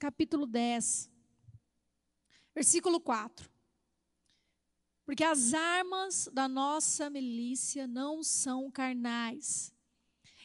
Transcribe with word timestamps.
2 0.00 0.02
Coríntios 0.02 0.10
capítulo 0.10 0.46
10, 0.46 1.10
versículo 2.54 2.98
4. 3.00 3.50
Porque 5.04 5.22
as 5.22 5.52
armas 5.52 6.28
da 6.32 6.48
nossa 6.48 7.10
milícia 7.10 7.86
não 7.86 8.22
são 8.22 8.70
carnais, 8.70 9.74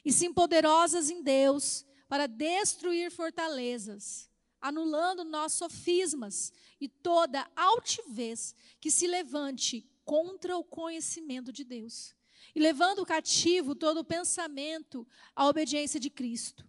e 0.03 0.11
sim 0.11 0.33
poderosas 0.33 1.09
em 1.09 1.23
Deus 1.23 1.85
para 2.07 2.27
destruir 2.27 3.09
fortalezas, 3.11 4.29
anulando 4.59 5.23
nossos 5.23 5.57
sofismas 5.57 6.51
e 6.81 6.89
toda 6.89 7.49
altivez 7.55 8.53
que 8.81 8.91
se 8.91 9.07
levante 9.07 9.89
contra 10.03 10.57
o 10.57 10.63
conhecimento 10.63 11.51
de 11.51 11.63
Deus, 11.63 12.13
e 12.53 12.59
levando 12.59 13.05
cativo 13.05 13.73
todo 13.73 13.99
o 13.99 14.05
pensamento 14.05 15.07
à 15.35 15.47
obediência 15.47 15.99
de 15.99 16.09
Cristo, 16.09 16.67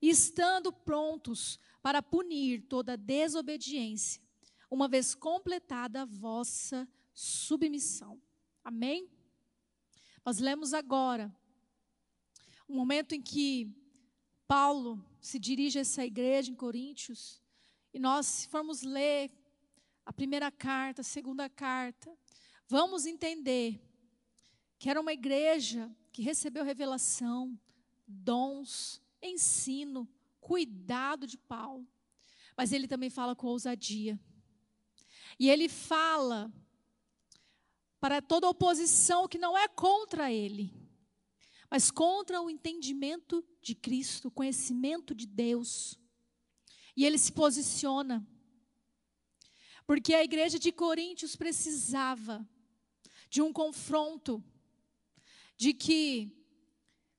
e 0.00 0.08
estando 0.08 0.72
prontos 0.72 1.60
para 1.82 2.00
punir 2.00 2.62
toda 2.62 2.96
desobediência, 2.96 4.22
uma 4.70 4.88
vez 4.88 5.14
completada 5.14 6.02
a 6.02 6.06
vossa 6.06 6.88
submissão. 7.12 8.22
Amém? 8.64 9.10
Nós 10.24 10.38
lemos 10.38 10.72
agora 10.72 11.34
um 12.68 12.76
momento 12.76 13.14
em 13.14 13.20
que 13.20 13.74
Paulo 14.46 15.04
se 15.20 15.38
dirige 15.38 15.78
a 15.78 15.82
essa 15.82 16.04
igreja 16.04 16.50
em 16.50 16.54
Coríntios, 16.54 17.42
e 17.92 17.98
nós, 17.98 18.26
se 18.26 18.48
formos 18.48 18.82
ler 18.82 19.30
a 20.06 20.12
primeira 20.12 20.50
carta, 20.50 21.02
a 21.02 21.04
segunda 21.04 21.48
carta, 21.50 22.16
vamos 22.66 23.04
entender 23.04 23.80
que 24.78 24.88
era 24.88 25.00
uma 25.00 25.12
igreja 25.12 25.94
que 26.10 26.22
recebeu 26.22 26.64
revelação, 26.64 27.58
dons, 28.06 29.02
ensino, 29.20 30.08
cuidado 30.42 31.26
de 31.26 31.38
Paulo. 31.38 31.88
Mas 32.54 32.72
ele 32.72 32.86
também 32.86 33.08
fala 33.08 33.34
com 33.34 33.46
ousadia. 33.46 34.20
E 35.38 35.48
ele 35.48 35.68
fala 35.68 36.52
para 37.98 38.20
toda 38.20 38.48
oposição 38.48 39.28
que 39.28 39.38
não 39.38 39.56
é 39.56 39.68
contra 39.68 40.30
ele, 40.30 40.74
mas 41.70 41.90
contra 41.90 42.42
o 42.42 42.50
entendimento 42.50 43.42
de 43.62 43.74
Cristo, 43.74 44.28
o 44.28 44.30
conhecimento 44.30 45.14
de 45.14 45.24
Deus. 45.24 45.98
E 46.96 47.06
ele 47.06 47.16
se 47.16 47.32
posiciona. 47.32 48.26
Porque 49.86 50.14
a 50.14 50.24
igreja 50.24 50.58
de 50.58 50.70
Coríntios 50.70 51.36
precisava 51.36 52.46
de 53.30 53.40
um 53.40 53.52
confronto, 53.52 54.44
de 55.56 55.72
que 55.72 56.36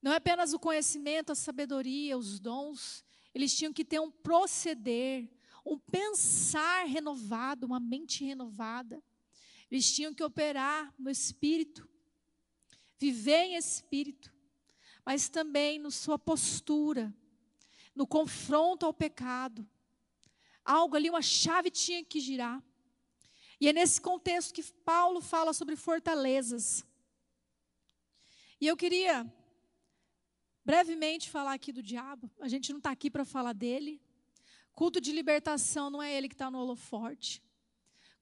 não 0.01 0.11
é 0.11 0.17
apenas 0.17 0.53
o 0.53 0.59
conhecimento, 0.59 1.31
a 1.31 1.35
sabedoria, 1.35 2.17
os 2.17 2.39
dons, 2.39 3.05
eles 3.33 3.55
tinham 3.55 3.73
que 3.73 3.83
ter 3.83 3.99
um 3.99 4.11
proceder, 4.11 5.29
um 5.65 5.77
pensar 5.77 6.85
renovado, 6.85 7.65
uma 7.65 7.79
mente 7.79 8.23
renovada. 8.23 9.03
Eles 9.71 9.91
tinham 9.91 10.13
que 10.13 10.23
operar 10.23 10.93
no 10.99 11.09
espírito, 11.09 11.87
viver 12.99 13.45
em 13.45 13.55
espírito, 13.55 14.33
mas 15.05 15.29
também 15.29 15.79
na 15.79 15.89
sua 15.89 16.19
postura, 16.19 17.13
no 17.95 18.05
confronto 18.05 18.85
ao 18.85 18.93
pecado. 18.93 19.67
Algo 20.63 20.95
ali, 20.95 21.09
uma 21.09 21.21
chave 21.21 21.71
tinha 21.71 22.03
que 22.03 22.19
girar. 22.19 22.63
E 23.59 23.67
é 23.67 23.73
nesse 23.73 23.99
contexto 23.99 24.53
que 24.53 24.63
Paulo 24.85 25.21
fala 25.21 25.53
sobre 25.53 25.75
fortalezas. 25.75 26.85
E 28.59 28.67
eu 28.67 28.77
queria 28.77 29.25
brevemente 30.65 31.29
falar 31.29 31.53
aqui 31.53 31.71
do 31.71 31.83
diabo. 31.83 32.29
A 32.39 32.47
gente 32.47 32.71
não 32.71 32.77
está 32.79 32.91
aqui 32.91 33.09
para 33.09 33.25
falar 33.25 33.53
dele. 33.53 34.01
Culto 34.73 34.99
de 34.99 35.11
libertação 35.11 35.89
não 35.89 36.01
é 36.01 36.13
ele 36.13 36.27
que 36.27 36.35
está 36.35 36.49
no 36.49 36.59
holoforte 36.59 37.43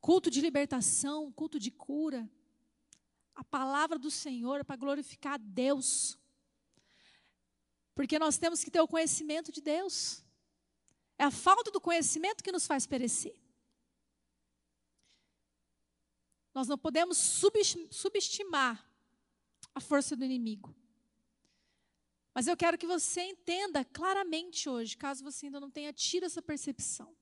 culto 0.01 0.31
de 0.31 0.41
libertação, 0.41 1.31
culto 1.31 1.59
de 1.59 1.69
cura. 1.69 2.29
A 3.35 3.43
palavra 3.43 3.97
do 3.97 4.09
Senhor 4.09 4.59
é 4.59 4.63
para 4.63 4.75
glorificar 4.75 5.35
a 5.35 5.37
Deus. 5.37 6.17
Porque 7.93 8.17
nós 8.17 8.37
temos 8.37 8.63
que 8.63 8.71
ter 8.71 8.81
o 8.81 8.87
conhecimento 8.87 9.51
de 9.51 9.61
Deus. 9.61 10.25
É 11.17 11.23
a 11.23 11.31
falta 11.31 11.69
do 11.69 11.79
conhecimento 11.79 12.43
que 12.43 12.51
nos 12.51 12.65
faz 12.65 12.87
perecer. 12.87 13.39
Nós 16.53 16.67
não 16.67 16.77
podemos 16.77 17.17
subestimar 17.91 18.85
a 19.73 19.79
força 19.79 20.15
do 20.15 20.25
inimigo. 20.25 20.75
Mas 22.33 22.47
eu 22.47 22.55
quero 22.55 22.77
que 22.77 22.87
você 22.87 23.21
entenda 23.21 23.83
claramente 23.83 24.69
hoje, 24.69 24.95
caso 24.95 25.23
você 25.23 25.47
ainda 25.47 25.59
não 25.59 25.69
tenha 25.69 25.91
tido 25.91 26.25
essa 26.25 26.41
percepção. 26.41 27.15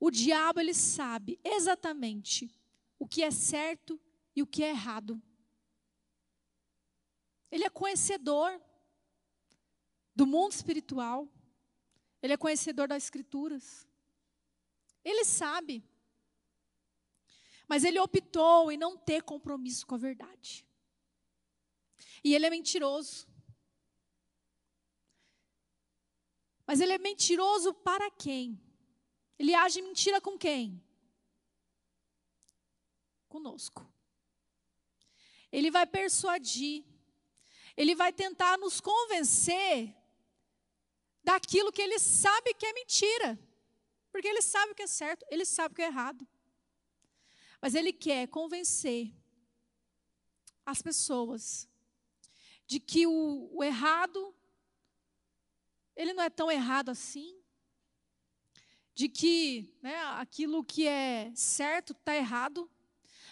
O 0.00 0.10
diabo 0.10 0.60
ele 0.60 0.74
sabe 0.74 1.38
exatamente 1.44 2.54
o 2.98 3.06
que 3.06 3.22
é 3.22 3.30
certo 3.30 4.00
e 4.34 4.42
o 4.42 4.46
que 4.46 4.62
é 4.62 4.70
errado. 4.70 5.20
Ele 7.50 7.64
é 7.64 7.70
conhecedor 7.70 8.60
do 10.14 10.26
mundo 10.26 10.52
espiritual. 10.52 11.28
Ele 12.22 12.32
é 12.32 12.36
conhecedor 12.36 12.88
das 12.88 13.04
escrituras. 13.04 13.86
Ele 15.04 15.24
sabe. 15.24 15.84
Mas 17.66 17.84
ele 17.84 17.98
optou 17.98 18.72
em 18.72 18.76
não 18.76 18.96
ter 18.96 19.22
compromisso 19.22 19.86
com 19.86 19.94
a 19.94 19.98
verdade. 19.98 20.66
E 22.24 22.34
ele 22.34 22.46
é 22.46 22.50
mentiroso. 22.50 23.26
Mas 26.68 26.80
ele 26.82 26.92
é 26.92 26.98
mentiroso 26.98 27.72
para 27.72 28.10
quem? 28.10 28.60
Ele 29.38 29.54
age 29.54 29.80
mentira 29.80 30.20
com 30.20 30.36
quem? 30.36 30.84
Conosco. 33.26 33.90
Ele 35.50 35.70
vai 35.70 35.86
persuadir, 35.86 36.84
ele 37.74 37.94
vai 37.94 38.12
tentar 38.12 38.58
nos 38.58 38.82
convencer 38.82 39.96
daquilo 41.24 41.72
que 41.72 41.80
ele 41.80 41.98
sabe 41.98 42.52
que 42.52 42.66
é 42.66 42.72
mentira. 42.74 43.38
Porque 44.12 44.28
ele 44.28 44.42
sabe 44.42 44.72
o 44.72 44.74
que 44.74 44.82
é 44.82 44.86
certo, 44.86 45.24
ele 45.30 45.46
sabe 45.46 45.72
o 45.72 45.76
que 45.76 45.80
é 45.82 45.86
errado. 45.86 46.28
Mas 47.62 47.74
ele 47.74 47.94
quer 47.94 48.28
convencer 48.28 49.10
as 50.66 50.82
pessoas 50.82 51.66
de 52.66 52.78
que 52.78 53.06
o, 53.06 53.48
o 53.54 53.64
errado, 53.64 54.34
ele 55.98 56.12
não 56.12 56.22
é 56.22 56.30
tão 56.30 56.48
errado 56.48 56.90
assim, 56.90 57.36
de 58.94 59.08
que 59.08 59.76
né, 59.82 59.96
aquilo 60.14 60.64
que 60.64 60.86
é 60.86 61.32
certo 61.34 61.92
está 61.92 62.14
errado. 62.14 62.70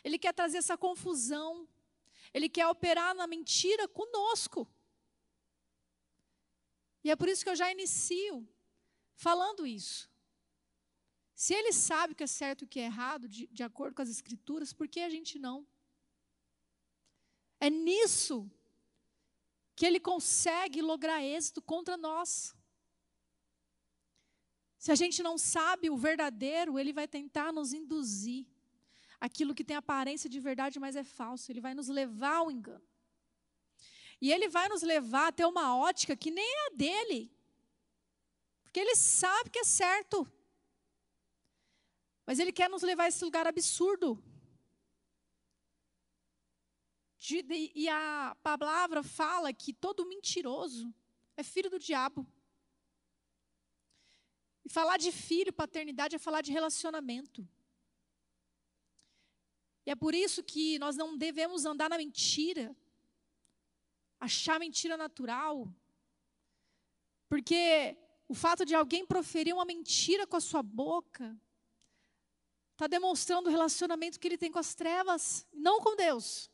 Ele 0.02 0.18
quer 0.18 0.34
trazer 0.34 0.58
essa 0.58 0.76
confusão. 0.76 1.68
Ele 2.34 2.48
quer 2.48 2.66
operar 2.66 3.14
na 3.14 3.26
mentira 3.28 3.86
conosco. 3.86 4.68
E 7.04 7.10
é 7.10 7.14
por 7.14 7.28
isso 7.28 7.44
que 7.44 7.50
eu 7.50 7.54
já 7.54 7.70
inicio 7.70 8.46
falando 9.14 9.64
isso. 9.64 10.10
Se 11.36 11.54
ele 11.54 11.72
sabe 11.72 12.14
o 12.14 12.16
que 12.16 12.24
é 12.24 12.26
certo 12.26 12.62
e 12.62 12.64
o 12.64 12.68
que 12.68 12.80
é 12.80 12.86
errado, 12.86 13.28
de, 13.28 13.46
de 13.46 13.62
acordo 13.62 13.94
com 13.94 14.02
as 14.02 14.08
Escrituras, 14.08 14.72
por 14.72 14.88
que 14.88 15.00
a 15.00 15.10
gente 15.10 15.38
não? 15.38 15.64
É 17.60 17.70
nisso 17.70 18.50
que 19.76 19.84
ele 19.84 20.00
consegue 20.00 20.80
lograr 20.80 21.22
êxito 21.22 21.60
contra 21.60 21.96
nós. 21.98 22.56
Se 24.78 24.90
a 24.90 24.94
gente 24.94 25.22
não 25.22 25.36
sabe 25.36 25.90
o 25.90 25.96
verdadeiro, 25.96 26.78
ele 26.78 26.92
vai 26.92 27.06
tentar 27.06 27.52
nos 27.52 27.72
induzir. 27.74 28.46
Aquilo 29.20 29.54
que 29.54 29.64
tem 29.64 29.76
aparência 29.76 30.28
de 30.30 30.40
verdade, 30.40 30.78
mas 30.78 30.96
é 30.96 31.04
falso. 31.04 31.50
Ele 31.50 31.60
vai 31.60 31.74
nos 31.74 31.88
levar 31.88 32.36
ao 32.36 32.50
engano. 32.50 32.86
E 34.20 34.32
ele 34.32 34.48
vai 34.48 34.68
nos 34.68 34.82
levar 34.82 35.28
a 35.28 35.32
ter 35.32 35.44
uma 35.44 35.76
ótica 35.76 36.16
que 36.16 36.30
nem 36.30 36.44
é 36.44 36.66
a 36.66 36.70
dele. 36.70 37.30
Porque 38.62 38.80
ele 38.80 38.94
sabe 38.96 39.50
que 39.50 39.58
é 39.58 39.64
certo. 39.64 40.26
Mas 42.26 42.38
ele 42.38 42.52
quer 42.52 42.68
nos 42.70 42.82
levar 42.82 43.04
a 43.04 43.08
esse 43.08 43.24
lugar 43.24 43.46
absurdo. 43.46 44.22
De, 47.26 47.72
e 47.74 47.88
a 47.88 48.36
palavra 48.40 49.02
fala 49.02 49.52
que 49.52 49.72
todo 49.72 50.06
mentiroso 50.06 50.94
é 51.36 51.42
filho 51.42 51.68
do 51.68 51.76
diabo. 51.76 52.24
E 54.64 54.68
falar 54.68 54.96
de 54.96 55.10
filho, 55.10 55.52
paternidade, 55.52 56.14
é 56.14 56.20
falar 56.20 56.40
de 56.40 56.52
relacionamento. 56.52 57.48
E 59.84 59.90
é 59.90 59.96
por 59.96 60.14
isso 60.14 60.40
que 60.44 60.78
nós 60.78 60.96
não 60.96 61.18
devemos 61.18 61.64
andar 61.64 61.90
na 61.90 61.98
mentira, 61.98 62.76
achar 64.20 64.60
mentira 64.60 64.96
natural, 64.96 65.68
porque 67.28 67.96
o 68.28 68.34
fato 68.34 68.64
de 68.64 68.74
alguém 68.76 69.04
proferir 69.04 69.52
uma 69.52 69.64
mentira 69.64 70.28
com 70.28 70.36
a 70.36 70.40
sua 70.40 70.62
boca 70.62 71.36
está 72.74 72.86
demonstrando 72.86 73.48
o 73.48 73.52
relacionamento 73.52 74.20
que 74.20 74.28
ele 74.28 74.38
tem 74.38 74.52
com 74.52 74.60
as 74.60 74.76
trevas, 74.76 75.44
não 75.52 75.80
com 75.80 75.96
Deus. 75.96 76.48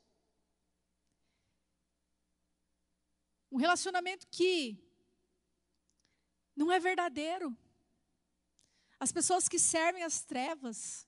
Um 3.52 3.58
relacionamento 3.58 4.26
que 4.28 4.82
não 6.56 6.72
é 6.72 6.81
verdadeiro. 6.81 7.54
As 8.99 9.12
pessoas 9.12 9.46
que 9.46 9.58
servem 9.58 10.02
as 10.02 10.22
trevas, 10.22 11.06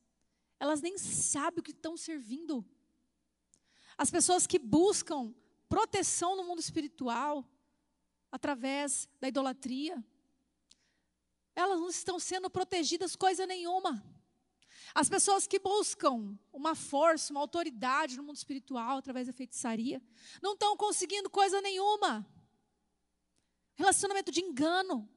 elas 0.61 0.83
nem 0.83 0.99
sabem 0.99 1.61
o 1.61 1.63
que 1.63 1.71
estão 1.71 1.97
servindo. 1.97 2.63
As 3.97 4.11
pessoas 4.11 4.47
que 4.47 4.59
buscam 4.59 5.35
proteção 5.71 6.37
no 6.37 6.45
mundo 6.45 6.61
espiritual, 6.61 7.49
através 8.31 9.09
da 9.19 9.29
idolatria, 9.29 10.05
elas 11.57 11.81
não 11.81 11.89
estão 11.89 12.19
sendo 12.19 12.51
protegidas 12.51 13.17
coisa 13.17 13.47
nenhuma. 13.47 14.05
As 14.95 15.09
pessoas 15.09 15.47
que 15.47 15.59
buscam 15.59 16.39
uma 16.53 16.75
força, 16.75 17.33
uma 17.33 17.41
autoridade 17.41 18.19
no 18.19 18.23
mundo 18.23 18.37
espiritual 18.37 18.99
através 18.99 19.29
da 19.29 19.33
feitiçaria, 19.33 20.03
não 20.43 20.53
estão 20.53 20.77
conseguindo 20.77 21.31
coisa 21.31 21.61
nenhuma. 21.63 22.27
Relacionamento 23.75 24.31
de 24.31 24.41
engano. 24.41 25.09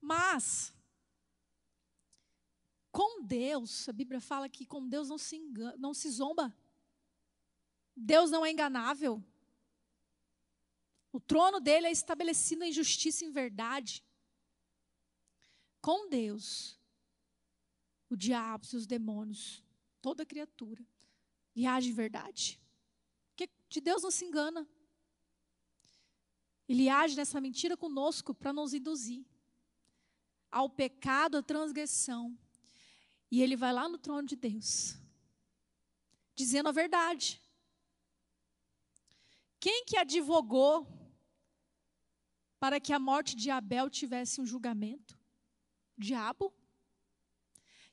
Mas, 0.00 0.74
com 2.90 3.22
Deus, 3.22 3.88
a 3.88 3.92
Bíblia 3.92 4.20
fala 4.20 4.48
que 4.48 4.66
com 4.66 4.86
Deus 4.86 5.08
não 5.08 5.16
se, 5.16 5.36
engana, 5.36 5.76
não 5.78 5.94
se 5.94 6.10
zomba. 6.10 6.54
Deus 7.96 8.30
não 8.30 8.44
é 8.44 8.50
enganável. 8.50 9.22
O 11.12 11.20
trono 11.20 11.60
dele 11.60 11.86
é 11.86 11.90
estabelecido 11.92 12.64
em 12.64 12.72
justiça 12.72 13.24
e 13.24 13.28
em 13.28 13.30
verdade. 13.30 14.04
Com 15.80 16.08
Deus, 16.08 16.78
o 18.08 18.16
diabo, 18.16 18.64
os 18.72 18.86
demônios, 18.86 19.64
toda 20.00 20.24
criatura, 20.26 20.86
e 21.54 21.66
age 21.66 21.90
em 21.90 21.94
verdade. 21.94 22.60
Porque 23.28 23.50
de 23.68 23.80
Deus 23.80 24.02
não 24.02 24.10
se 24.10 24.24
engana. 24.24 24.68
Ele 26.68 26.88
age 26.88 27.16
nessa 27.16 27.40
mentira 27.40 27.76
conosco 27.76 28.34
para 28.34 28.52
nos 28.52 28.72
induzir 28.72 29.24
ao 30.50 30.68
pecado, 30.68 31.38
à 31.38 31.42
transgressão. 31.42 32.36
E 33.30 33.42
ele 33.42 33.56
vai 33.56 33.72
lá 33.72 33.88
no 33.88 33.98
trono 33.98 34.28
de 34.28 34.36
Deus, 34.36 34.96
dizendo 36.34 36.68
a 36.68 36.72
verdade. 36.72 37.40
Quem 39.58 39.84
que 39.84 39.96
advogou 39.96 40.86
para 42.60 42.78
que 42.78 42.92
a 42.92 42.98
morte 42.98 43.34
de 43.34 43.50
Abel 43.50 43.88
tivesse 43.88 44.40
um 44.40 44.46
julgamento? 44.46 45.18
Diabo. 45.96 46.52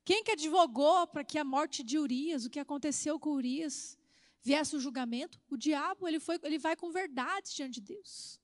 Quem 0.04 0.24
que 0.24 0.32
advogou 0.32 1.08
para 1.08 1.24
que 1.24 1.38
a 1.38 1.44
morte 1.44 1.84
de 1.84 1.98
Urias, 1.98 2.44
o 2.44 2.50
que 2.50 2.60
aconteceu 2.60 3.20
com 3.20 3.30
Urias, 3.30 3.98
viesse 4.42 4.76
o 4.76 4.80
julgamento? 4.80 5.40
O 5.50 5.56
diabo, 5.56 6.08
ele, 6.08 6.20
foi, 6.20 6.40
ele 6.44 6.58
vai 6.58 6.76
com 6.76 6.92
verdade 6.92 7.54
diante 7.56 7.80
de 7.80 7.94
Deus. 7.94 8.39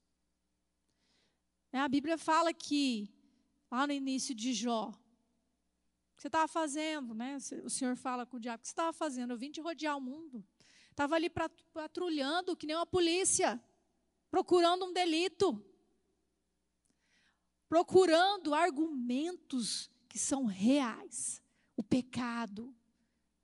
É, 1.75 1.79
a 1.79 1.89
Bíblia 1.89 2.17
fala 2.17 2.53
que 2.53 3.13
lá 3.69 3.85
no 3.85 3.91
início 3.91 4.33
de 4.33 4.53
Jó. 4.53 4.87
O 4.87 6.15
que 6.15 6.21
você 6.21 6.29
estava 6.29 6.47
fazendo, 6.47 7.13
né? 7.13 7.35
O 7.65 7.69
Senhor 7.69 7.97
fala 7.97 8.25
com 8.25 8.37
o 8.37 8.39
diabo, 8.39 8.59
o 8.59 8.61
que 8.61 8.67
você 8.69 8.71
estava 8.71 8.93
fazendo? 8.93 9.31
Eu 9.31 9.37
vim 9.37 9.51
te 9.51 9.59
rodear 9.59 9.97
o 9.97 9.99
mundo. 9.99 10.41
Estava 10.89 11.15
ali 11.15 11.29
patrulhando, 11.73 12.55
que 12.55 12.65
nem 12.65 12.77
uma 12.77 12.85
polícia, 12.85 13.61
procurando 14.31 14.85
um 14.85 14.93
delito. 14.93 15.61
Procurando 17.67 18.53
argumentos 18.53 19.89
que 20.07 20.17
são 20.17 20.45
reais. 20.45 21.43
O 21.75 21.83
pecado, 21.83 22.73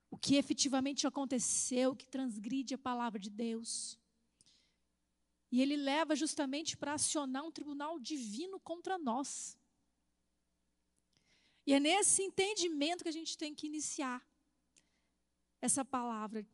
o 0.09 0.17
que 0.17 0.37
efetivamente 0.37 1.05
aconteceu, 1.05 1.93
que 1.93 2.07
transgride 2.07 2.75
a 2.75 2.77
palavra 2.77 3.19
de 3.19 3.29
Deus. 3.29 3.99
E 5.51 5.61
ele 5.61 5.75
leva 5.75 6.15
justamente 6.15 6.77
para 6.77 6.93
acionar 6.93 7.43
um 7.43 7.51
tribunal 7.51 7.99
divino 7.99 8.59
contra 8.59 8.97
nós. 8.97 9.57
E 11.65 11.73
é 11.73 11.79
nesse 11.79 12.23
entendimento 12.23 13.03
que 13.03 13.09
a 13.09 13.13
gente 13.13 13.37
tem 13.37 13.53
que 13.53 13.67
iniciar 13.67 14.25
essa 15.59 15.83
palavra. 15.83 16.47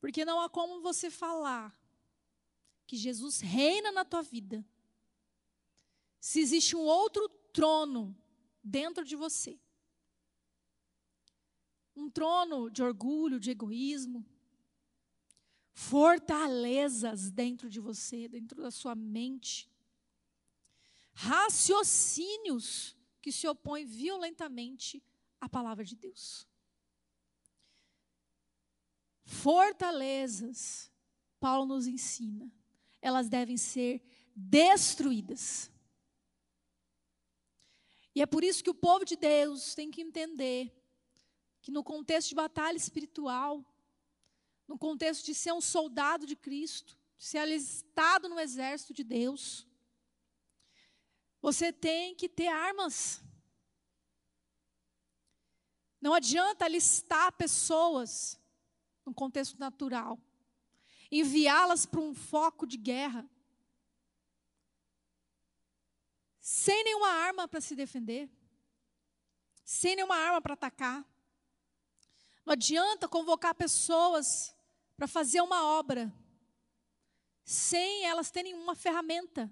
Porque 0.00 0.24
não 0.24 0.40
há 0.40 0.48
como 0.48 0.80
você 0.80 1.10
falar 1.10 1.78
que 2.86 2.96
Jesus 2.96 3.40
reina 3.40 3.92
na 3.92 4.04
tua 4.04 4.22
vida 4.22 4.64
se 6.20 6.40
existe 6.40 6.74
um 6.74 6.80
outro 6.80 7.28
trono 7.52 8.16
dentro 8.62 9.04
de 9.04 9.14
você. 9.14 9.58
Um 11.94 12.10
trono 12.10 12.70
de 12.70 12.82
orgulho, 12.82 13.40
de 13.40 13.50
egoísmo, 13.50 14.24
fortalezas 15.78 17.30
dentro 17.30 17.70
de 17.70 17.78
você, 17.78 18.26
dentro 18.26 18.60
da 18.60 18.68
sua 18.68 18.96
mente, 18.96 19.70
raciocínios 21.12 22.96
que 23.22 23.30
se 23.30 23.46
opõe 23.46 23.84
violentamente 23.84 25.00
à 25.40 25.48
palavra 25.48 25.84
de 25.84 25.94
Deus. 25.94 26.48
Fortalezas, 29.22 30.90
Paulo 31.38 31.64
nos 31.64 31.86
ensina, 31.86 32.52
elas 33.00 33.28
devem 33.28 33.56
ser 33.56 34.02
destruídas. 34.34 35.70
E 38.16 38.20
é 38.20 38.26
por 38.26 38.42
isso 38.42 38.64
que 38.64 38.70
o 38.70 38.74
povo 38.74 39.04
de 39.04 39.14
Deus 39.14 39.76
tem 39.76 39.92
que 39.92 40.02
entender 40.02 40.74
que 41.62 41.70
no 41.70 41.84
contexto 41.84 42.30
de 42.30 42.34
batalha 42.34 42.76
espiritual, 42.76 43.64
no 44.68 44.78
contexto 44.78 45.24
de 45.24 45.34
ser 45.34 45.52
um 45.52 45.60
soldado 45.60 46.26
de 46.26 46.36
Cristo, 46.36 46.96
de 47.16 47.24
ser 47.24 47.38
alistado 47.38 48.28
no 48.28 48.38
exército 48.38 48.92
de 48.92 49.02
Deus, 49.02 49.66
você 51.40 51.72
tem 51.72 52.14
que 52.14 52.28
ter 52.28 52.48
armas. 52.48 53.22
Não 56.00 56.12
adianta 56.12 56.68
listar 56.68 57.32
pessoas 57.32 58.38
no 59.06 59.14
contexto 59.14 59.58
natural, 59.58 60.18
enviá-las 61.10 61.86
para 61.86 62.00
um 62.00 62.14
foco 62.14 62.66
de 62.66 62.76
guerra, 62.76 63.28
sem 66.40 66.84
nenhuma 66.84 67.08
arma 67.08 67.48
para 67.48 67.60
se 67.60 67.74
defender, 67.74 68.30
sem 69.64 69.96
nenhuma 69.96 70.16
arma 70.16 70.42
para 70.42 70.54
atacar. 70.54 71.04
Não 72.44 72.52
adianta 72.52 73.08
convocar 73.08 73.54
pessoas 73.54 74.54
para 74.98 75.06
fazer 75.06 75.40
uma 75.40 75.64
obra, 75.64 76.12
sem 77.44 78.04
elas 78.04 78.32
terem 78.32 78.52
uma 78.52 78.74
ferramenta. 78.74 79.50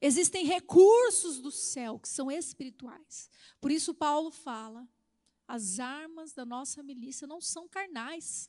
Existem 0.00 0.46
recursos 0.46 1.40
do 1.40 1.50
céu 1.50 1.98
que 1.98 2.08
são 2.08 2.30
espirituais. 2.30 3.28
Por 3.60 3.72
isso, 3.72 3.92
Paulo 3.92 4.30
fala: 4.30 4.88
as 5.48 5.80
armas 5.80 6.32
da 6.32 6.46
nossa 6.46 6.80
milícia 6.80 7.26
não 7.26 7.40
são 7.40 7.68
carnais. 7.68 8.48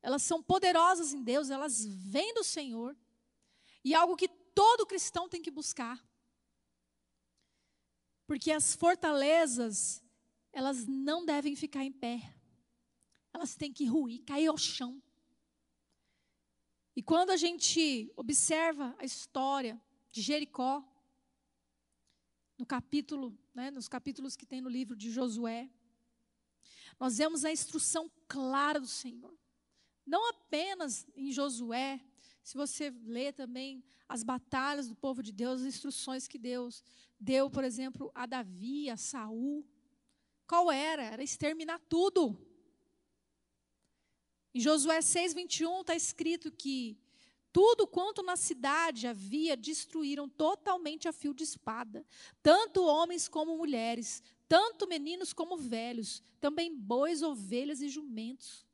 Elas 0.00 0.22
são 0.22 0.42
poderosas 0.42 1.12
em 1.12 1.22
Deus, 1.22 1.50
elas 1.50 1.84
vêm 1.84 2.32
do 2.32 2.42
Senhor. 2.42 2.96
E 3.84 3.92
é 3.92 3.96
algo 3.98 4.16
que 4.16 4.28
todo 4.28 4.86
cristão 4.86 5.28
tem 5.28 5.42
que 5.42 5.50
buscar. 5.50 6.02
Porque 8.26 8.50
as 8.50 8.74
fortalezas, 8.74 10.02
elas 10.50 10.86
não 10.86 11.26
devem 11.26 11.54
ficar 11.54 11.84
em 11.84 11.92
pé. 11.92 12.39
Elas 13.32 13.54
têm 13.54 13.72
que 13.72 13.86
ruir, 13.86 14.22
cair 14.24 14.48
ao 14.48 14.58
chão. 14.58 15.02
E 16.94 17.02
quando 17.02 17.30
a 17.30 17.36
gente 17.36 18.12
observa 18.16 18.94
a 18.98 19.04
história 19.04 19.80
de 20.10 20.20
Jericó, 20.20 20.84
no 22.58 22.66
capítulo, 22.66 23.38
né, 23.54 23.70
nos 23.70 23.88
capítulos 23.88 24.36
que 24.36 24.44
tem 24.44 24.60
no 24.60 24.68
livro 24.68 24.94
de 24.94 25.10
Josué, 25.10 25.70
nós 26.98 27.16
vemos 27.16 27.44
a 27.44 27.50
instrução 27.50 28.10
clara 28.28 28.78
do 28.78 28.86
Senhor. 28.86 29.34
Não 30.04 30.28
apenas 30.28 31.06
em 31.16 31.32
Josué, 31.32 32.04
se 32.42 32.56
você 32.56 32.90
lê 33.04 33.32
também 33.32 33.82
as 34.08 34.22
batalhas 34.22 34.88
do 34.88 34.94
povo 34.94 35.22
de 35.22 35.32
Deus, 35.32 35.60
as 35.60 35.66
instruções 35.66 36.26
que 36.26 36.38
Deus 36.38 36.82
deu, 37.18 37.48
por 37.48 37.64
exemplo, 37.64 38.10
a 38.14 38.26
Davi, 38.26 38.90
a 38.90 38.96
Saul, 38.96 39.64
qual 40.46 40.70
era? 40.70 41.02
Era 41.04 41.22
exterminar 41.22 41.78
tudo. 41.88 42.36
Em 44.54 44.60
Josué 44.60 45.00
6:21 45.00 45.80
está 45.80 45.94
escrito 45.94 46.50
que 46.50 46.98
Tudo 47.52 47.84
quanto 47.84 48.22
na 48.22 48.36
cidade 48.36 49.08
havia 49.08 49.56
destruíram 49.56 50.28
totalmente 50.28 51.08
a 51.08 51.12
fio 51.12 51.34
de 51.34 51.42
espada, 51.42 52.06
tanto 52.40 52.84
homens 52.84 53.26
como 53.28 53.56
mulheres, 53.56 54.22
tanto 54.48 54.86
meninos 54.86 55.32
como 55.32 55.56
velhos, 55.56 56.22
também 56.40 56.72
bois, 56.72 57.22
ovelhas 57.22 57.80
e 57.80 57.88
jumentos. 57.88 58.64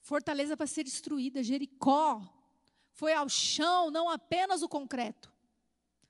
Fortaleza 0.00 0.56
para 0.56 0.66
ser 0.66 0.84
destruída, 0.84 1.42
Jericó 1.42 2.22
foi 2.92 3.12
ao 3.12 3.28
chão, 3.28 3.90
não 3.90 4.08
apenas 4.08 4.62
o 4.62 4.68
concreto, 4.68 5.30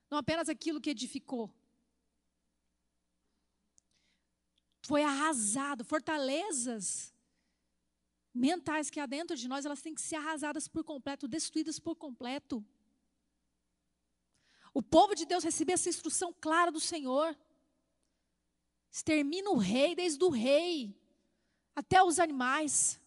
não 0.09 0.18
apenas 0.18 0.49
aquilo 0.49 0.80
que 0.80 0.90
edificou. 0.90 1.52
Foi 4.83 5.02
arrasado, 5.02 5.85
fortalezas 5.85 7.12
mentais 8.37 8.90
que 8.90 9.00
há 9.00 9.07
dentro 9.07 9.37
de 9.37 9.49
nós, 9.49 9.64
elas 9.64 9.81
têm 9.81 9.95
que 9.95 10.00
ser 10.00 10.16
arrasadas 10.16 10.69
por 10.69 10.85
completo, 10.85 11.26
destruídas 11.26 11.78
por 11.78 11.97
completo. 11.97 12.64
O 14.75 14.83
povo 14.83 15.14
de 15.14 15.25
Deus 15.25 15.43
recebeu 15.43 15.75
essa 15.75 15.88
instrução 15.88 16.35
clara 16.38 16.71
do 16.71 16.78
Senhor. 16.78 17.37
Extermina 18.90 19.50
o 19.50 19.57
rei, 19.57 19.95
desde 19.95 20.23
o 20.23 20.28
rei 20.28 20.95
até 21.75 22.02
os 22.02 22.19
animais, 22.19 23.00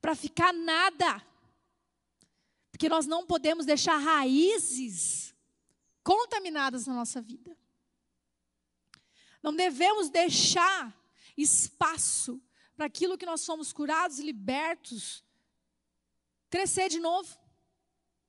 para 0.00 0.14
ficar 0.14 0.52
nada. 0.52 1.24
Porque 2.70 2.88
nós 2.88 3.06
não 3.06 3.26
podemos 3.26 3.64
deixar 3.64 3.96
raízes 3.96 5.34
contaminadas 6.02 6.86
na 6.86 6.94
nossa 6.94 7.20
vida. 7.20 7.56
Não 9.42 9.54
devemos 9.54 10.10
deixar 10.10 10.96
espaço 11.36 12.42
para 12.78 12.86
aquilo 12.86 13.18
que 13.18 13.26
nós 13.26 13.40
somos 13.40 13.72
curados 13.72 14.20
e 14.20 14.22
libertos 14.22 15.24
crescer 16.48 16.88
de 16.88 17.00
novo, 17.00 17.36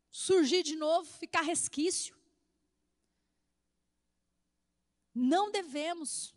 surgir 0.09 0.63
de 0.63 0.75
novo, 0.75 1.07
ficar 1.19 1.41
resquício. 1.41 2.17
Não 5.13 5.51
devemos. 5.51 6.35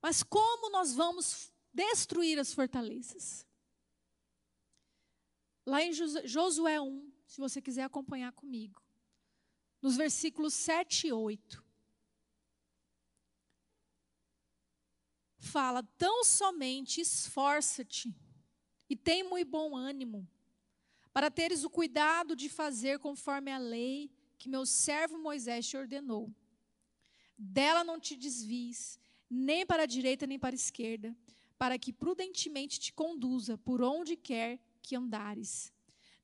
Mas 0.00 0.24
como 0.24 0.70
nós 0.70 0.92
vamos 0.92 1.52
destruir 1.72 2.36
as 2.40 2.52
fortalezas? 2.52 3.46
Lá 5.64 5.84
em 5.84 5.92
Josué 5.92 6.80
1, 6.80 7.12
se 7.28 7.40
você 7.40 7.62
quiser 7.62 7.84
acompanhar 7.84 8.32
comigo, 8.32 8.82
nos 9.80 9.96
versículos 9.96 10.52
7 10.52 11.06
e 11.06 11.12
8. 11.12 11.64
Fala: 15.42 15.82
tão 15.98 16.24
somente 16.24 17.00
esforça-te 17.00 18.14
e 18.88 18.96
tem 18.96 19.22
muito 19.22 19.48
bom 19.48 19.76
ânimo, 19.76 20.28
para 21.12 21.30
teres 21.30 21.64
o 21.64 21.70
cuidado 21.70 22.34
de 22.36 22.48
fazer 22.48 22.98
conforme 22.98 23.50
a 23.50 23.58
lei 23.58 24.10
que 24.38 24.48
meu 24.48 24.64
servo 24.64 25.18
Moisés 25.18 25.66
te 25.68 25.76
ordenou. 25.76 26.32
Dela 27.36 27.82
não 27.82 27.98
te 27.98 28.16
desvies, 28.16 28.98
nem 29.28 29.66
para 29.66 29.82
a 29.82 29.86
direita 29.86 30.26
nem 30.26 30.38
para 30.38 30.54
a 30.54 30.56
esquerda, 30.56 31.14
para 31.58 31.78
que 31.78 31.92
prudentemente 31.92 32.78
te 32.78 32.92
conduza 32.92 33.58
por 33.58 33.82
onde 33.82 34.16
quer 34.16 34.60
que 34.80 34.94
andares. 34.94 35.72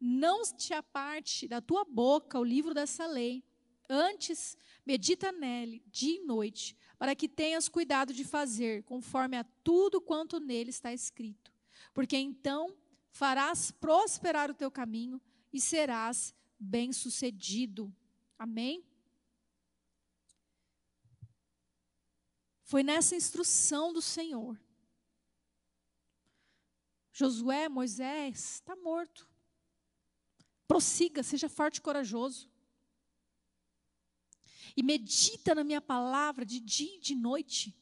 Não 0.00 0.42
te 0.42 0.72
aparte 0.72 1.48
da 1.48 1.60
tua 1.60 1.84
boca 1.84 2.38
o 2.38 2.44
livro 2.44 2.72
dessa 2.72 3.06
lei, 3.06 3.42
antes 3.88 4.56
medita 4.86 5.32
nele 5.32 5.82
dia 5.86 6.20
e 6.20 6.24
noite, 6.24 6.76
para 6.98 7.14
que 7.14 7.28
tenhas 7.28 7.68
cuidado 7.68 8.12
de 8.12 8.24
fazer 8.24 8.82
conforme 8.82 9.36
a 9.36 9.44
tudo 9.62 10.00
quanto 10.00 10.40
nele 10.40 10.70
está 10.70 10.92
escrito. 10.92 11.52
Porque 11.94 12.16
então 12.16 12.76
farás 13.10 13.70
prosperar 13.70 14.50
o 14.50 14.54
teu 14.54 14.70
caminho 14.70 15.20
e 15.52 15.60
serás 15.60 16.34
bem-sucedido. 16.58 17.94
Amém? 18.36 18.84
Foi 22.64 22.82
nessa 22.82 23.14
instrução 23.14 23.92
do 23.92 24.02
Senhor. 24.02 24.60
Josué, 27.12 27.68
Moisés, 27.68 28.56
está 28.56 28.76
morto. 28.76 29.28
Prossiga, 30.66 31.22
seja 31.22 31.48
forte 31.48 31.78
e 31.78 31.80
corajoso 31.80 32.50
e 34.78 34.82
medita 34.84 35.56
na 35.56 35.64
minha 35.64 35.80
palavra 35.80 36.46
de 36.46 36.60
dia 36.60 36.98
e 36.98 37.00
de 37.00 37.16
noite. 37.16 37.76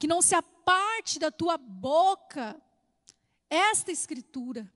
Que 0.00 0.08
não 0.08 0.20
se 0.20 0.34
aparte 0.34 1.16
da 1.16 1.30
tua 1.30 1.56
boca 1.56 2.60
esta 3.48 3.92
escritura, 3.92 4.68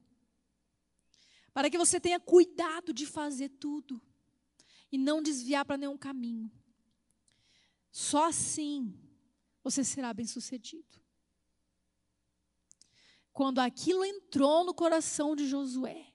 para 1.53 1.69
que 1.69 1.77
você 1.77 1.99
tenha 1.99 2.21
cuidado 2.21 2.95
de 2.95 3.07
fazer 3.07 3.49
tudo 3.49 4.01
e 4.93 4.97
não 4.97 5.21
desviar 5.21 5.65
para 5.65 5.77
nenhum 5.77 5.99
caminho. 5.99 6.49
Só 7.91 8.29
assim 8.29 8.97
você 9.65 9.83
será 9.83 10.15
bem-sucedido. 10.15 11.03
Quando 13.33 13.59
aquilo 13.59 14.05
entrou 14.05 14.63
no 14.63 14.73
coração 14.73 15.35
de 15.35 15.49
Josué, 15.49 16.07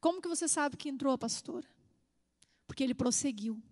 como 0.00 0.20
que 0.20 0.26
você 0.26 0.48
sabe 0.48 0.76
que 0.76 0.88
entrou, 0.88 1.16
pastora? 1.16 1.71
Porque 2.72 2.82
ele 2.82 2.94
prosseguiu. 2.94 3.62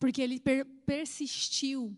Porque 0.00 0.20
ele 0.20 0.40
per 0.40 0.66
persistiu 0.84 1.96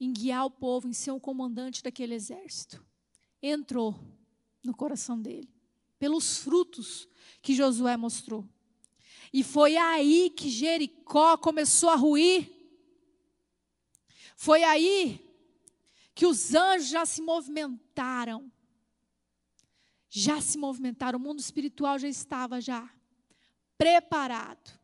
em 0.00 0.10
guiar 0.10 0.46
o 0.46 0.50
povo, 0.50 0.88
em 0.88 0.94
ser 0.94 1.10
o 1.10 1.20
comandante 1.20 1.82
daquele 1.82 2.14
exército. 2.14 2.82
Entrou 3.42 3.94
no 4.64 4.74
coração 4.74 5.20
dele, 5.20 5.54
pelos 5.98 6.38
frutos 6.38 7.06
que 7.42 7.54
Josué 7.54 7.94
mostrou. 7.98 8.48
E 9.34 9.44
foi 9.44 9.76
aí 9.76 10.30
que 10.30 10.48
Jericó 10.48 11.36
começou 11.36 11.90
a 11.90 11.94
ruir. 11.94 12.50
Foi 14.34 14.64
aí 14.64 15.20
que 16.14 16.24
os 16.24 16.54
anjos 16.54 16.88
já 16.88 17.04
se 17.04 17.20
movimentaram 17.20 18.50
já 20.14 20.42
se 20.42 20.58
movimentaram, 20.58 21.18
o 21.18 21.22
mundo 21.22 21.40
espiritual 21.40 21.98
já 21.98 22.06
estava 22.06 22.60
já 22.60 22.86
preparado. 23.78 24.78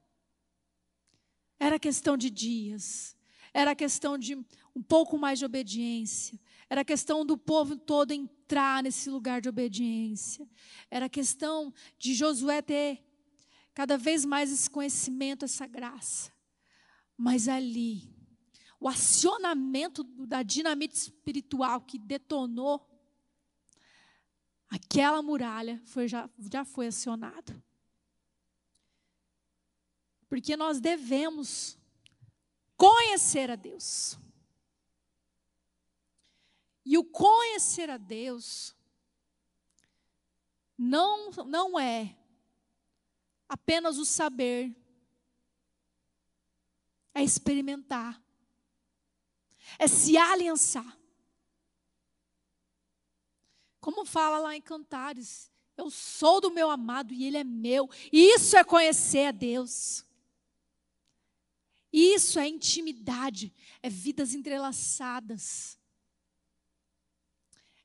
Era 1.60 1.78
questão 1.78 2.16
de 2.16 2.30
dias, 2.30 3.14
era 3.52 3.74
questão 3.74 4.16
de 4.16 4.34
um 4.74 4.82
pouco 4.82 5.18
mais 5.18 5.38
de 5.38 5.44
obediência, 5.44 6.40
era 6.70 6.82
questão 6.82 7.26
do 7.26 7.36
povo 7.36 7.76
todo 7.76 8.12
entrar 8.12 8.82
nesse 8.82 9.10
lugar 9.10 9.42
de 9.42 9.50
obediência, 9.50 10.48
era 10.90 11.10
questão 11.10 11.74
de 11.98 12.14
Josué 12.14 12.62
ter 12.62 13.04
cada 13.74 13.98
vez 13.98 14.24
mais 14.24 14.50
esse 14.50 14.70
conhecimento, 14.70 15.44
essa 15.44 15.66
graça. 15.66 16.32
Mas 17.18 17.48
ali, 17.48 18.08
o 18.80 18.88
acionamento 18.88 20.02
da 20.04 20.42
dinamite 20.42 20.96
espiritual 20.96 21.82
que 21.82 21.98
detonou 21.98 22.87
aquela 24.68 25.22
muralha 25.22 25.80
foi, 25.84 26.08
já, 26.08 26.28
já 26.50 26.64
foi 26.64 26.88
acionada. 26.88 27.62
Porque 30.28 30.56
nós 30.56 30.80
devemos 30.80 31.78
conhecer 32.76 33.50
a 33.50 33.56
Deus. 33.56 34.18
E 36.84 36.96
o 36.96 37.04
conhecer 37.04 37.90
a 37.90 37.96
Deus 37.96 38.74
não, 40.76 41.30
não 41.46 41.78
é 41.78 42.16
apenas 43.48 43.98
o 43.98 44.04
saber, 44.04 44.74
é 47.14 47.22
experimentar, 47.22 48.22
é 49.78 49.88
se 49.88 50.16
aliançar. 50.16 50.97
Como 53.88 54.04
fala 54.04 54.38
lá 54.38 54.54
em 54.54 54.60
Cantares, 54.60 55.50
eu 55.74 55.90
sou 55.90 56.42
do 56.42 56.50
meu 56.50 56.68
amado 56.68 57.14
e 57.14 57.24
ele 57.24 57.38
é 57.38 57.42
meu. 57.42 57.88
Isso 58.12 58.54
é 58.54 58.62
conhecer 58.62 59.28
a 59.28 59.30
Deus. 59.30 60.04
Isso 61.90 62.38
é 62.38 62.46
intimidade, 62.46 63.50
é 63.82 63.88
vidas 63.88 64.34
entrelaçadas. 64.34 65.80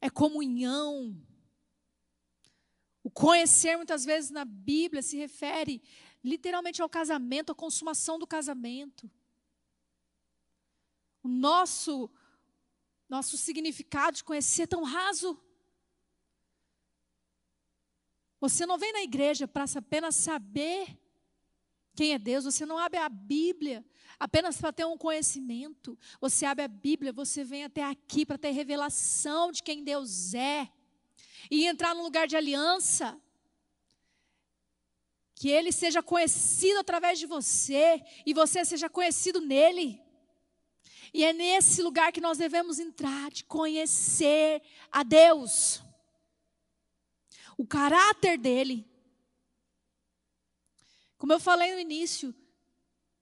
É 0.01 0.09
comunhão. 0.09 1.17
O 3.01 3.09
conhecer 3.09 3.77
muitas 3.77 4.03
vezes 4.03 4.29
na 4.29 4.43
Bíblia 4.43 5.01
se 5.01 5.15
refere 5.15 5.81
literalmente 6.21 6.81
ao 6.81 6.89
casamento, 6.89 7.53
à 7.53 7.55
consumação 7.55 8.19
do 8.19 8.27
casamento. 8.27 9.09
O 11.23 11.29
nosso 11.29 12.11
nosso 13.07 13.37
significado 13.37 14.17
de 14.17 14.23
conhecer 14.25 14.63
é 14.63 14.67
tão 14.67 14.83
raso. 14.83 15.41
Você 18.43 18.65
não 18.65 18.77
vem 18.77 18.91
na 18.91 19.01
igreja 19.01 19.47
para 19.47 19.63
apenas 19.73 20.17
saber 20.17 20.99
quem 21.95 22.11
é 22.11 22.19
Deus. 22.19 22.43
Você 22.43 22.65
não 22.65 22.77
abre 22.77 22.99
a 22.99 23.07
Bíblia 23.07 23.85
apenas 24.19 24.59
para 24.59 24.73
ter 24.73 24.83
um 24.83 24.97
conhecimento. 24.97 25.97
Você 26.19 26.45
abre 26.45 26.65
a 26.65 26.67
Bíblia, 26.67 27.13
você 27.13 27.45
vem 27.45 27.63
até 27.63 27.85
aqui 27.85 28.25
para 28.25 28.37
ter 28.37 28.51
revelação 28.51 29.49
de 29.49 29.63
quem 29.63 29.81
Deus 29.81 30.33
é 30.33 30.69
e 31.49 31.65
entrar 31.65 31.95
num 31.95 32.03
lugar 32.03 32.27
de 32.27 32.35
aliança. 32.35 33.17
Que 35.35 35.47
Ele 35.47 35.71
seja 35.71 36.03
conhecido 36.03 36.79
através 36.79 37.19
de 37.19 37.25
você 37.25 38.03
e 38.25 38.33
você 38.33 38.65
seja 38.65 38.89
conhecido 38.89 39.39
nele. 39.39 40.01
E 41.13 41.23
é 41.23 41.31
nesse 41.31 41.81
lugar 41.81 42.11
que 42.11 42.19
nós 42.19 42.39
devemos 42.39 42.77
entrar, 42.77 43.31
de 43.31 43.45
conhecer 43.45 44.61
a 44.91 45.01
Deus, 45.01 45.81
o 47.57 47.65
caráter 47.65 48.37
dele. 48.37 48.89
Como 51.17 51.33
eu 51.33 51.39
falei 51.39 51.73
no 51.73 51.79
início, 51.79 52.35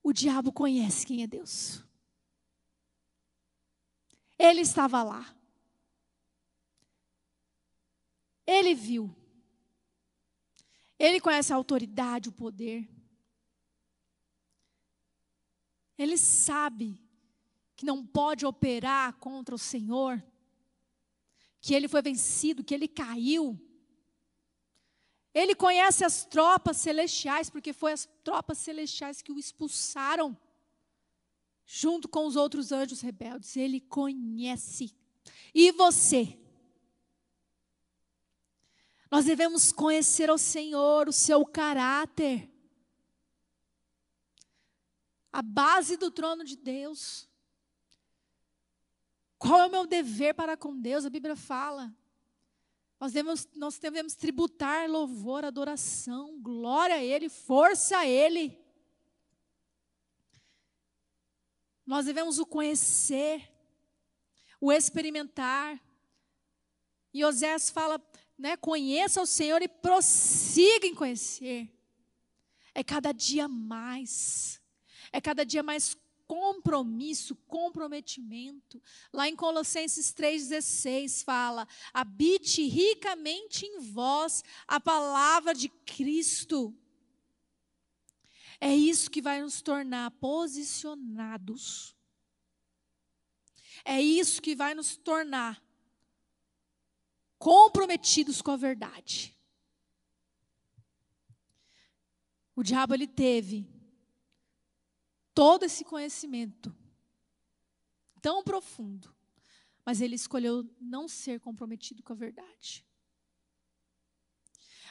o 0.04 0.12
diabo 0.12 0.52
conhece 0.52 1.06
quem 1.06 1.24
é 1.24 1.28
Deus. 1.28 1.84
Ele 4.38 4.62
estava 4.62 5.04
lá. 5.04 5.36
Ele 8.46 8.74
viu. 8.74 9.16
Ele 10.98 11.20
conhece 11.20 11.54
a 11.54 11.56
autoridade, 11.56 12.30
o 12.30 12.32
poder. 12.32 12.90
Ele 15.98 16.18
sabe 16.18 17.00
que 17.76 17.86
não 17.86 18.06
pode 18.06 18.46
operar 18.46 19.14
contra 19.18 19.54
o 19.54 19.60
Senhor, 19.60 20.24
que 21.60 21.74
ele 21.74 21.88
foi 21.88 22.02
vencido, 22.02 22.64
que 22.64 22.74
ele 22.74 22.88
caiu. 22.88 23.60
Ele 25.34 25.56
conhece 25.56 26.04
as 26.04 26.26
tropas 26.26 26.78
celestiais, 26.78 27.50
porque 27.50 27.72
foi 27.72 27.94
as 27.94 28.08
tropas 28.24 28.58
celestiais 28.58 29.22
que 29.22 29.32
o 29.32 29.40
expulsaram, 29.40 30.38
junto 31.66 32.10
com 32.10 32.26
os 32.26 32.36
outros 32.36 32.72
anjos 32.72 33.02
rebeldes. 33.02 33.56
Ele 33.56 33.80
conhece. 33.80 34.94
E 35.54 35.72
você? 35.72 36.38
Nós 39.10 39.26
devemos 39.26 39.72
conhecer 39.72 40.30
o 40.30 40.38
Senhor, 40.38 41.08
o 41.08 41.14
seu 41.14 41.46
caráter. 41.46 42.50
A 45.32 45.42
base 45.42 45.96
do 45.96 46.12
trono 46.12 46.44
de 46.44 46.58
Deus. 46.58 47.30
Qual 49.38 49.60
é 49.60 49.66
o 49.66 49.72
meu 49.72 49.88
dever 49.88 50.34
para 50.34 50.58
com 50.58 50.78
Deus? 50.78 51.06
A 51.06 51.10
Bíblia 51.10 51.36
fala. 51.36 51.94
Nós 53.02 53.14
devemos, 53.14 53.50
nós 53.56 53.80
devemos 53.80 54.14
tributar 54.14 54.88
louvor, 54.88 55.44
adoração, 55.44 56.40
glória 56.40 56.98
a 56.98 57.04
Ele, 57.04 57.30
força 57.30 57.98
a 57.98 58.06
Ele. 58.06 58.56
Nós 61.84 62.06
devemos 62.06 62.38
o 62.38 62.46
conhecer, 62.46 63.52
o 64.60 64.72
experimentar. 64.72 65.82
E 67.12 67.26
Osés 67.26 67.72
fala, 67.72 68.00
né, 68.38 68.56
conheça 68.56 69.20
o 69.20 69.26
Senhor 69.26 69.64
e 69.64 69.68
prossiga 69.68 70.86
em 70.86 70.94
conhecer. 70.94 71.76
É 72.72 72.84
cada 72.84 73.12
dia 73.12 73.48
mais. 73.48 74.62
É 75.12 75.20
cada 75.20 75.44
dia 75.44 75.64
mais 75.64 75.98
compromisso, 76.32 77.36
comprometimento. 77.46 78.82
Lá 79.12 79.28
em 79.28 79.36
Colossenses 79.36 80.14
3,16 80.14 81.26
fala: 81.26 81.68
habite 81.94 82.66
ricamente 82.66 83.66
em 83.66 83.82
vós 83.82 84.42
a 84.66 84.80
palavra 84.80 85.54
de 85.54 85.68
Cristo. 85.68 86.74
É 88.62 88.74
isso 88.74 89.12
que 89.12 89.22
vai 89.22 89.42
nos 89.42 89.62
tornar 89.62 90.10
posicionados. 90.12 91.94
É 93.84 94.02
isso 94.02 94.42
que 94.42 94.56
vai 94.56 94.74
nos 94.74 94.96
tornar 94.96 95.62
comprometidos 97.38 98.42
com 98.42 98.52
a 98.52 98.56
verdade. 98.56 99.38
O 102.56 102.64
diabo 102.64 102.94
ele 102.94 103.08
teve 103.08 103.81
todo 105.34 105.64
esse 105.64 105.84
conhecimento 105.84 106.76
tão 108.22 108.44
profundo, 108.44 109.14
mas 109.86 110.02
ele 110.02 110.16
escolheu 110.16 110.70
não 110.80 111.08
ser 111.08 111.40
comprometido 111.40 112.04
com 112.04 112.14
a 112.14 112.16
verdade. 112.16 112.86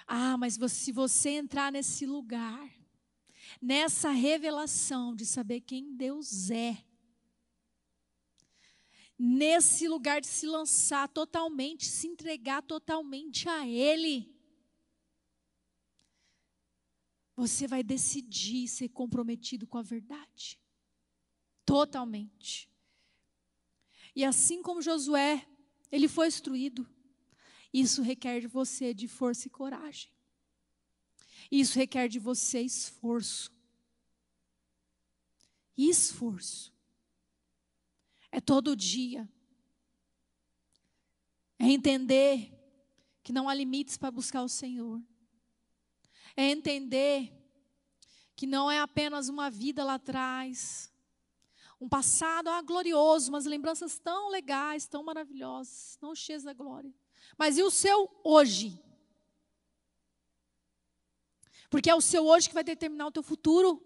Ah, 0.06 0.36
mas 0.36 0.58
se 0.72 0.90
você 0.90 1.30
entrar 1.30 1.70
nesse 1.70 2.04
lugar, 2.04 2.68
nessa 3.62 4.10
revelação 4.10 5.14
de 5.14 5.24
saber 5.24 5.60
quem 5.60 5.94
Deus 5.94 6.50
é, 6.50 6.84
nesse 9.22 9.86
lugar 9.86 10.20
de 10.20 10.26
se 10.26 10.46
lançar 10.46 11.06
totalmente, 11.06 11.84
se 11.86 12.08
entregar 12.08 12.62
totalmente 12.62 13.48
a 13.48 13.68
Ele, 13.68 14.34
você 17.40 17.66
vai 17.66 17.82
decidir 17.82 18.68
ser 18.68 18.90
comprometido 18.90 19.66
com 19.66 19.78
a 19.78 19.82
verdade. 19.82 20.60
Totalmente. 21.64 22.68
E 24.14 24.22
assim 24.26 24.62
como 24.62 24.82
Josué, 24.82 25.48
ele 25.90 26.06
foi 26.06 26.28
instruído. 26.28 26.86
Isso 27.72 28.02
requer 28.02 28.40
de 28.40 28.46
você 28.46 28.92
de 28.92 29.08
força 29.08 29.46
e 29.46 29.50
coragem. 29.50 30.12
Isso 31.50 31.78
requer 31.78 32.08
de 32.08 32.18
você 32.18 32.60
esforço. 32.60 33.50
Esforço. 35.78 36.74
É 38.30 38.38
todo 38.38 38.76
dia. 38.76 39.26
É 41.58 41.64
entender 41.64 42.52
que 43.22 43.32
não 43.32 43.48
há 43.48 43.54
limites 43.54 43.96
para 43.96 44.10
buscar 44.10 44.42
o 44.42 44.48
Senhor 44.48 45.02
é 46.36 46.44
entender 46.44 47.32
que 48.36 48.46
não 48.46 48.70
é 48.70 48.80
apenas 48.80 49.28
uma 49.28 49.50
vida 49.50 49.84
lá 49.84 49.94
atrás, 49.94 50.90
um 51.80 51.88
passado 51.88 52.48
ah, 52.48 52.60
glorioso, 52.62 53.30
umas 53.30 53.46
lembranças 53.46 53.98
tão 53.98 54.30
legais, 54.30 54.86
tão 54.86 55.02
maravilhosas, 55.02 55.96
tão 55.96 56.14
cheias 56.14 56.42
da 56.42 56.52
glória. 56.52 56.94
Mas 57.38 57.58
e 57.58 57.62
o 57.62 57.70
seu 57.70 58.10
hoje? 58.22 58.82
Porque 61.70 61.88
é 61.88 61.94
o 61.94 62.00
seu 62.00 62.26
hoje 62.26 62.48
que 62.48 62.54
vai 62.54 62.64
determinar 62.64 63.06
o 63.06 63.12
teu 63.12 63.22
futuro. 63.22 63.82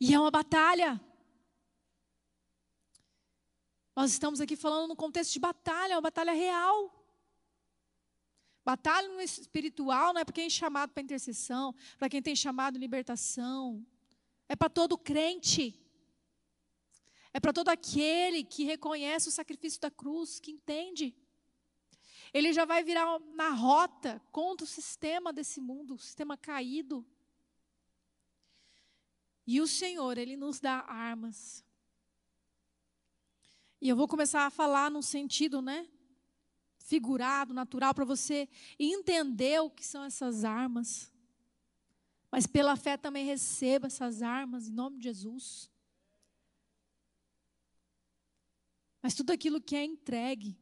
E 0.00 0.14
é 0.14 0.20
uma 0.20 0.30
batalha. 0.30 1.00
Nós 3.96 4.12
estamos 4.12 4.40
aqui 4.40 4.54
falando 4.54 4.88
no 4.88 4.94
contexto 4.94 5.32
de 5.32 5.40
batalha, 5.40 5.96
uma 5.96 6.02
batalha 6.02 6.32
real. 6.32 6.97
Batalha 8.68 9.08
no 9.08 9.22
espiritual 9.22 10.12
não 10.12 10.20
é 10.20 10.26
para 10.26 10.34
quem 10.34 10.44
é 10.44 10.50
chamado 10.50 10.92
para 10.92 11.02
intercessão, 11.02 11.74
para 11.96 12.06
quem 12.06 12.20
tem 12.20 12.36
chamado 12.36 12.78
libertação. 12.78 13.82
É 14.46 14.54
para 14.54 14.68
todo 14.68 14.98
crente. 14.98 15.74
É 17.32 17.40
para 17.40 17.50
todo 17.50 17.70
aquele 17.70 18.44
que 18.44 18.64
reconhece 18.64 19.26
o 19.26 19.32
sacrifício 19.32 19.80
da 19.80 19.90
cruz, 19.90 20.38
que 20.38 20.50
entende. 20.50 21.16
Ele 22.30 22.52
já 22.52 22.66
vai 22.66 22.84
virar 22.84 23.18
na 23.34 23.48
rota 23.48 24.20
contra 24.30 24.64
o 24.64 24.68
sistema 24.68 25.32
desse 25.32 25.62
mundo, 25.62 25.94
o 25.94 25.98
sistema 25.98 26.36
caído. 26.36 27.06
E 29.46 29.62
o 29.62 29.66
Senhor, 29.66 30.18
Ele 30.18 30.36
nos 30.36 30.60
dá 30.60 30.84
armas. 30.86 31.64
E 33.80 33.88
eu 33.88 33.96
vou 33.96 34.06
começar 34.06 34.44
a 34.44 34.50
falar 34.50 34.90
num 34.90 35.00
sentido, 35.00 35.62
né? 35.62 35.88
Figurado, 36.88 37.52
natural, 37.52 37.94
para 37.94 38.04
você 38.04 38.48
entender 38.78 39.60
o 39.60 39.70
que 39.70 39.84
são 39.84 40.04
essas 40.04 40.42
armas. 40.42 41.12
Mas 42.32 42.46
pela 42.46 42.76
fé 42.76 42.96
também 42.96 43.26
receba 43.26 43.88
essas 43.88 44.22
armas, 44.22 44.68
em 44.68 44.72
nome 44.72 44.96
de 44.96 45.04
Jesus. 45.04 45.70
Mas 49.02 49.14
tudo 49.14 49.32
aquilo 49.32 49.60
que 49.60 49.76
é 49.76 49.84
entregue 49.84 50.58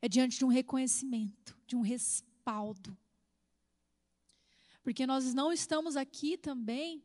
é 0.00 0.08
diante 0.08 0.38
de 0.38 0.44
um 0.44 0.48
reconhecimento, 0.48 1.56
de 1.66 1.76
um 1.76 1.82
respaldo. 1.82 2.96
Porque 4.82 5.06
nós 5.06 5.34
não 5.34 5.52
estamos 5.52 5.96
aqui 5.96 6.38
também 6.38 7.04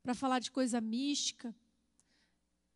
para 0.00 0.14
falar 0.14 0.38
de 0.38 0.50
coisa 0.50 0.80
mística, 0.80 1.54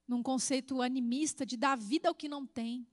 num 0.08 0.22
conceito 0.24 0.82
animista 0.82 1.46
de 1.46 1.56
dar 1.56 1.78
vida 1.78 2.08
ao 2.08 2.14
que 2.14 2.28
não 2.28 2.44
tem. 2.44 2.86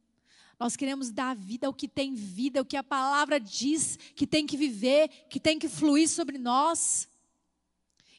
Nós 0.61 0.75
queremos 0.75 1.09
dar 1.09 1.35
vida 1.35 1.65
ao 1.65 1.73
que 1.73 1.87
tem 1.87 2.13
vida, 2.13 2.59
ao 2.59 2.65
que 2.65 2.77
a 2.77 2.83
palavra 2.83 3.39
diz 3.39 3.97
que 4.15 4.27
tem 4.27 4.45
que 4.45 4.55
viver, 4.55 5.07
que 5.27 5.39
tem 5.39 5.57
que 5.57 5.67
fluir 5.67 6.07
sobre 6.07 6.37
nós. 6.37 7.09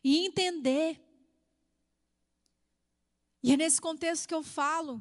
E 0.03 0.27
entender. 0.27 1.01
E 3.45 3.53
é 3.53 3.57
nesse 3.57 3.81
contexto 3.81 4.27
que 4.27 4.35
eu 4.35 4.43
falo 4.43 5.01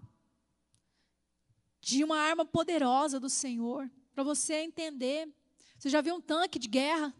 de 1.81 2.03
uma 2.03 2.19
arma 2.19 2.45
poderosa 2.45 3.19
do 3.19 3.27
Senhor, 3.27 3.89
para 4.13 4.23
você 4.23 4.57
entender. 4.57 5.27
Você 5.79 5.89
já 5.89 5.99
viu 5.99 6.13
um 6.13 6.21
tanque 6.21 6.59
de 6.59 6.67
guerra? 6.67 7.11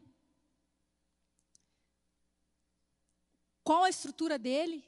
Qual 3.64 3.86
a 3.86 3.90
estrutura 3.90 4.38
dele? 4.38 4.88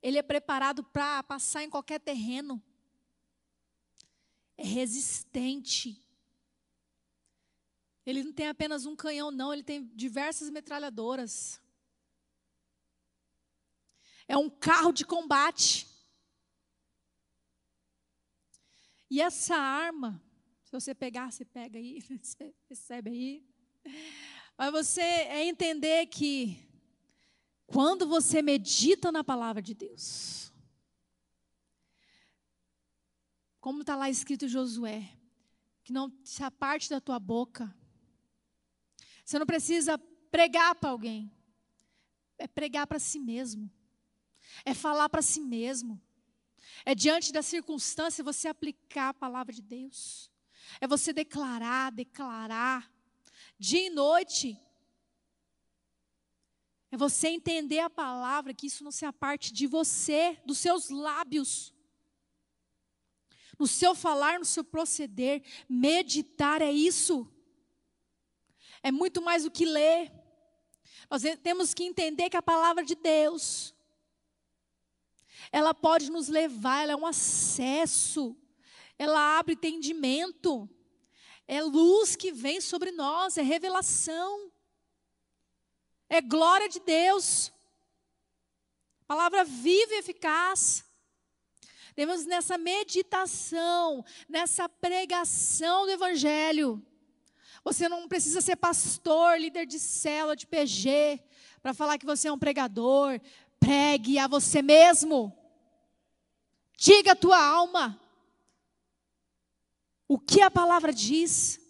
Ele 0.00 0.16
é 0.16 0.22
preparado 0.22 0.82
para 0.82 1.22
passar 1.22 1.62
em 1.62 1.68
qualquer 1.68 2.00
terreno. 2.00 2.58
É 4.56 4.64
resistente. 4.64 6.00
Ele 8.04 8.22
não 8.22 8.32
tem 8.32 8.48
apenas 8.48 8.84
um 8.84 8.96
canhão, 8.96 9.30
não, 9.30 9.52
ele 9.52 9.62
tem 9.62 9.86
diversas 9.94 10.50
metralhadoras. 10.50 11.60
É 14.26 14.36
um 14.36 14.50
carro 14.50 14.92
de 14.92 15.04
combate. 15.04 15.86
E 19.10 19.20
essa 19.20 19.54
arma, 19.54 20.22
se 20.64 20.72
você 20.72 20.94
pegar, 20.94 21.30
você 21.30 21.44
pega 21.44 21.78
aí, 21.78 22.00
você 22.20 22.54
recebe 22.68 23.10
aí. 23.10 23.46
Mas 24.56 24.72
você 24.72 25.00
é 25.00 25.44
entender 25.44 26.06
que 26.06 26.58
quando 27.66 28.06
você 28.06 28.42
medita 28.42 29.10
na 29.10 29.22
palavra 29.24 29.62
de 29.62 29.74
Deus, 29.74 30.51
como 33.62 33.82
está 33.82 33.94
lá 33.94 34.10
escrito 34.10 34.48
Josué, 34.48 35.08
que 35.84 35.92
não 35.92 36.12
se 36.24 36.42
aparte 36.42 36.90
da 36.90 37.00
tua 37.00 37.20
boca. 37.20 37.72
Você 39.24 39.38
não 39.38 39.46
precisa 39.46 39.96
pregar 40.32 40.74
para 40.74 40.90
alguém, 40.90 41.32
é 42.38 42.48
pregar 42.48 42.88
para 42.88 42.98
si 42.98 43.20
mesmo, 43.20 43.70
é 44.64 44.74
falar 44.74 45.08
para 45.08 45.22
si 45.22 45.40
mesmo, 45.40 46.02
é 46.84 46.92
diante 46.92 47.32
da 47.32 47.40
circunstância 47.40 48.24
você 48.24 48.48
aplicar 48.48 49.10
a 49.10 49.14
palavra 49.14 49.52
de 49.52 49.62
Deus, 49.62 50.28
é 50.80 50.88
você 50.88 51.12
declarar, 51.12 51.92
declarar, 51.92 52.92
dia 53.60 53.86
e 53.86 53.90
noite, 53.90 54.60
é 56.90 56.96
você 56.96 57.28
entender 57.28 57.78
a 57.78 57.88
palavra, 57.88 58.52
que 58.52 58.66
isso 58.66 58.82
não 58.82 58.90
seja 58.90 59.12
parte 59.12 59.52
de 59.52 59.68
você, 59.68 60.36
dos 60.44 60.58
seus 60.58 60.90
lábios. 60.90 61.72
No 63.62 63.66
seu 63.66 63.94
falar, 63.94 64.38
no 64.38 64.44
seu 64.44 64.64
proceder. 64.64 65.42
Meditar 65.68 66.60
é 66.60 66.70
isso. 66.70 67.26
É 68.82 68.90
muito 68.90 69.22
mais 69.22 69.44
do 69.44 69.50
que 69.50 69.64
ler. 69.64 70.12
Nós 71.10 71.22
temos 71.42 71.72
que 71.72 71.84
entender 71.84 72.28
que 72.30 72.36
a 72.36 72.42
palavra 72.42 72.84
de 72.84 72.94
Deus, 72.94 73.74
ela 75.50 75.72
pode 75.72 76.10
nos 76.10 76.28
levar, 76.28 76.82
ela 76.82 76.92
é 76.92 76.96
um 76.96 77.06
acesso, 77.06 78.36
ela 78.98 79.38
abre 79.38 79.54
entendimento, 79.54 80.68
é 81.46 81.62
luz 81.62 82.16
que 82.16 82.32
vem 82.32 82.60
sobre 82.60 82.90
nós, 82.90 83.36
é 83.36 83.42
revelação 83.42 84.52
é 86.12 86.20
glória 86.20 86.68
de 86.68 86.78
Deus. 86.78 87.50
Palavra 89.06 89.44
viva 89.44 89.94
e 89.94 89.98
eficaz. 89.98 90.84
Devemos 91.94 92.24
nessa 92.24 92.56
meditação, 92.56 94.04
nessa 94.28 94.68
pregação 94.68 95.84
do 95.84 95.92
Evangelho. 95.92 96.84
Você 97.64 97.88
não 97.88 98.08
precisa 98.08 98.40
ser 98.40 98.56
pastor, 98.56 99.38
líder 99.38 99.66
de 99.66 99.78
célula, 99.78 100.34
de 100.34 100.46
PG, 100.46 101.22
para 101.62 101.72
falar 101.72 101.98
que 101.98 102.06
você 102.06 102.28
é 102.28 102.32
um 102.32 102.38
pregador. 102.38 103.20
Pregue 103.60 104.18
a 104.18 104.26
você 104.26 104.62
mesmo. 104.62 105.36
Diga 106.76 107.12
a 107.12 107.16
tua 107.16 107.38
alma. 107.38 108.00
O 110.08 110.18
que 110.18 110.40
a 110.40 110.50
palavra 110.50 110.92
diz. 110.92 111.60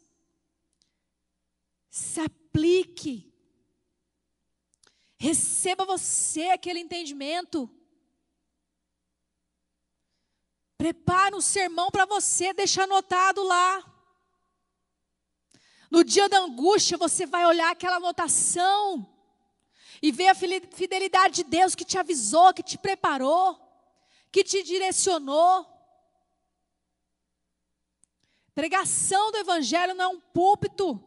Se 1.90 2.20
aplique. 2.20 3.30
Receba 5.18 5.84
você 5.84 6.48
aquele 6.48 6.80
entendimento. 6.80 7.70
Prepare 10.82 11.32
um 11.32 11.40
sermão 11.40 11.92
para 11.92 12.04
você, 12.04 12.52
deixa 12.52 12.82
anotado 12.82 13.40
lá. 13.44 13.84
No 15.88 16.02
dia 16.02 16.28
da 16.28 16.40
angústia, 16.40 16.98
você 16.98 17.24
vai 17.24 17.46
olhar 17.46 17.70
aquela 17.70 17.98
anotação 17.98 19.08
e 20.02 20.10
ver 20.10 20.26
a 20.26 20.34
fidelidade 20.34 21.36
de 21.36 21.44
Deus 21.44 21.76
que 21.76 21.84
te 21.84 21.96
avisou, 21.98 22.52
que 22.52 22.64
te 22.64 22.76
preparou, 22.76 23.56
que 24.32 24.42
te 24.42 24.60
direcionou. 24.64 25.64
Pregação 28.52 29.30
do 29.30 29.38
Evangelho 29.38 29.94
não 29.94 30.04
é 30.04 30.08
um 30.08 30.20
púlpito, 30.20 31.00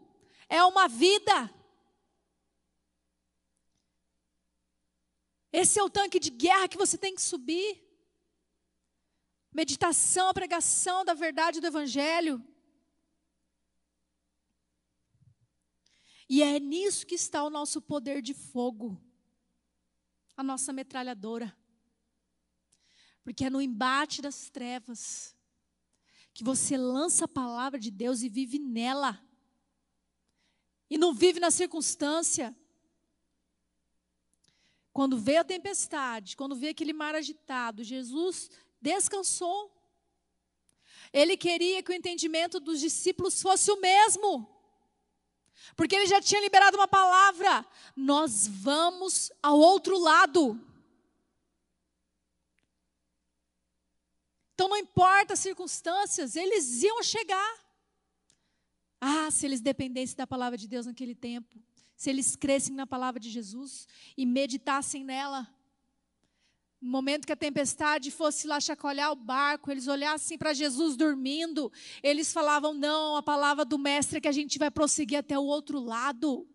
é 0.47 0.63
uma 0.63 0.87
vida. 0.87 1.53
Esse 5.51 5.79
é 5.79 5.83
o 5.83 5.89
tanque 5.89 6.17
de 6.17 6.29
guerra 6.29 6.69
que 6.69 6.77
você 6.77 6.97
tem 6.97 7.13
que 7.13 7.21
subir. 7.21 7.84
Meditação, 9.55 10.27
a 10.27 10.33
pregação 10.33 11.05
da 11.05 11.13
verdade 11.13 11.61
do 11.61 11.67
Evangelho. 11.67 12.45
E 16.27 16.43
é 16.43 16.59
nisso 16.59 17.05
que 17.05 17.15
está 17.15 17.41
o 17.41 17.49
nosso 17.49 17.81
poder 17.81 18.21
de 18.21 18.33
fogo, 18.33 19.01
a 20.35 20.43
nossa 20.43 20.73
metralhadora. 20.73 21.55
Porque 23.23 23.45
é 23.45 23.49
no 23.49 23.61
embate 23.61 24.21
das 24.21 24.49
trevas 24.49 25.33
que 26.33 26.43
você 26.43 26.75
lança 26.75 27.23
a 27.23 27.29
palavra 27.41 27.79
de 27.79 27.89
Deus 27.89 28.23
e 28.23 28.27
vive 28.27 28.59
nela. 28.59 29.25
E 30.89 30.97
não 30.97 31.13
vive 31.13 31.39
na 31.39 31.49
circunstância. 31.49 32.53
Quando 34.91 35.17
veio 35.17 35.39
a 35.39 35.45
tempestade, 35.45 36.35
quando 36.35 36.57
veio 36.57 36.71
aquele 36.71 36.91
mar 36.91 37.15
agitado, 37.15 37.85
Jesus 37.85 38.49
descansou. 38.89 39.59
Ele 41.11 41.35
queria 41.35 41.81
que 41.81 41.91
o 41.91 41.95
entendimento 41.99 42.59
dos 42.59 42.79
discípulos 42.79 43.41
fosse 43.41 43.71
o 43.71 43.81
mesmo. 43.81 44.31
Porque 45.75 45.95
ele 45.95 46.05
já 46.05 46.21
tinha 46.21 46.41
liberado 46.41 46.77
uma 46.77 46.87
palavra: 46.87 47.65
nós 47.95 48.47
vamos 48.47 49.31
ao 49.41 49.57
outro 49.57 49.97
lado. 49.97 50.41
Então 54.53 54.69
não 54.69 54.77
importa 54.77 55.33
as 55.33 55.39
circunstâncias, 55.39 56.35
eles 56.35 56.83
iam 56.83 57.01
chegar. 57.03 57.53
Ah, 59.01 59.29
se 59.29 59.45
eles 59.45 59.61
dependessem 59.61 60.15
da 60.15 60.27
palavra 60.27 60.57
de 60.57 60.67
Deus 60.67 60.85
naquele 60.85 61.15
tempo 61.15 61.59
se 61.95 62.09
eles 62.09 62.35
crescem 62.35 62.75
na 62.75 62.85
palavra 62.85 63.19
de 63.19 63.29
Jesus 63.29 63.87
e 64.17 64.25
meditassem 64.25 65.03
nela. 65.03 65.47
No 66.85 66.91
momento 66.91 67.25
que 67.25 67.33
a 67.33 67.35
tempestade 67.35 68.11
fosse 68.11 68.45
lá 68.45 68.59
chacoalhar 68.59 69.11
o 69.11 69.15
barco, 69.15 69.71
eles 69.71 69.87
olhassem 69.87 70.37
para 70.37 70.53
Jesus 70.53 70.95
dormindo, 70.95 71.71
eles 72.03 72.31
falavam: 72.31 72.75
Não, 72.75 73.15
a 73.15 73.23
palavra 73.23 73.65
do 73.65 73.79
Mestre 73.79 74.19
é 74.19 74.21
que 74.21 74.27
a 74.27 74.31
gente 74.31 74.59
vai 74.59 74.69
prosseguir 74.69 75.17
até 75.17 75.35
o 75.35 75.45
outro 75.45 75.79
lado. 75.79 76.47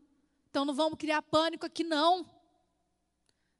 Então 0.48 0.64
não 0.64 0.72
vamos 0.72 0.96
criar 0.96 1.20
pânico 1.20 1.66
aqui, 1.66 1.82
não. 1.82 2.30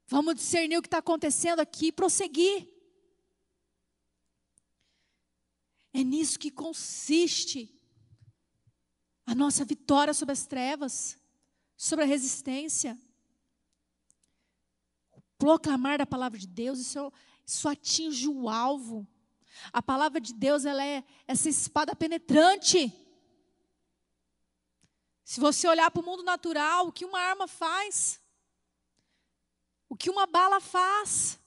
Vamos 0.07 0.35
discernir 0.35 0.77
o 0.77 0.81
que 0.81 0.87
está 0.87 0.99
acontecendo 0.99 1.59
aqui 1.59 1.87
e 1.87 1.91
prosseguir. 1.91 2.69
É 5.93 6.05
nisso 6.05 6.39
que 6.39 6.49
consiste 6.49 7.77
a 9.25 9.35
nossa 9.35 9.65
vitória 9.65 10.13
sobre 10.13 10.31
as 10.31 10.45
trevas 10.45 11.19
sobre 11.75 12.05
a 12.05 12.07
resistência. 12.07 12.97
Proclamar 15.41 15.97
da 15.97 16.05
palavra 16.05 16.37
de 16.37 16.45
Deus, 16.45 16.77
isso, 16.77 17.11
isso 17.43 17.67
atinge 17.67 18.27
o 18.27 18.47
alvo. 18.47 19.07
A 19.73 19.81
palavra 19.81 20.21
de 20.21 20.35
Deus, 20.35 20.65
ela 20.65 20.85
é 20.85 21.03
essa 21.27 21.49
espada 21.49 21.95
penetrante. 21.95 22.93
Se 25.25 25.39
você 25.39 25.67
olhar 25.67 25.89
para 25.89 25.99
o 25.99 26.05
mundo 26.05 26.21
natural, 26.21 26.87
o 26.89 26.91
que 26.91 27.03
uma 27.03 27.19
arma 27.19 27.47
faz, 27.47 28.21
o 29.89 29.97
que 29.97 30.11
uma 30.11 30.27
bala 30.27 30.59
faz, 30.61 31.39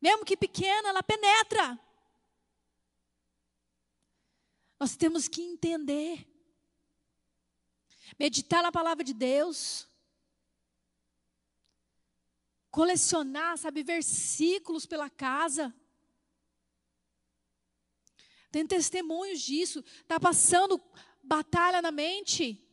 mesmo 0.00 0.24
que 0.24 0.36
pequena, 0.36 0.90
ela 0.90 1.02
penetra. 1.02 1.76
Nós 4.78 4.94
temos 4.94 5.26
que 5.26 5.42
entender 5.42 6.32
meditar 8.16 8.62
na 8.62 8.70
palavra 8.70 9.02
de 9.02 9.12
Deus, 9.12 9.87
colecionar, 12.78 13.58
sabe, 13.58 13.82
versículos 13.82 14.86
pela 14.86 15.10
casa. 15.10 15.74
Tem 18.52 18.64
testemunhos 18.64 19.40
disso. 19.40 19.80
Está 20.02 20.20
passando 20.20 20.80
batalha 21.20 21.82
na 21.82 21.90
mente. 21.90 22.64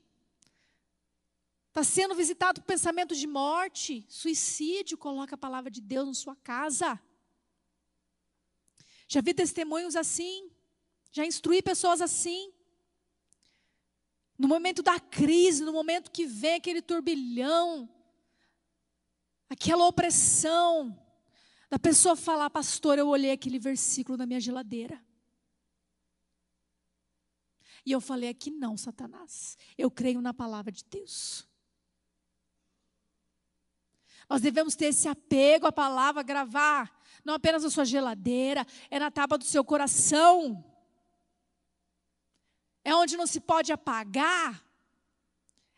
Está 1.70 1.84
sendo 1.84 2.14
visitado 2.14 2.62
por 2.62 2.68
pensamentos 2.68 3.18
de 3.18 3.26
morte, 3.26 4.06
suicídio. 4.08 4.96
Coloca 4.96 5.34
a 5.34 5.40
palavra 5.40 5.72
de 5.72 5.82
Deus 5.82 6.08
na 6.08 6.14
sua 6.14 6.36
casa. 6.36 7.02
Já 9.08 9.22
vi 9.22 9.34
testemunhos 9.34 9.96
assim. 9.96 10.52
Já 11.12 11.26
instruí 11.26 11.64
pessoas 11.64 12.00
assim. 12.00 12.54
No 14.38 14.48
momento 14.48 14.84
da 14.84 15.00
crise, 15.00 15.64
no 15.64 15.74
momento 15.74 16.12
que 16.12 16.28
vem 16.28 16.58
aquele 16.58 16.84
turbilhão, 16.84 17.90
aquela 19.50 19.88
opressão 19.88 20.98
da 21.70 21.80
pessoa 21.80 22.16
falar, 22.16 22.50
pastor, 22.50 22.98
eu 22.98 23.08
olhei 23.08 23.32
aquele 23.32 23.60
versículo 23.60 24.18
na 24.18 24.26
minha 24.26 24.40
geladeira. 24.40 25.04
E 27.86 27.92
eu 27.92 28.02
falei 28.02 28.30
aqui, 28.30 28.50
não, 28.50 28.76
Satanás. 28.76 29.58
Eu 29.78 29.92
creio 29.92 30.22
na 30.22 30.34
palavra 30.34 30.72
de 30.72 30.84
Deus. 30.84 31.48
Nós 34.28 34.42
devemos 34.42 34.76
ter 34.76 34.86
esse 34.86 35.08
apego 35.08 35.68
à 35.68 35.72
palavra, 35.72 36.24
gravar, 36.24 36.92
não 37.24 37.36
apenas 37.36 37.64
na 37.64 37.70
sua 37.70 37.86
geladeira, 37.86 38.66
é 38.90 38.98
na 38.98 39.12
tábua 39.12 39.38
do 39.38 39.44
seu 39.44 39.64
coração. 39.64 40.64
É 42.84 42.96
onde 42.96 43.18
não 43.18 43.28
se 43.28 43.40
pode 43.40 43.72
apagar. 43.72 44.64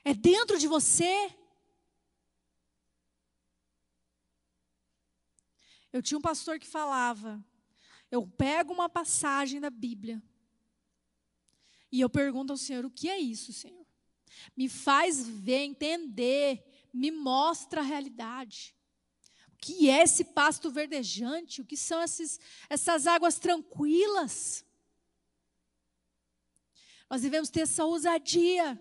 É 0.03 0.13
dentro 0.13 0.57
de 0.57 0.67
você. 0.67 1.35
Eu 5.97 6.01
tinha 6.03 6.19
um 6.19 6.21
pastor 6.21 6.59
que 6.59 6.67
falava: 6.67 7.43
eu 8.11 8.27
pego 8.27 8.71
uma 8.71 8.87
passagem 8.87 9.59
da 9.59 9.71
Bíblia 9.71 10.21
e 11.91 11.99
eu 11.99 12.07
pergunto 12.07 12.53
ao 12.53 12.57
Senhor: 12.57 12.85
o 12.85 12.91
que 12.91 13.09
é 13.09 13.17
isso, 13.17 13.51
Senhor? 13.51 13.83
Me 14.55 14.69
faz 14.69 15.27
ver, 15.27 15.63
entender, 15.63 16.63
me 16.93 17.09
mostra 17.09 17.81
a 17.81 17.83
realidade. 17.83 18.75
O 19.51 19.57
que 19.57 19.89
é 19.89 20.03
esse 20.03 20.23
pasto 20.23 20.69
verdejante? 20.69 21.61
O 21.61 21.65
que 21.65 21.75
são 21.75 21.99
esses, 21.99 22.39
essas 22.69 23.07
águas 23.07 23.39
tranquilas? 23.39 24.63
Nós 27.09 27.23
devemos 27.23 27.49
ter 27.49 27.61
essa 27.61 27.83
ousadia 27.83 28.79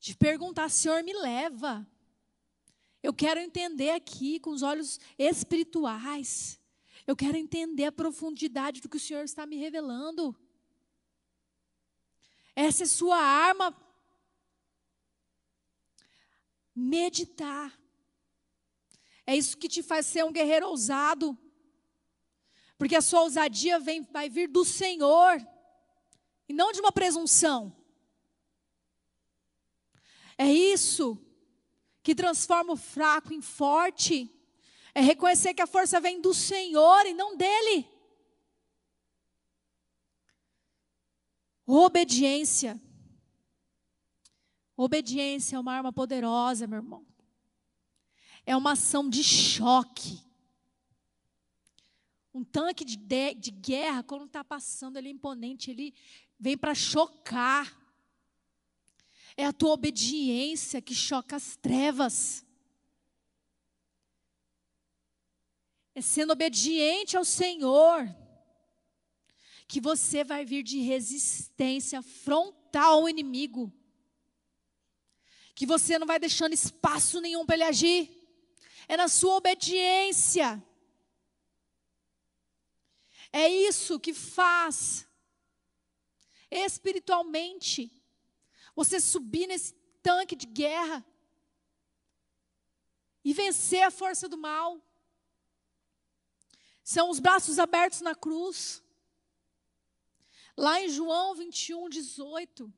de 0.00 0.16
perguntar: 0.16 0.70
Senhor, 0.70 1.02
me 1.02 1.12
leva. 1.12 1.86
Eu 3.06 3.14
quero 3.14 3.38
entender 3.38 3.90
aqui 3.90 4.40
com 4.40 4.50
os 4.50 4.62
olhos 4.64 4.98
espirituais. 5.16 6.58
Eu 7.06 7.14
quero 7.14 7.36
entender 7.36 7.84
a 7.84 7.92
profundidade 7.92 8.80
do 8.80 8.88
que 8.88 8.96
o 8.96 9.00
Senhor 9.00 9.22
está 9.22 9.46
me 9.46 9.54
revelando. 9.54 10.34
Essa 12.56 12.82
é 12.82 12.86
sua 12.86 13.16
arma. 13.16 13.72
Meditar. 16.74 17.80
É 19.24 19.36
isso 19.36 19.56
que 19.56 19.68
te 19.68 19.84
faz 19.84 20.06
ser 20.06 20.24
um 20.24 20.32
guerreiro 20.32 20.66
ousado. 20.66 21.38
Porque 22.76 22.96
a 22.96 23.00
sua 23.00 23.20
ousadia 23.20 23.78
vem, 23.78 24.02
vai 24.02 24.28
vir 24.28 24.48
do 24.48 24.64
Senhor 24.64 25.38
e 26.48 26.52
não 26.52 26.72
de 26.72 26.80
uma 26.80 26.90
presunção. 26.90 27.72
É 30.36 30.52
isso 30.52 31.24
que 32.06 32.14
transforma 32.14 32.72
o 32.72 32.76
fraco 32.76 33.34
em 33.34 33.40
forte. 33.40 34.32
É 34.94 35.00
reconhecer 35.00 35.52
que 35.54 35.60
a 35.60 35.66
força 35.66 36.00
vem 36.00 36.20
do 36.20 36.32
Senhor 36.32 37.04
e 37.04 37.12
não 37.12 37.36
dele. 37.36 37.84
Obediência. 41.66 42.80
Obediência 44.76 45.56
é 45.56 45.58
uma 45.58 45.72
arma 45.72 45.92
poderosa, 45.92 46.68
meu 46.68 46.76
irmão. 46.76 47.04
É 48.46 48.56
uma 48.56 48.74
ação 48.74 49.10
de 49.10 49.24
choque. 49.24 50.22
Um 52.32 52.44
tanque 52.44 52.84
de, 52.84 52.94
de, 52.96 53.34
de 53.34 53.50
guerra, 53.50 54.04
quando 54.04 54.26
está 54.26 54.44
passando, 54.44 54.96
ele 54.96 55.08
é 55.08 55.10
imponente, 55.10 55.72
ele 55.72 55.92
vem 56.38 56.56
para 56.56 56.72
chocar. 56.72 57.76
É 59.36 59.44
a 59.44 59.52
tua 59.52 59.72
obediência 59.72 60.80
que 60.80 60.94
choca 60.94 61.36
as 61.36 61.56
trevas. 61.56 62.46
é 65.96 66.02
sendo 66.02 66.34
obediente 66.34 67.16
ao 67.16 67.24
Senhor, 67.24 68.06
que 69.66 69.80
você 69.80 70.22
vai 70.22 70.44
vir 70.44 70.62
de 70.62 70.78
resistência 70.80 72.02
frontal 72.02 72.98
ao 73.00 73.08
inimigo. 73.08 73.72
Que 75.54 75.64
você 75.64 75.98
não 75.98 76.06
vai 76.06 76.18
deixando 76.18 76.52
espaço 76.52 77.18
nenhum 77.18 77.46
para 77.46 77.54
ele 77.54 77.64
agir. 77.64 78.10
É 78.86 78.94
na 78.94 79.08
sua 79.08 79.36
obediência. 79.36 80.62
É 83.32 83.48
isso 83.48 83.98
que 83.98 84.12
faz 84.12 85.08
espiritualmente 86.50 87.90
você 88.76 89.00
subir 89.00 89.46
nesse 89.46 89.72
tanque 90.02 90.36
de 90.36 90.46
guerra 90.46 91.04
e 93.24 93.32
vencer 93.32 93.82
a 93.82 93.90
força 93.90 94.28
do 94.28 94.36
mal. 94.36 94.80
São 96.84 97.10
os 97.10 97.18
braços 97.18 97.58
abertos 97.58 98.02
na 98.02 98.14
cruz. 98.14 98.80
Lá 100.56 100.80
em 100.80 100.88
João 100.88 101.34
21, 101.34 101.88
18, 101.88 102.72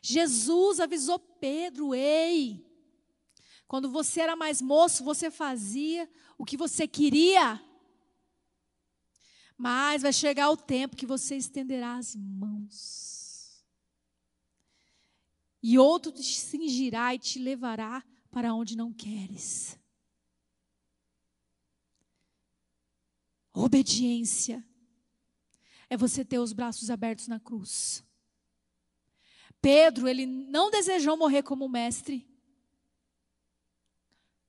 Jesus 0.00 0.80
avisou 0.80 1.18
Pedro: 1.18 1.94
Ei, 1.94 2.64
quando 3.66 3.90
você 3.90 4.20
era 4.20 4.34
mais 4.36 4.62
moço, 4.62 5.04
você 5.04 5.30
fazia 5.30 6.08
o 6.38 6.44
que 6.44 6.56
você 6.56 6.86
queria. 6.86 7.60
Mas 9.56 10.02
vai 10.02 10.12
chegar 10.12 10.50
o 10.50 10.56
tempo 10.56 10.96
que 10.96 11.06
você 11.06 11.36
estenderá 11.36 11.96
as 11.96 12.16
mãos. 12.16 13.03
E 15.66 15.78
outro 15.78 16.12
te 16.12 16.22
cingirá 16.22 17.14
e 17.14 17.18
te 17.18 17.38
levará 17.38 18.04
para 18.30 18.52
onde 18.52 18.76
não 18.76 18.92
queres. 18.92 19.80
Obediência 23.50 24.62
é 25.88 25.96
você 25.96 26.22
ter 26.22 26.38
os 26.38 26.52
braços 26.52 26.90
abertos 26.90 27.28
na 27.28 27.40
cruz. 27.40 28.04
Pedro, 29.58 30.06
ele 30.06 30.26
não 30.26 30.70
desejou 30.70 31.16
morrer 31.16 31.42
como 31.42 31.66
mestre. 31.66 32.28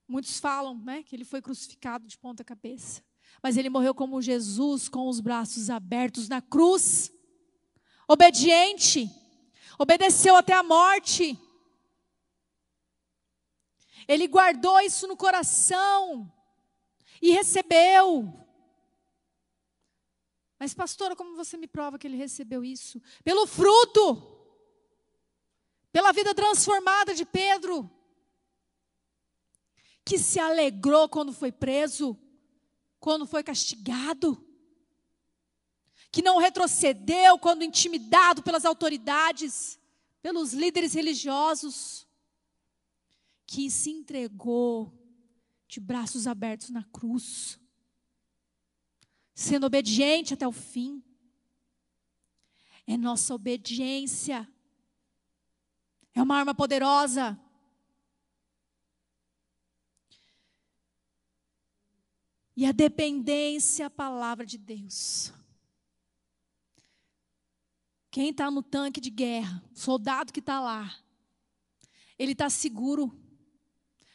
Muitos 0.05 0.37
falam, 0.37 0.77
né, 0.83 1.01
que 1.01 1.15
ele 1.15 1.23
foi 1.23 1.41
crucificado 1.41 2.05
de 2.05 2.17
ponta 2.17 2.43
cabeça. 2.43 3.01
Mas 3.41 3.55
ele 3.55 3.69
morreu 3.69 3.95
como 3.95 4.21
Jesus, 4.21 4.89
com 4.89 5.07
os 5.07 5.21
braços 5.21 5.69
abertos 5.69 6.27
na 6.27 6.41
cruz. 6.41 7.09
Obediente. 8.05 9.09
Obedeceu 9.77 10.35
até 10.35 10.53
a 10.53 10.63
morte. 10.63 11.39
Ele 14.07 14.27
guardou 14.27 14.79
isso 14.79 15.07
no 15.07 15.17
coração 15.17 16.31
e 17.21 17.31
recebeu. 17.31 18.33
Mas, 20.59 20.73
pastora, 20.73 21.15
como 21.15 21.35
você 21.35 21.57
me 21.57 21.67
prova 21.67 21.97
que 21.99 22.07
ele 22.07 22.15
recebeu 22.15 22.63
isso? 22.63 23.01
Pelo 23.23 23.45
fruto, 23.45 24.35
pela 25.91 26.11
vida 26.11 26.33
transformada 26.33 27.13
de 27.13 27.25
Pedro, 27.25 27.89
que 30.05 30.17
se 30.19 30.39
alegrou 30.39 31.09
quando 31.09 31.33
foi 31.33 31.51
preso, 31.51 32.17
quando 32.99 33.25
foi 33.25 33.43
castigado, 33.43 34.44
que 36.15 36.21
não 36.21 36.37
retrocedeu 36.37 37.37
quando 37.37 37.65
intimidado 37.65 38.41
pelas 38.41 38.63
autoridades, 38.63 39.77
pelos 40.21 40.53
líderes 40.53 40.93
religiosos, 40.93 42.07
que 43.45 43.69
se 43.69 43.89
entregou 43.89 44.97
de 45.67 45.81
braços 45.81 46.25
abertos 46.25 46.69
na 46.69 46.85
cruz 46.85 47.59
sendo 49.33 49.65
obediente 49.65 50.33
até 50.33 50.47
o 50.47 50.53
fim. 50.53 51.03
É 52.87 52.95
nossa 52.95 53.35
obediência. 53.35 54.49
É 56.13 56.23
uma 56.23 56.37
arma 56.37 56.55
poderosa. 56.55 57.37
E 62.55 62.65
a 62.65 62.71
dependência 62.71 63.87
à 63.87 63.89
palavra 63.89 64.45
de 64.45 64.57
Deus. 64.57 65.33
Quem 68.15 68.29
está 68.29 68.49
no 68.49 68.63
tanque 68.63 69.01
de 69.01 69.09
guerra, 69.09 69.61
o 69.75 69.77
soldado 69.77 70.31
que 70.31 70.39
está 70.39 70.61
lá, 70.61 70.97
ele 72.17 72.31
está 72.31 72.49
seguro, 72.49 73.13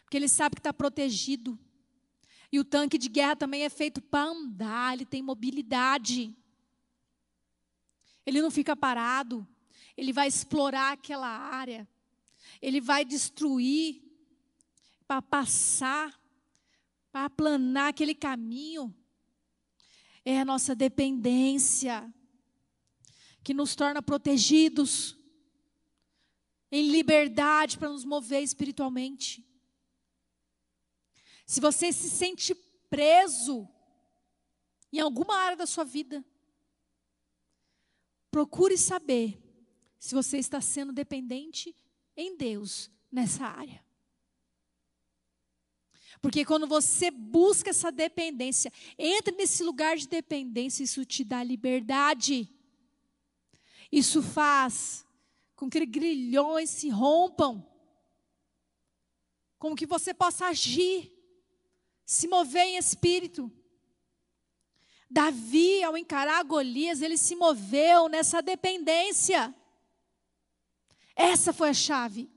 porque 0.05 0.17
ele 0.17 0.27
sabe 0.27 0.55
que 0.55 0.61
está 0.61 0.73
protegido. 0.73 1.59
E 2.51 2.59
o 2.59 2.65
tanque 2.65 2.97
de 2.97 3.11
guerra 3.11 3.37
também 3.37 3.63
é 3.63 3.69
feito 3.69 4.01
para 4.01 4.31
andar, 4.31 4.95
ele 4.95 5.05
tem 5.05 5.21
mobilidade. 5.21 6.35
Ele 8.25 8.41
não 8.41 8.51
fica 8.51 8.75
parado, 8.75 9.47
ele 9.95 10.15
vai 10.15 10.29
explorar 10.29 10.93
aquela 10.93 11.29
área, 11.29 11.87
ele 12.63 12.81
vai 12.81 13.05
destruir 13.05 14.03
para 15.07 15.21
passar, 15.21 16.19
para 17.13 17.27
aplanar 17.27 17.91
aquele 17.91 18.15
caminho. 18.15 18.97
É 20.25 20.41
a 20.41 20.45
nossa 20.47 20.75
dependência 20.75 22.11
que 23.43 23.55
nos 23.55 23.75
torna 23.75 24.03
protegidos. 24.03 25.17
em 26.73 26.89
liberdade 26.89 27.77
para 27.77 27.89
nos 27.89 28.05
mover 28.05 28.45
espiritualmente. 28.45 29.45
Se 31.45 31.61
você 31.61 31.93
se 31.93 32.09
sente 32.09 32.55
preso 32.89 33.69
em 34.93 35.01
alguma 35.01 35.37
área 35.37 35.57
da 35.57 35.67
sua 35.67 35.83
vida, 35.83 36.25
procure 38.31 38.79
saber 38.79 39.37
se 39.99 40.15
você 40.15 40.39
está 40.39 40.61
sendo 40.61 40.93
dependente 40.93 41.75
em 42.17 42.37
Deus 42.37 42.89
nessa 43.11 43.47
área. 43.47 43.85
Porque 46.23 46.45
quando 46.45 46.67
você 46.67 47.11
busca 47.11 47.71
essa 47.71 47.91
dependência, 47.91 48.73
entra 48.99 49.35
nesse 49.35 49.63
lugar 49.63 49.97
de 49.97 50.07
dependência, 50.07 50.85
isso 50.85 51.05
te 51.05 51.25
dá 51.25 51.43
liberdade. 51.43 52.49
Isso 53.91 54.23
faz 54.23 55.05
com 55.57 55.69
que 55.69 55.85
grilhões 55.85 56.71
se 56.71 56.89
rompam, 56.89 57.67
com 59.59 59.75
que 59.75 59.87
você 59.87 60.15
possa 60.15 60.47
agir, 60.47 61.13
se 62.07 62.27
mover 62.27 62.63
em 62.63 62.77
espírito. 62.77 63.53
Davi, 65.11 65.83
ao 65.83 65.97
encarar 65.99 66.43
Golias, 66.45 67.03
ele 67.03 67.19
se 67.19 67.35
moveu 67.35 68.09
nessa 68.09 68.41
dependência. 68.41 69.55
Essa 71.17 71.53
foi 71.53 71.71
a 71.71 71.75
chave 71.75 72.31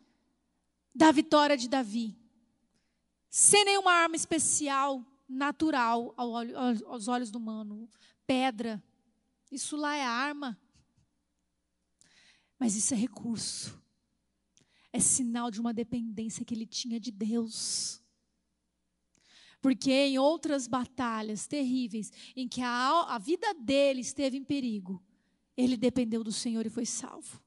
da 0.93 1.11
vitória 1.11 1.55
de 1.55 1.69
Davi. 1.69 2.17
Sem 3.29 3.63
nenhuma 3.63 3.91
arma 3.93 4.15
especial, 4.15 5.05
natural 5.29 6.13
aos 6.17 7.07
olhos 7.07 7.31
do 7.31 7.37
humano. 7.37 7.89
Pedra. 8.27 8.83
Isso 9.51 9.77
lá 9.77 9.95
é 9.95 10.03
arma. 10.03 10.59
Mas 12.63 12.77
isso 12.77 12.93
é 12.93 12.97
recurso. 12.97 13.77
É 14.93 14.97
sinal 14.97 15.51
de 15.51 15.59
uma 15.59 15.73
dependência 15.73 16.45
que 16.45 16.53
ele 16.53 16.65
tinha 16.65 16.97
de 16.97 17.11
Deus. 17.11 18.01
Porque 19.61 19.91
em 19.91 20.17
outras 20.17 20.65
batalhas 20.65 21.45
terríveis, 21.45 22.09
em 22.33 22.47
que 22.47 22.61
a, 22.61 23.15
a 23.15 23.17
vida 23.17 23.53
dele 23.55 23.99
esteve 23.99 24.37
em 24.37 24.45
perigo, 24.45 25.03
ele 25.57 25.75
dependeu 25.75 26.23
do 26.23 26.31
Senhor 26.31 26.65
e 26.65 26.69
foi 26.69 26.85
salvo. 26.85 27.43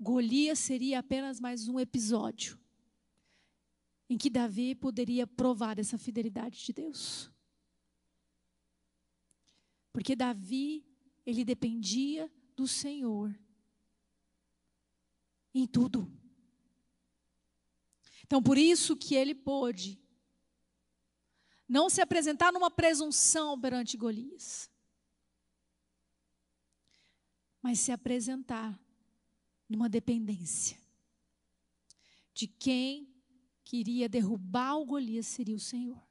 Golias 0.00 0.58
seria 0.58 1.00
apenas 1.00 1.38
mais 1.38 1.68
um 1.68 1.78
episódio 1.78 2.58
em 4.08 4.16
que 4.16 4.30
Davi 4.30 4.74
poderia 4.74 5.26
provar 5.26 5.78
essa 5.78 5.98
fidelidade 5.98 6.64
de 6.64 6.72
Deus. 6.72 7.30
Porque 9.92 10.16
Davi, 10.16 10.86
ele 11.26 11.44
dependia 11.44 12.32
do 12.56 12.66
Senhor 12.66 13.34
em 15.54 15.66
tudo. 15.66 16.10
Então, 18.24 18.42
por 18.42 18.58
isso 18.58 18.96
que 18.96 19.14
ele 19.14 19.34
pôde 19.34 20.00
não 21.68 21.88
se 21.88 22.00
apresentar 22.00 22.52
numa 22.52 22.70
presunção 22.70 23.60
perante 23.60 23.96
Golias, 23.96 24.70
mas 27.62 27.80
se 27.80 27.92
apresentar 27.92 28.78
numa 29.68 29.88
dependência 29.88 30.78
de 32.34 32.46
quem 32.46 33.14
queria 33.62 34.08
derrubar 34.08 34.76
o 34.76 34.84
Golias 34.84 35.26
seria 35.26 35.56
o 35.56 35.60
Senhor. 35.60 36.02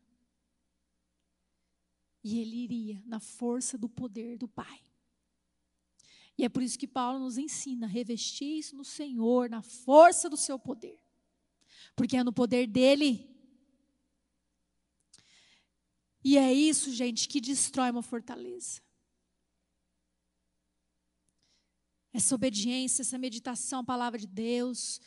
E 2.24 2.40
ele 2.40 2.56
iria 2.56 3.04
na 3.06 3.20
força 3.20 3.78
do 3.78 3.90
poder 3.90 4.38
do 4.38 4.48
Pai. 4.48 4.82
E 6.38 6.44
é 6.44 6.50
por 6.50 6.64
isso 6.64 6.80
que 6.80 6.88
Paulo 6.88 7.20
nos 7.20 7.38
ensina: 7.38 7.88
revestir 7.88 8.60
isso 8.60 8.76
no 8.76 8.84
Senhor, 8.84 9.50
na 9.50 9.62
força 9.62 10.30
do 10.30 10.38
seu 10.38 10.58
poder. 10.58 10.98
Porque 11.96 12.18
é 12.18 12.24
no 12.24 12.34
poder 12.34 12.68
dele. 12.68 13.30
E 16.24 16.38
é 16.38 16.54
isso, 16.54 16.92
gente, 16.92 17.28
que 17.28 17.42
destrói 17.42 17.92
uma 17.92 18.02
fortaleza. 18.02 18.82
Essa 22.14 22.36
obediência, 22.36 23.02
essa 23.02 23.18
meditação 23.18 23.80
à 23.80 23.84
palavra 23.84 24.20
de 24.20 24.28
Deus, 24.28 25.02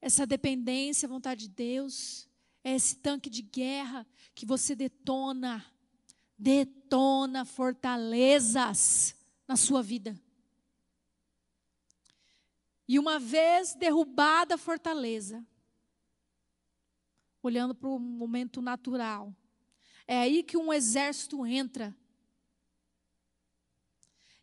essa 0.00 0.26
dependência 0.26 1.06
à 1.06 1.08
vontade 1.08 1.48
de 1.48 1.54
Deus, 1.54 2.28
é 2.62 2.74
esse 2.74 2.96
tanque 2.96 3.30
de 3.30 3.42
guerra 3.42 4.06
que 4.34 4.44
você 4.44 4.74
detona, 4.74 5.64
detona 6.36 7.44
fortalezas 7.44 9.14
na 9.48 9.56
sua 9.56 9.82
vida. 9.82 10.20
E 12.88 12.98
uma 12.98 13.18
vez 13.18 13.74
derrubada 13.74 14.54
a 14.54 14.58
fortaleza, 14.58 15.44
olhando 17.42 17.74
para 17.74 17.88
o 17.88 17.98
momento 17.98 18.60
natural, 18.62 19.34
é 20.06 20.18
aí 20.18 20.42
que 20.42 20.56
um 20.56 20.72
exército 20.72 21.44
entra. 21.44 21.96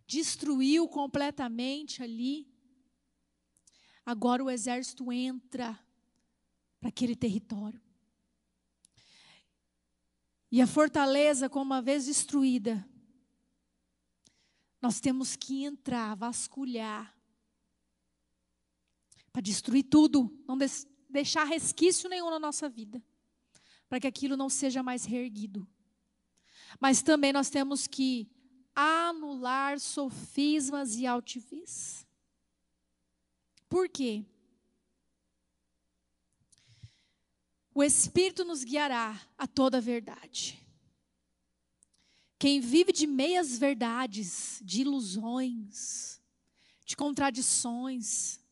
Destruiu 0.05 0.87
completamente 0.89 2.03
ali. 2.03 2.51
Agora 4.05 4.43
o 4.43 4.49
exército 4.49 5.11
entra 5.11 5.79
para 6.79 6.89
aquele 6.89 7.15
território. 7.15 7.81
E 10.51 10.61
a 10.61 10.67
fortaleza, 10.67 11.49
como 11.49 11.65
uma 11.65 11.81
vez 11.81 12.05
destruída, 12.05 12.85
nós 14.81 14.99
temos 14.99 15.35
que 15.35 15.63
entrar, 15.63 16.13
vasculhar, 16.13 17.12
para 19.33 19.41
destruir 19.41 19.83
tudo, 19.83 20.31
não 20.47 20.55
deixar 21.09 21.43
resquício 21.43 22.07
nenhum 22.07 22.29
na 22.29 22.39
nossa 22.39 22.69
vida, 22.69 23.03
para 23.89 23.99
que 23.99 24.05
aquilo 24.05 24.37
não 24.37 24.47
seja 24.47 24.83
mais 24.83 25.05
reerguido. 25.05 25.67
Mas 26.79 27.01
também 27.01 27.33
nós 27.33 27.49
temos 27.49 27.87
que 27.87 28.29
anular 28.75 29.79
sofismas 29.79 30.95
e 30.95 31.07
altivez. 31.07 32.05
Por 33.67 33.89
quê? 33.89 34.23
O 37.73 37.83
Espírito 37.83 38.45
nos 38.45 38.63
guiará 38.63 39.19
a 39.35 39.47
toda 39.47 39.79
a 39.79 39.81
verdade. 39.81 40.63
Quem 42.37 42.59
vive 42.59 42.91
de 42.91 43.07
meias 43.07 43.57
verdades, 43.57 44.61
de 44.63 44.81
ilusões, 44.81 46.21
de 46.85 46.95
contradições, 46.95 48.42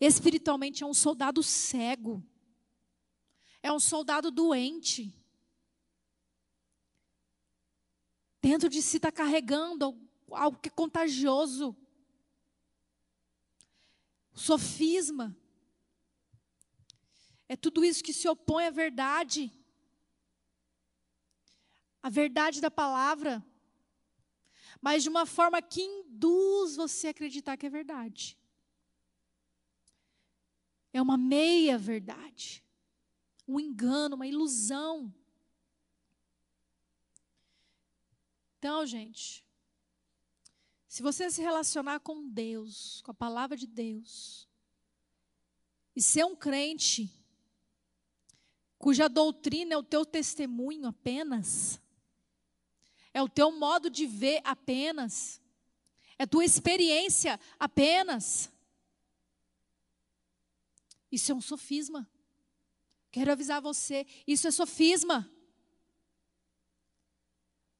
espiritualmente 0.00 0.82
é 0.82 0.86
um 0.86 0.94
soldado 0.94 1.42
cego, 1.42 2.24
é 3.62 3.70
um 3.70 3.80
soldado 3.80 4.30
doente. 4.30 5.14
Dentro 8.40 8.70
de 8.70 8.80
si 8.80 8.96
está 8.96 9.12
carregando 9.12 10.00
algo 10.30 10.58
que 10.58 10.68
é 10.68 10.72
contagioso. 10.72 11.76
Sofisma. 14.32 15.36
É 17.46 17.56
tudo 17.56 17.84
isso 17.84 18.02
que 18.02 18.14
se 18.14 18.26
opõe 18.28 18.66
à 18.66 18.70
verdade. 18.70 19.52
A 22.02 22.08
verdade 22.08 22.60
da 22.62 22.70
palavra. 22.70 23.44
Mas 24.80 25.02
de 25.02 25.10
uma 25.10 25.26
forma 25.26 25.60
que 25.60 25.82
induz 25.82 26.76
você 26.76 27.08
a 27.08 27.10
acreditar 27.10 27.58
que 27.58 27.66
é 27.66 27.70
verdade. 27.70 28.39
É 30.92 31.00
uma 31.00 31.16
meia 31.16 31.78
verdade, 31.78 32.64
um 33.46 33.60
engano, 33.60 34.16
uma 34.16 34.26
ilusão. 34.26 35.12
Então, 38.58 38.84
gente, 38.84 39.44
se 40.86 41.02
você 41.02 41.30
se 41.30 41.40
relacionar 41.40 42.00
com 42.00 42.28
Deus, 42.28 43.00
com 43.02 43.12
a 43.12 43.14
palavra 43.14 43.56
de 43.56 43.66
Deus, 43.66 44.48
e 45.94 46.02
ser 46.02 46.24
um 46.24 46.34
crente 46.34 47.10
cuja 48.78 49.08
doutrina 49.08 49.74
é 49.74 49.76
o 49.76 49.82
teu 49.82 50.04
testemunho 50.04 50.86
apenas, 50.86 51.80
é 53.12 53.22
o 53.22 53.28
teu 53.28 53.52
modo 53.52 53.90
de 53.90 54.06
ver 54.06 54.40
apenas, 54.42 55.40
é 56.18 56.26
tua 56.26 56.44
experiência 56.44 57.38
apenas, 57.58 58.50
isso 61.10 61.32
é 61.32 61.34
um 61.34 61.40
sofisma. 61.40 62.08
Quero 63.10 63.32
avisar 63.32 63.60
você, 63.60 64.06
isso 64.26 64.46
é 64.46 64.50
sofisma. 64.50 65.30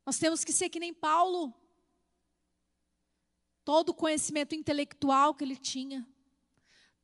Nós 0.04 0.18
temos 0.18 0.44
que 0.44 0.52
ser 0.52 0.68
que 0.68 0.80
nem 0.80 0.92
Paulo. 0.92 1.54
Todo 3.64 3.90
o 3.90 3.94
conhecimento 3.94 4.54
intelectual 4.54 5.34
que 5.34 5.44
ele 5.44 5.56
tinha, 5.56 6.08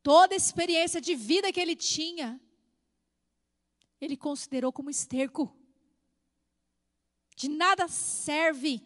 toda 0.02 0.34
a 0.34 0.36
experiência 0.36 1.00
de 1.00 1.14
vida 1.14 1.52
que 1.52 1.60
ele 1.60 1.76
tinha, 1.76 2.40
ele 4.00 4.16
considerou 4.16 4.72
como 4.72 4.90
esterco. 4.90 5.56
De 7.36 7.48
nada 7.48 7.86
serve. 7.86 8.82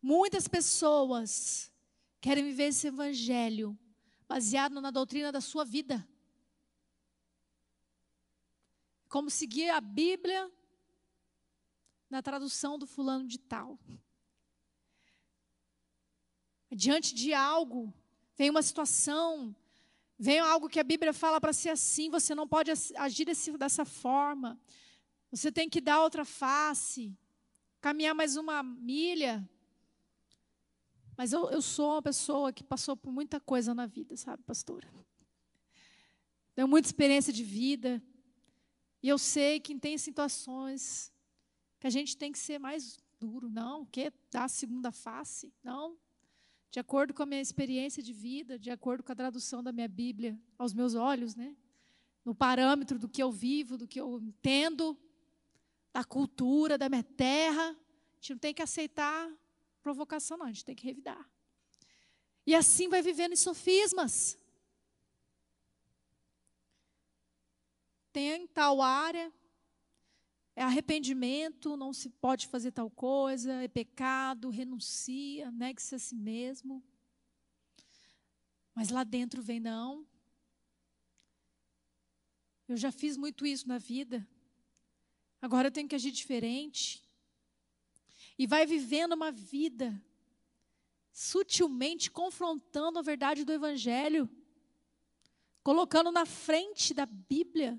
Muitas 0.00 0.46
pessoas 0.46 1.72
querem 2.20 2.44
viver 2.44 2.68
esse 2.68 2.86
evangelho 2.86 3.76
baseado 4.30 4.80
na 4.80 4.92
doutrina 4.92 5.32
da 5.32 5.40
sua 5.40 5.64
vida. 5.64 6.08
Como 9.08 9.28
seguir 9.28 9.70
a 9.70 9.80
Bíblia 9.80 10.48
na 12.08 12.22
tradução 12.22 12.78
do 12.78 12.86
fulano 12.86 13.26
de 13.26 13.40
tal. 13.40 13.76
Diante 16.70 17.12
de 17.12 17.34
algo, 17.34 17.92
vem 18.36 18.50
uma 18.50 18.62
situação, 18.62 19.52
vem 20.16 20.38
algo 20.38 20.68
que 20.68 20.78
a 20.78 20.84
Bíblia 20.84 21.12
fala 21.12 21.40
para 21.40 21.52
ser 21.52 21.70
assim, 21.70 22.08
você 22.08 22.32
não 22.32 22.46
pode 22.46 22.70
agir 22.96 23.24
desse, 23.24 23.50
dessa 23.58 23.84
forma. 23.84 24.56
Você 25.32 25.50
tem 25.50 25.68
que 25.68 25.80
dar 25.80 26.04
outra 26.04 26.24
face, 26.24 27.18
caminhar 27.80 28.14
mais 28.14 28.36
uma 28.36 28.62
milha. 28.62 29.44
Mas 31.20 31.34
eu, 31.34 31.50
eu 31.50 31.60
sou 31.60 31.90
uma 31.92 32.00
pessoa 32.00 32.50
que 32.50 32.64
passou 32.64 32.96
por 32.96 33.12
muita 33.12 33.38
coisa 33.38 33.74
na 33.74 33.84
vida, 33.84 34.16
sabe, 34.16 34.42
pastora? 34.42 34.88
Tenho 36.54 36.66
muita 36.66 36.88
experiência 36.88 37.30
de 37.30 37.44
vida. 37.44 38.02
E 39.02 39.08
eu 39.10 39.18
sei 39.18 39.60
que 39.60 39.78
tem 39.78 39.98
situações 39.98 41.12
que 41.78 41.86
a 41.86 41.90
gente 41.90 42.16
tem 42.16 42.32
que 42.32 42.38
ser 42.38 42.58
mais 42.58 42.98
duro. 43.20 43.50
Não, 43.50 43.84
que 43.84 44.10
dar 44.30 44.44
a 44.44 44.48
segunda 44.48 44.90
face. 44.90 45.52
Não. 45.62 45.94
De 46.70 46.80
acordo 46.80 47.12
com 47.12 47.22
a 47.22 47.26
minha 47.26 47.42
experiência 47.42 48.02
de 48.02 48.14
vida, 48.14 48.58
de 48.58 48.70
acordo 48.70 49.02
com 49.02 49.12
a 49.12 49.14
tradução 49.14 49.62
da 49.62 49.72
minha 49.72 49.88
Bíblia 49.88 50.40
aos 50.56 50.72
meus 50.72 50.94
olhos, 50.94 51.34
né? 51.34 51.54
No 52.24 52.34
parâmetro 52.34 52.98
do 52.98 53.06
que 53.06 53.22
eu 53.22 53.30
vivo, 53.30 53.76
do 53.76 53.86
que 53.86 54.00
eu 54.00 54.18
entendo, 54.22 54.96
da 55.92 56.02
cultura, 56.02 56.78
da 56.78 56.88
minha 56.88 57.04
terra. 57.04 57.72
A 57.72 58.14
gente 58.14 58.30
não 58.30 58.38
tem 58.38 58.54
que 58.54 58.62
aceitar 58.62 59.30
provocação, 59.82 60.36
não, 60.36 60.46
a 60.46 60.52
gente 60.52 60.64
tem 60.64 60.74
que 60.74 60.84
revidar. 60.84 61.28
E 62.46 62.54
assim 62.54 62.88
vai 62.88 63.02
vivendo 63.02 63.32
em 63.32 63.36
sofismas. 63.36 64.38
Tem 68.12 68.46
tal 68.48 68.82
área, 68.82 69.32
é 70.56 70.62
arrependimento, 70.62 71.76
não 71.76 71.92
se 71.92 72.08
pode 72.08 72.48
fazer 72.48 72.72
tal 72.72 72.90
coisa, 72.90 73.52
é 73.62 73.68
pecado, 73.68 74.50
renuncia, 74.50 75.50
negue-se 75.50 75.94
a 75.94 75.98
si 75.98 76.14
mesmo. 76.14 76.82
Mas 78.74 78.88
lá 78.88 79.04
dentro 79.04 79.42
vem, 79.42 79.60
não. 79.60 80.06
Eu 82.66 82.76
já 82.76 82.90
fiz 82.90 83.16
muito 83.16 83.46
isso 83.46 83.68
na 83.68 83.78
vida. 83.78 84.26
Agora 85.40 85.68
eu 85.68 85.72
tenho 85.72 85.88
que 85.88 85.94
agir 85.94 86.10
diferente 86.10 87.09
e 88.40 88.46
vai 88.46 88.64
vivendo 88.64 89.12
uma 89.12 89.30
vida 89.30 90.02
sutilmente 91.12 92.10
confrontando 92.10 92.98
a 92.98 93.02
verdade 93.02 93.44
do 93.44 93.52
Evangelho, 93.52 94.30
colocando 95.62 96.10
na 96.10 96.24
frente 96.24 96.94
da 96.94 97.04
Bíblia 97.04 97.78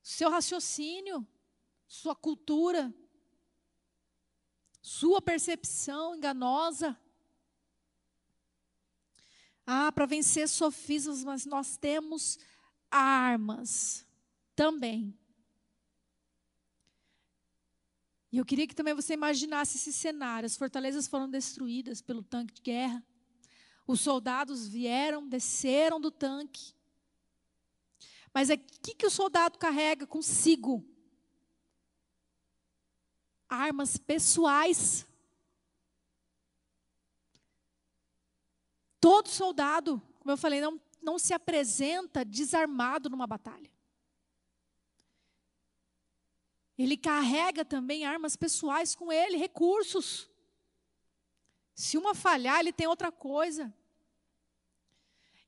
seu 0.00 0.30
raciocínio, 0.30 1.26
sua 1.88 2.14
cultura, 2.14 2.94
sua 4.80 5.20
percepção 5.20 6.14
enganosa. 6.14 6.96
Ah, 9.66 9.90
para 9.90 10.06
vencer 10.06 10.48
sofismas, 10.48 11.24
mas 11.24 11.44
nós 11.44 11.76
temos 11.76 12.38
armas 12.88 14.06
também. 14.54 15.18
E 18.34 18.38
eu 18.38 18.44
queria 18.44 18.66
que 18.66 18.74
também 18.74 18.94
você 18.94 19.14
imaginasse 19.14 19.76
esse 19.76 19.92
cenário: 19.92 20.44
as 20.44 20.56
fortalezas 20.56 21.06
foram 21.06 21.30
destruídas 21.30 22.02
pelo 22.02 22.20
tanque 22.20 22.54
de 22.54 22.62
guerra. 22.62 23.00
Os 23.86 24.00
soldados 24.00 24.66
vieram, 24.66 25.28
desceram 25.28 26.00
do 26.00 26.10
tanque. 26.10 26.74
Mas 28.32 28.50
o 28.50 28.58
que, 28.58 28.92
que 28.92 29.06
o 29.06 29.10
soldado 29.10 29.56
carrega 29.56 30.04
consigo? 30.04 30.84
Armas 33.48 33.96
pessoais. 33.98 35.06
Todo 39.00 39.28
soldado, 39.28 40.02
como 40.18 40.32
eu 40.32 40.36
falei, 40.36 40.60
não, 40.60 40.80
não 41.00 41.20
se 41.20 41.32
apresenta 41.32 42.24
desarmado 42.24 43.08
numa 43.08 43.28
batalha. 43.28 43.70
Ele 46.76 46.96
carrega 46.96 47.64
também 47.64 48.04
armas 48.04 48.36
pessoais 48.36 48.94
com 48.94 49.12
ele, 49.12 49.36
recursos. 49.36 50.28
Se 51.74 51.96
uma 51.96 52.14
falhar, 52.14 52.60
ele 52.60 52.72
tem 52.72 52.86
outra 52.86 53.12
coisa. 53.12 53.72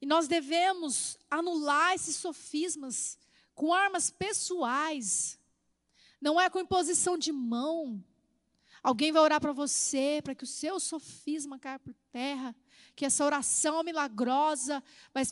E 0.00 0.06
nós 0.06 0.28
devemos 0.28 1.18
anular 1.30 1.94
esses 1.94 2.16
sofismas 2.16 3.18
com 3.54 3.72
armas 3.72 4.10
pessoais. 4.10 5.38
Não 6.20 6.40
é 6.40 6.48
com 6.48 6.60
imposição 6.60 7.16
de 7.16 7.32
mão. 7.32 8.04
Alguém 8.82 9.10
vai 9.10 9.22
orar 9.22 9.40
para 9.40 9.52
você, 9.52 10.20
para 10.22 10.34
que 10.34 10.44
o 10.44 10.46
seu 10.46 10.78
sofisma 10.78 11.58
caia 11.58 11.78
por 11.78 11.94
terra, 12.12 12.54
que 12.94 13.04
essa 13.04 13.24
oração 13.24 13.82
milagrosa 13.82 14.82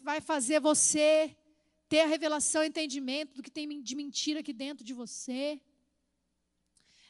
vai 0.03 0.21
fazer 0.21 0.61
você 0.61 1.37
ter 1.89 2.01
a 2.01 2.07
revelação 2.07 2.65
e 2.65 2.67
entendimento 2.67 3.35
do 3.35 3.43
que 3.43 3.51
tem 3.51 3.81
de 3.81 3.95
mentira 3.95 4.41
aqui 4.41 4.53
dentro 4.53 4.85
de 4.85 4.93
você. 4.93 5.61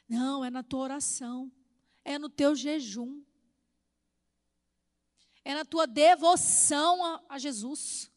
Não, 0.09 0.44
é 0.44 0.50
na 0.50 0.62
tua 0.62 0.80
oração, 0.80 1.50
é 2.05 2.18
no 2.18 2.28
teu 2.28 2.55
jejum, 2.55 3.22
é 5.44 5.55
na 5.55 5.64
tua 5.64 5.86
devoção 5.86 7.05
a, 7.05 7.22
a 7.28 7.38
Jesus. 7.38 8.11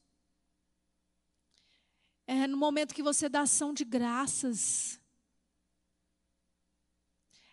É 2.25 2.47
no 2.47 2.57
momento 2.57 2.95
que 2.95 3.03
você 3.03 3.27
dá 3.27 3.41
ação 3.41 3.73
de 3.73 3.83
graças. 3.83 4.99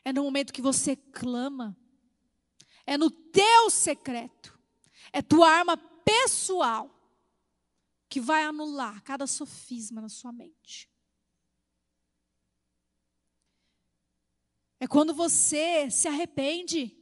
É 0.05 0.13
no 0.13 0.23
momento 0.23 0.53
que 0.53 0.63
você 0.63 0.95
clama. 0.95 1.77
É 2.87 2.97
no 2.97 3.11
teu 3.11 3.71
secreto. 3.71 4.59
É 5.13 5.23
tua 5.23 5.49
arma 5.49 5.77
pessoal 5.77 6.91
que 8.09 8.21
vai 8.21 8.45
anular 8.45 9.03
cada 9.03 9.27
sofisma 9.27 10.01
na 10.01 10.09
sua 10.09 10.33
mente. 10.33 10.89
É 14.85 14.87
quando 14.87 15.15
você 15.15 15.91
se 15.91 16.07
arrepende. 16.07 16.95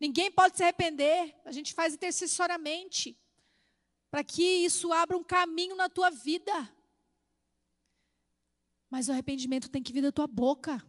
Ninguém 0.00 0.28
pode 0.28 0.56
se 0.56 0.62
arrepender. 0.64 1.40
A 1.44 1.52
gente 1.52 1.72
faz 1.72 1.94
intercessoriamente. 1.94 3.16
Para 4.10 4.24
que 4.24 4.42
isso 4.42 4.92
abra 4.92 5.16
um 5.16 5.22
caminho 5.22 5.76
na 5.76 5.88
tua 5.88 6.10
vida. 6.10 6.52
Mas 8.90 9.08
o 9.08 9.12
arrependimento 9.12 9.70
tem 9.70 9.80
que 9.80 9.92
vir 9.92 10.02
da 10.02 10.10
tua 10.10 10.26
boca. 10.26 10.84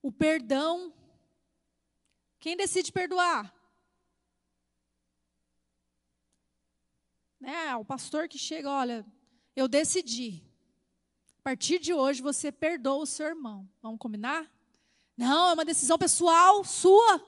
O 0.00 0.10
perdão. 0.10 0.94
Quem 2.40 2.56
decide 2.56 2.90
perdoar? 2.90 3.54
Né, 7.38 7.76
o 7.76 7.84
pastor 7.84 8.28
que 8.28 8.38
chega, 8.38 8.70
olha, 8.70 9.04
eu 9.54 9.68
decidi 9.68 10.43
partir 11.44 11.78
de 11.78 11.92
hoje 11.92 12.22
você 12.22 12.50
perdoa 12.50 13.02
o 13.02 13.06
seu 13.06 13.26
irmão. 13.26 13.68
Vamos 13.82 13.98
combinar? 13.98 14.50
Não, 15.14 15.50
é 15.50 15.52
uma 15.52 15.64
decisão 15.64 15.98
pessoal 15.98 16.64
sua. 16.64 17.22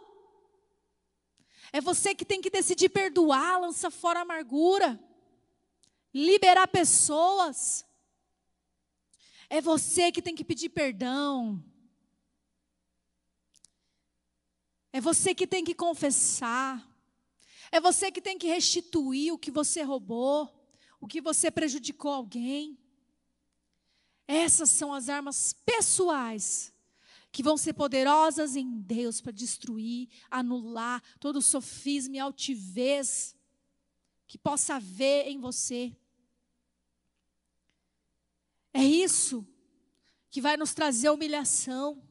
É 1.71 1.83
você 1.83 2.15
que 2.15 2.25
tem 2.25 2.41
que 2.41 2.49
decidir 2.49 2.89
perdoar, 2.89 3.61
lançar 3.61 3.91
fora 3.91 4.21
a 4.21 4.23
amargura, 4.23 4.99
liberar 6.15 6.67
pessoas. 6.67 7.85
É 9.51 9.61
você 9.61 10.11
que 10.11 10.23
tem 10.23 10.35
que 10.35 10.45
pedir 10.45 10.71
perdão. 10.71 11.63
É 14.95 15.01
você 15.01 15.35
que 15.35 15.47
tem 15.47 15.63
que 15.63 15.75
confessar. 15.75 16.83
É 17.71 17.79
você 17.79 18.11
que 18.11 18.23
tem 18.23 18.39
que 18.39 18.47
restituir 18.47 19.35
o 19.35 19.39
que 19.39 19.51
você 19.51 19.83
roubou, 19.83 20.51
o 20.99 21.07
que 21.07 21.21
você 21.21 21.51
prejudicou 21.51 22.13
alguém. 22.13 22.79
Essas 24.27 24.71
são 24.71 24.93
as 24.93 25.09
armas 25.09 25.53
pessoais 25.53 26.73
que 27.31 27.43
vão 27.43 27.57
ser 27.57 27.75
poderosas 27.75 28.57
em 28.57 28.81
Deus 28.81 29.21
para 29.21 29.31
destruir, 29.31 30.09
anular 30.31 31.03
todo 31.21 31.37
o 31.37 31.43
sofisma 31.43 32.17
e 32.17 32.19
altivez 32.19 33.37
que 34.27 34.39
possa 34.39 34.77
haver 34.77 35.29
em 35.29 35.39
você. 35.39 35.95
É 38.73 38.83
isso 38.83 39.47
que 40.31 40.41
vai 40.41 40.57
nos 40.57 40.75
trazer 40.75 41.11
humilhação, 41.11 42.03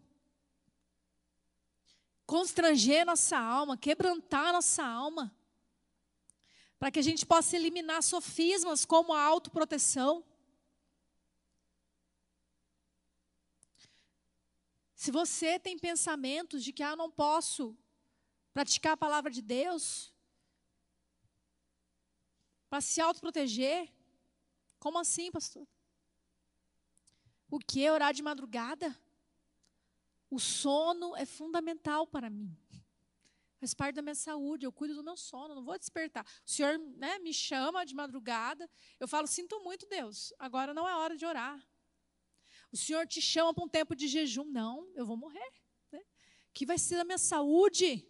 constranger 2.26 3.06
nossa 3.06 3.38
alma, 3.38 3.78
quebrantar 3.78 4.54
nossa 4.54 4.84
alma, 4.84 5.36
para 6.80 6.92
que 6.92 7.00
a 7.00 7.04
gente 7.04 7.26
possa 7.26 7.56
eliminar 7.56 8.02
sofismas 8.02 8.86
como 8.86 9.14
a 9.14 9.22
autoproteção 9.22 10.24
Se 15.06 15.12
você 15.12 15.60
tem 15.60 15.78
pensamentos 15.78 16.64
de 16.64 16.74
que 16.74 16.82
ah, 16.82 16.96
não 16.96 17.12
posso 17.12 17.78
praticar 18.52 18.94
a 18.94 18.98
palavra 18.98 19.30
de 19.30 19.40
Deus 19.40 20.12
para 22.68 22.82
se 22.82 23.00
autoproteger, 23.00 23.94
como 24.80 24.98
assim, 24.98 25.30
pastor? 25.32 25.68
O 27.52 27.60
que? 27.60 27.88
Orar 27.88 28.16
de 28.16 28.24
madrugada? 28.24 29.00
O 30.28 30.40
sono 30.40 31.16
é 31.16 31.24
fundamental 31.24 32.08
para 32.08 32.28
mim. 32.28 32.58
Faz 33.60 33.76
parte 33.76 33.98
da 33.98 34.02
minha 34.02 34.16
saúde, 34.16 34.66
eu 34.66 34.72
cuido 34.72 34.96
do 34.96 35.04
meu 35.04 35.16
sono, 35.16 35.54
não 35.54 35.64
vou 35.64 35.78
despertar. 35.78 36.26
O 36.44 36.50
Senhor 36.50 36.80
né, 36.80 37.20
me 37.20 37.32
chama 37.32 37.86
de 37.86 37.94
madrugada, 37.94 38.68
eu 39.00 39.08
falo, 39.08 39.28
sinto 39.28 39.60
muito, 39.60 39.88
Deus, 39.88 40.34
agora 40.40 40.74
não 40.74 40.90
é 40.90 40.96
hora 40.96 41.16
de 41.16 41.28
orar. 41.28 41.64
O 42.76 42.78
Senhor 42.78 43.08
te 43.08 43.22
chama 43.22 43.54
para 43.54 43.64
um 43.64 43.70
tempo 43.70 43.96
de 43.96 44.06
jejum, 44.06 44.44
não, 44.44 44.86
eu 44.96 45.06
vou 45.06 45.16
morrer. 45.16 45.50
Né? 45.94 46.02
Que 46.54 46.66
vai 46.66 46.78
ser 46.78 46.98
da 46.98 47.06
minha 47.06 47.18
saúde? 47.18 48.06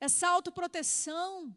Essa 0.00 0.26
autoproteção. 0.28 1.54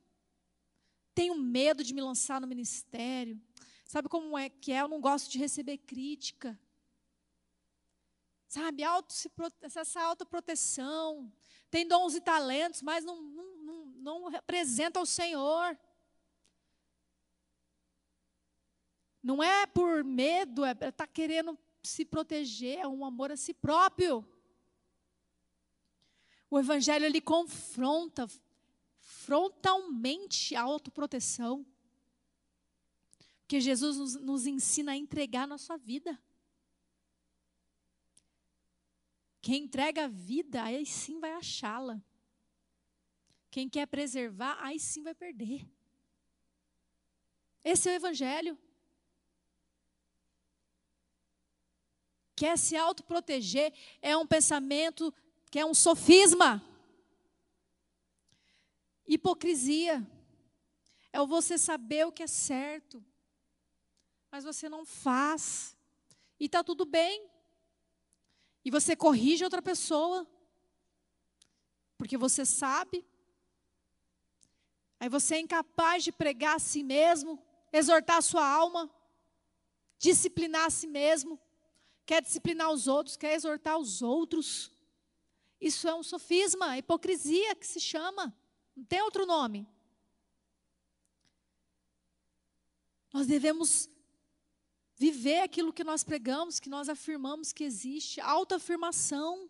Tenho 1.16 1.36
medo 1.36 1.82
de 1.82 1.94
me 1.94 2.02
lançar 2.02 2.42
no 2.42 2.48
ministério. 2.48 3.42
Sabe 3.86 4.10
como 4.10 4.38
é 4.38 4.50
que 4.50 4.74
é? 4.74 4.82
Eu 4.82 4.90
não 4.90 5.00
gosto 5.00 5.32
de 5.32 5.38
receber 5.38 5.78
crítica. 5.78 6.60
Sabe, 8.50 8.84
auto 8.84 9.16
essa 9.62 10.02
autoproteção. 10.02 11.32
Tem 11.72 11.88
dons 11.88 12.14
e 12.14 12.20
talentos, 12.20 12.82
mas 12.82 13.06
não, 13.06 13.22
não, 13.22 13.56
não, 13.56 13.86
não 13.86 14.28
representa 14.28 15.00
o 15.00 15.06
Senhor. 15.06 15.80
Não 19.24 19.42
é 19.42 19.66
por 19.66 20.04
medo, 20.04 20.66
é 20.66 20.72
estar 20.72 20.92
tá 20.92 21.08
querendo 21.08 21.58
se 21.82 22.04
proteger, 22.04 22.80
é 22.80 22.88
um 22.88 23.06
amor 23.06 23.32
a 23.32 23.38
si 23.38 23.54
próprio. 23.54 24.28
O 26.50 26.60
Evangelho 26.60 27.06
ele 27.06 27.22
confronta 27.22 28.28
frontalmente 29.00 30.56
a 30.56 30.62
autoproteção. 30.62 31.66
Porque 33.40 33.62
Jesus 33.62 33.98
nos, 33.98 34.16
nos 34.16 34.46
ensina 34.46 34.92
a 34.92 34.98
entregar 34.98 35.44
a 35.44 35.48
nossa 35.48 35.78
vida. 35.78 36.22
Quem 39.42 39.64
entrega 39.64 40.06
a 40.06 40.08
vida, 40.08 40.64
aí 40.64 40.86
sim 40.86 41.20
vai 41.20 41.34
achá-la. 41.34 42.02
Quem 43.52 43.70
quer 43.70 43.86
preservar, 43.88 44.58
aí 44.62 44.80
sim 44.80 45.04
vai 45.04 45.14
perder. 45.14 45.68
Esse 47.64 47.90
é 47.90 47.94
o 47.94 47.96
Evangelho. 47.96 48.58
Quer 52.36 52.58
se 52.58 52.76
autoproteger 52.76 53.74
é 54.02 54.18
um 54.18 54.26
pensamento 54.26 55.14
que 55.52 55.60
é 55.60 55.66
um 55.66 55.74
sofisma. 55.74 56.62
Hipocrisia 59.08 60.06
é 61.12 61.26
você 61.26 61.58
saber 61.58 62.08
o 62.08 62.12
que 62.12 62.24
é 62.24 62.28
certo, 62.28 63.04
mas 64.32 64.44
você 64.44 64.68
não 64.68 64.86
faz. 64.86 65.78
E 66.40 66.46
está 66.46 66.64
tudo 66.64 66.86
bem 66.86 67.30
e 68.66 68.72
você 68.72 68.96
corrige 68.96 69.44
outra 69.44 69.62
pessoa, 69.62 70.28
porque 71.98 72.18
você 72.18 72.46
sabe. 72.46 73.06
Aí 75.00 75.10
você 75.10 75.36
é 75.36 75.40
incapaz 75.40 76.04
de 76.04 76.12
pregar 76.12 76.56
a 76.56 76.60
si 76.60 76.82
mesmo, 76.82 77.38
exortar 77.72 78.18
a 78.18 78.22
sua 78.22 78.48
alma, 78.48 78.90
disciplinar 80.00 80.66
a 80.66 80.70
si 80.70 80.88
mesmo, 80.88 81.40
quer 82.06 82.22
disciplinar 82.22 82.72
os 82.72 82.88
outros, 82.88 83.18
quer 83.18 83.34
exortar 83.34 83.78
os 83.78 84.02
outros. 84.02 84.72
Isso 85.60 85.88
é 85.88 85.94
um 85.94 86.04
sofisma, 86.04 86.78
hipocrisia 86.78 87.56
que 87.56 87.66
se 87.66 87.80
chama, 87.80 88.36
não 88.76 88.84
tem 88.84 89.02
outro 89.02 89.26
nome. 89.26 89.68
Nós 93.14 93.28
devemos 93.28 93.90
viver 94.96 95.42
aquilo 95.42 95.72
que 95.72 95.84
nós 95.84 96.04
pregamos, 96.04 96.60
que 96.60 96.70
nós 96.70 96.90
afirmamos 96.90 97.54
que 97.54 97.64
existe, 97.64 98.20
autoafirmação. 98.20 99.50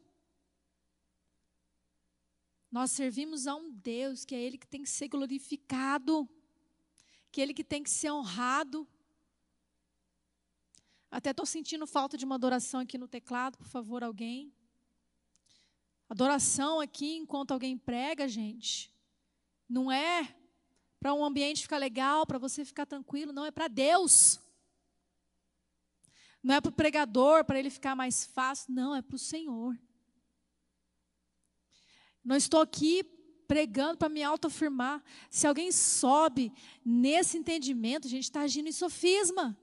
Nós 2.71 2.91
servimos 2.91 3.47
a 3.47 3.55
um 3.55 3.71
Deus 3.71 4.25
que 4.25 4.35
é 4.35 4.41
Ele 4.41 4.57
que 4.57 4.67
tem 4.67 4.83
que 4.83 4.89
ser 4.89 5.07
glorificado, 5.07 6.27
que 7.31 7.39
é 7.39 7.43
Ele 7.43 7.53
que 7.53 7.63
tem 7.63 7.81
que 7.83 7.89
ser 7.89 8.11
honrado. 8.11 8.87
Até 11.13 11.29
estou 11.29 11.45
sentindo 11.45 11.85
falta 11.85 12.17
de 12.17 12.25
uma 12.25 12.33
adoração 12.33 12.79
aqui 12.79 12.97
no 12.97 13.07
teclado, 13.07 13.55
por 13.55 13.67
favor, 13.67 14.03
alguém. 14.03 14.51
Adoração 16.09 16.79
aqui, 16.79 17.17
enquanto 17.17 17.51
alguém 17.51 17.77
prega, 17.77 18.27
gente, 18.27 18.91
não 19.69 19.91
é 19.91 20.35
para 20.99 21.13
um 21.13 21.23
ambiente 21.23 21.61
ficar 21.61 21.77
legal, 21.77 22.25
para 22.25 22.39
você 22.39 22.65
ficar 22.65 22.87
tranquilo, 22.87 23.31
não, 23.31 23.45
é 23.45 23.51
para 23.51 23.67
Deus. 23.67 24.39
Não 26.41 26.55
é 26.55 26.59
para 26.59 26.69
o 26.69 26.73
pregador, 26.73 27.45
para 27.45 27.59
ele 27.59 27.69
ficar 27.69 27.95
mais 27.95 28.25
fácil. 28.25 28.73
Não, 28.73 28.95
é 28.95 29.01
para 29.03 29.15
o 29.15 29.19
Senhor. 29.19 29.79
Não 32.25 32.35
estou 32.35 32.59
aqui 32.59 33.03
pregando 33.47 33.99
para 33.99 34.09
me 34.09 34.23
autoafirmar. 34.23 35.03
Se 35.29 35.45
alguém 35.45 35.71
sobe 35.71 36.51
nesse 36.83 37.37
entendimento, 37.37 38.07
a 38.07 38.09
gente 38.09 38.23
está 38.23 38.41
agindo 38.41 38.67
em 38.67 38.71
sofisma. 38.71 39.55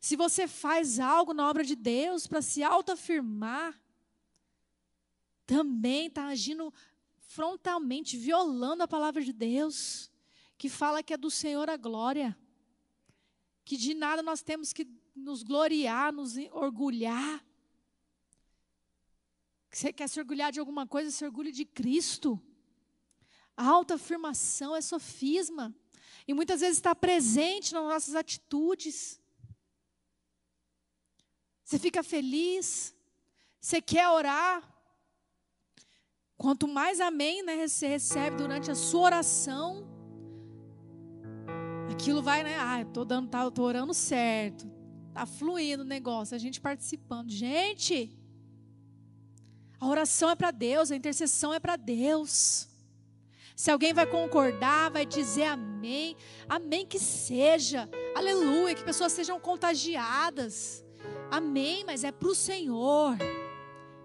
Se 0.00 0.16
você 0.16 0.48
faz 0.48 0.98
algo 0.98 1.34
na 1.34 1.48
obra 1.48 1.62
de 1.62 1.76
Deus 1.76 2.26
para 2.26 2.40
se 2.40 2.62
autoafirmar, 2.62 3.78
também 5.44 6.06
está 6.06 6.26
agindo 6.28 6.72
frontalmente, 7.18 8.16
violando 8.16 8.82
a 8.82 8.88
palavra 8.88 9.22
de 9.22 9.32
Deus, 9.32 10.10
que 10.56 10.70
fala 10.70 11.02
que 11.02 11.12
é 11.12 11.18
do 11.18 11.30
Senhor 11.30 11.68
a 11.68 11.76
glória, 11.76 12.36
que 13.62 13.76
de 13.76 13.92
nada 13.92 14.22
nós 14.22 14.42
temos 14.42 14.72
que 14.72 14.88
nos 15.14 15.42
gloriar, 15.42 16.12
nos 16.12 16.36
orgulhar. 16.50 17.44
Você 19.70 19.92
quer 19.92 20.08
se 20.08 20.18
orgulhar 20.18 20.50
de 20.50 20.58
alguma 20.58 20.86
coisa, 20.86 21.10
se 21.10 21.24
orgulhe 21.24 21.52
de 21.52 21.64
Cristo. 21.66 22.40
A 23.54 23.66
autoafirmação 23.66 24.74
é 24.74 24.80
sofisma. 24.80 25.74
E 26.26 26.32
muitas 26.32 26.60
vezes 26.60 26.78
está 26.78 26.94
presente 26.94 27.74
nas 27.74 27.84
nossas 27.84 28.14
atitudes. 28.14 29.19
Você 31.70 31.78
fica 31.78 32.02
feliz, 32.02 32.92
você 33.60 33.80
quer 33.80 34.08
orar. 34.08 34.60
Quanto 36.36 36.66
mais 36.66 37.00
amém 37.00 37.44
né, 37.44 37.68
você 37.68 37.86
recebe 37.86 38.38
durante 38.38 38.72
a 38.72 38.74
sua 38.74 39.02
oração, 39.02 39.86
aquilo 41.88 42.24
vai, 42.24 42.42
né? 42.42 42.58
Ah, 42.58 42.82
estou 42.82 43.04
dando, 43.04 43.28
tá, 43.28 43.48
tô 43.52 43.62
orando 43.62 43.94
certo, 43.94 44.68
Está 45.10 45.24
fluindo 45.24 45.84
o 45.84 45.86
negócio, 45.86 46.34
a 46.34 46.38
gente 46.40 46.60
participando. 46.60 47.30
Gente, 47.30 48.18
a 49.78 49.86
oração 49.86 50.28
é 50.28 50.34
para 50.34 50.50
Deus, 50.50 50.90
a 50.90 50.96
intercessão 50.96 51.54
é 51.54 51.60
para 51.60 51.76
Deus. 51.76 52.66
Se 53.54 53.70
alguém 53.70 53.92
vai 53.92 54.06
concordar, 54.06 54.90
vai 54.90 55.06
dizer 55.06 55.44
amém, 55.44 56.16
amém 56.48 56.84
que 56.84 56.98
seja, 56.98 57.88
aleluia, 58.16 58.74
que 58.74 58.82
pessoas 58.82 59.12
sejam 59.12 59.38
contagiadas, 59.38 60.84
amém, 61.30 61.84
mas 61.84 62.04
é 62.04 62.12
para 62.12 62.28
o 62.28 62.34
Senhor, 62.34 63.16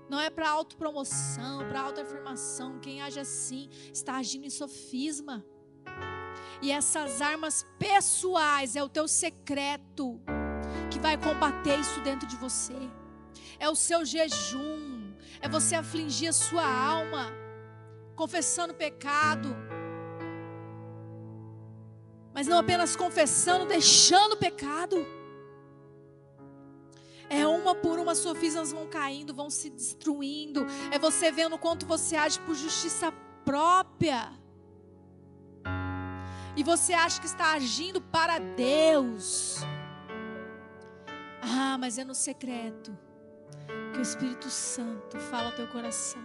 não 0.10 0.20
é 0.20 0.30
para 0.30 0.50
autopromoção, 0.50 1.68
para 1.68 1.82
autoafirmação. 1.82 2.80
Quem 2.80 3.02
age 3.02 3.20
assim 3.20 3.70
está 3.92 4.16
agindo 4.16 4.46
em 4.46 4.50
sofisma. 4.50 5.44
E 6.62 6.72
essas 6.72 7.22
armas 7.22 7.66
pessoais 7.78 8.76
é 8.76 8.84
o 8.84 8.90
teu 8.90 9.08
secreto 9.08 10.22
que 10.92 11.00
vai 11.00 11.18
combater 11.18 11.80
isso 11.80 12.00
dentro 12.02 12.28
de 12.28 12.36
você. 12.36 12.76
É 13.60 13.70
o 13.70 13.76
seu 13.76 14.06
jejum, 14.06 15.14
é 15.42 15.50
você 15.50 15.76
afligir 15.76 16.30
a 16.30 16.34
sua 16.34 16.66
alma, 16.66 17.32
confessando 18.16 18.74
pecado. 18.74 19.56
Mas 22.34 22.48
não 22.48 22.58
apenas 22.58 22.96
confessando, 22.96 23.66
deixando 23.66 24.34
o 24.34 24.38
pecado. 24.38 25.06
É 27.30 27.48
uma 27.48 27.74
por 27.74 27.98
uma, 28.00 28.14
suas 28.14 28.38
vidas 28.38 28.72
vão 28.72 28.88
caindo, 28.88 29.34
vão 29.34 29.50
se 29.50 29.70
destruindo. 29.70 30.66
É 30.92 31.00
você 31.00 31.32
vendo 31.32 31.58
quanto 31.58 31.86
você 31.86 32.16
age 32.16 32.40
por 32.42 32.56
justiça 32.56 33.12
própria. 33.44 34.32
E 36.56 36.64
você 36.64 36.94
acha 36.94 37.20
que 37.20 37.28
está 37.28 37.54
agindo 37.54 38.00
para 38.00 38.40
Deus. 38.40 39.60
Ah, 41.42 41.78
mas 41.78 41.98
é 41.98 42.04
no 42.04 42.16
secreto 42.16 42.98
que 43.94 44.00
o 44.00 44.02
Espírito 44.02 44.50
Santo 44.50 45.20
fala 45.20 45.48
ao 45.48 45.52
teu 45.52 45.68
coração. 45.68 46.22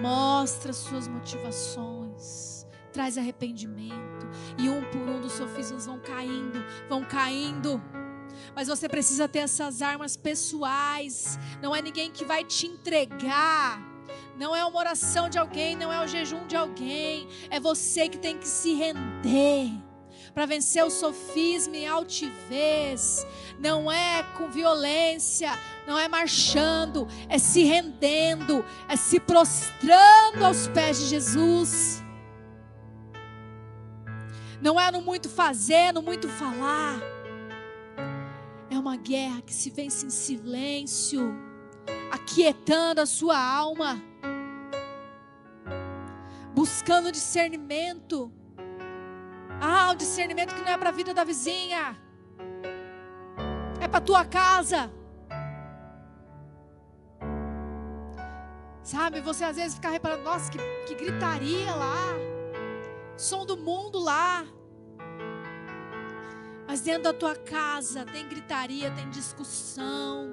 Mostra 0.00 0.72
suas 0.72 1.08
motivações. 1.08 2.66
Traz 2.92 3.18
arrependimento. 3.18 4.26
E 4.56 4.68
um 4.68 4.82
por 4.90 5.00
um 5.00 5.20
dos 5.20 5.32
sofismas 5.32 5.86
vão 5.86 5.98
caindo, 6.00 6.64
vão 6.88 7.04
caindo. 7.04 7.80
Mas 8.54 8.68
você 8.68 8.88
precisa 8.88 9.28
ter 9.28 9.40
essas 9.40 9.82
armas 9.82 10.16
pessoais. 10.16 11.38
Não 11.62 11.74
é 11.74 11.82
ninguém 11.82 12.10
que 12.10 12.24
vai 12.24 12.44
te 12.44 12.66
entregar. 12.66 13.80
Não 14.36 14.54
é 14.54 14.64
uma 14.64 14.78
oração 14.78 15.28
de 15.28 15.38
alguém, 15.38 15.76
não 15.76 15.92
é 15.92 16.04
o 16.04 16.06
jejum 16.06 16.46
de 16.46 16.56
alguém. 16.56 17.28
É 17.50 17.58
você 17.58 18.08
que 18.08 18.18
tem 18.18 18.38
que 18.38 18.46
se 18.46 18.74
render 18.74 19.72
para 20.32 20.46
vencer 20.46 20.84
o 20.84 20.90
sofisma 20.90 21.76
e 21.76 21.86
altivez. 21.86 23.26
Não 23.58 23.90
é 23.90 24.22
com 24.36 24.48
violência, 24.48 25.50
não 25.86 25.98
é 25.98 26.06
marchando, 26.06 27.08
é 27.28 27.38
se 27.38 27.64
rendendo, 27.64 28.64
é 28.88 28.94
se 28.94 29.18
prostrando 29.18 30.44
aos 30.44 30.68
pés 30.68 31.00
de 31.00 31.06
Jesus. 31.06 32.02
Não 34.60 34.78
é 34.78 34.92
no 34.92 35.02
muito 35.02 35.28
fazer, 35.28 35.92
no 35.92 36.02
muito 36.02 36.28
falar. 36.28 37.17
É 38.70 38.78
uma 38.78 38.96
guerra 38.96 39.42
que 39.42 39.52
se 39.52 39.70
vence 39.70 40.06
em 40.06 40.10
silêncio, 40.10 41.34
aquietando 42.10 43.00
a 43.00 43.06
sua 43.06 43.38
alma, 43.38 44.02
buscando 46.54 47.10
discernimento 47.10 48.32
ah, 49.60 49.90
o 49.90 49.94
discernimento 49.96 50.54
que 50.54 50.60
não 50.60 50.68
é 50.70 50.78
para 50.78 50.90
a 50.90 50.92
vida 50.92 51.12
da 51.12 51.24
vizinha, 51.24 51.98
é 53.80 53.88
para 53.88 54.00
tua 54.00 54.24
casa. 54.24 54.90
Sabe, 58.82 59.20
você 59.20 59.44
às 59.44 59.56
vezes 59.56 59.74
fica 59.74 59.90
reparando, 59.90 60.22
nossa, 60.22 60.50
que, 60.50 60.58
que 60.86 60.94
gritaria 60.94 61.74
lá, 61.74 62.14
som 63.16 63.44
do 63.44 63.56
mundo 63.56 63.98
lá. 63.98 64.46
Mas 66.68 66.82
dentro 66.82 67.04
da 67.04 67.14
tua 67.14 67.34
casa 67.34 68.04
tem 68.04 68.28
gritaria, 68.28 68.90
tem 68.90 69.08
discussão. 69.08 70.28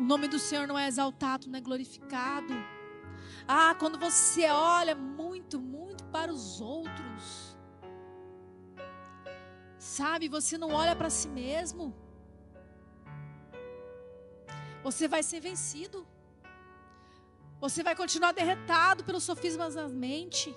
O 0.00 0.02
nome 0.02 0.26
do 0.26 0.40
Senhor 0.40 0.66
não 0.66 0.76
é 0.76 0.88
exaltado, 0.88 1.48
não 1.48 1.56
é 1.56 1.62
glorificado. 1.62 2.52
Ah, 3.46 3.72
quando 3.78 4.00
você 4.00 4.50
olha 4.50 4.96
muito, 4.96 5.60
muito 5.60 6.02
para 6.06 6.32
os 6.32 6.60
outros. 6.60 7.56
Sabe, 9.78 10.28
você 10.28 10.58
não 10.58 10.72
olha 10.72 10.96
para 10.96 11.08
si 11.08 11.28
mesmo. 11.28 11.94
Você 14.82 15.06
vai 15.06 15.22
ser 15.22 15.38
vencido. 15.38 16.04
Você 17.60 17.84
vai 17.84 17.94
continuar 17.94 18.32
derretado 18.32 19.04
pelos 19.04 19.22
sofismas 19.22 19.76
da 19.76 19.88
mente. 19.88 20.52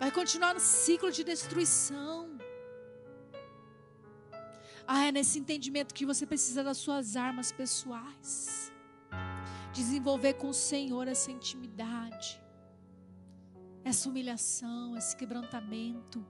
Vai 0.00 0.10
continuar 0.10 0.52
no 0.54 0.60
ciclo 0.60 1.10
de 1.16 1.22
destruição. 1.22 2.38
Ah, 4.92 5.04
é 5.06 5.12
nesse 5.12 5.38
entendimento 5.38 5.94
que 5.98 6.06
você 6.10 6.24
precisa 6.32 6.64
das 6.68 6.78
suas 6.78 7.16
armas 7.28 7.52
pessoais 7.52 8.72
desenvolver 9.72 10.34
com 10.40 10.48
o 10.48 10.54
Senhor 10.54 11.06
essa 11.06 11.30
intimidade, 11.30 12.28
essa 13.84 14.08
humilhação, 14.08 14.96
esse 14.96 15.14
quebrantamento. 15.20 16.24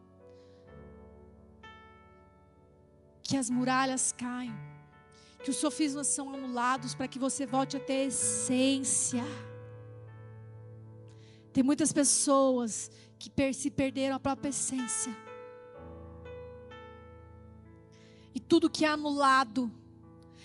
Que 3.22 3.36
as 3.36 3.48
muralhas 3.48 4.10
caem, 4.24 4.54
que 5.44 5.50
os 5.50 5.56
sofismas 5.64 6.08
são 6.08 6.34
anulados 6.34 6.92
para 6.94 7.06
que 7.06 7.20
você 7.26 7.46
volte 7.46 7.76
a 7.76 7.80
ter 7.80 8.08
essência. 8.08 9.24
Tem 11.52 11.62
muitas 11.62 11.92
pessoas 11.92 12.90
que 13.20 13.52
se 13.52 13.70
perderam 13.70 14.16
a 14.16 14.20
própria 14.20 14.48
essência. 14.48 15.14
E 18.34 18.40
tudo 18.40 18.70
que 18.70 18.86
é 18.86 18.88
anulado 18.88 19.70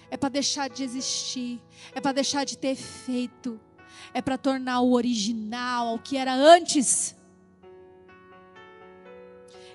é 0.10 0.18
para 0.18 0.28
deixar 0.28 0.70
de 0.70 0.84
existir, 0.84 1.64
é 1.94 2.02
para 2.02 2.12
deixar 2.12 2.44
de 2.44 2.58
ter 2.58 2.70
efeito, 2.70 3.60
é 4.14 4.22
para 4.22 4.38
tornar 4.38 4.82
o 4.82 4.92
original, 4.92 5.96
o 5.96 6.00
que 6.00 6.18
era 6.18 6.34
antes. 6.34 7.16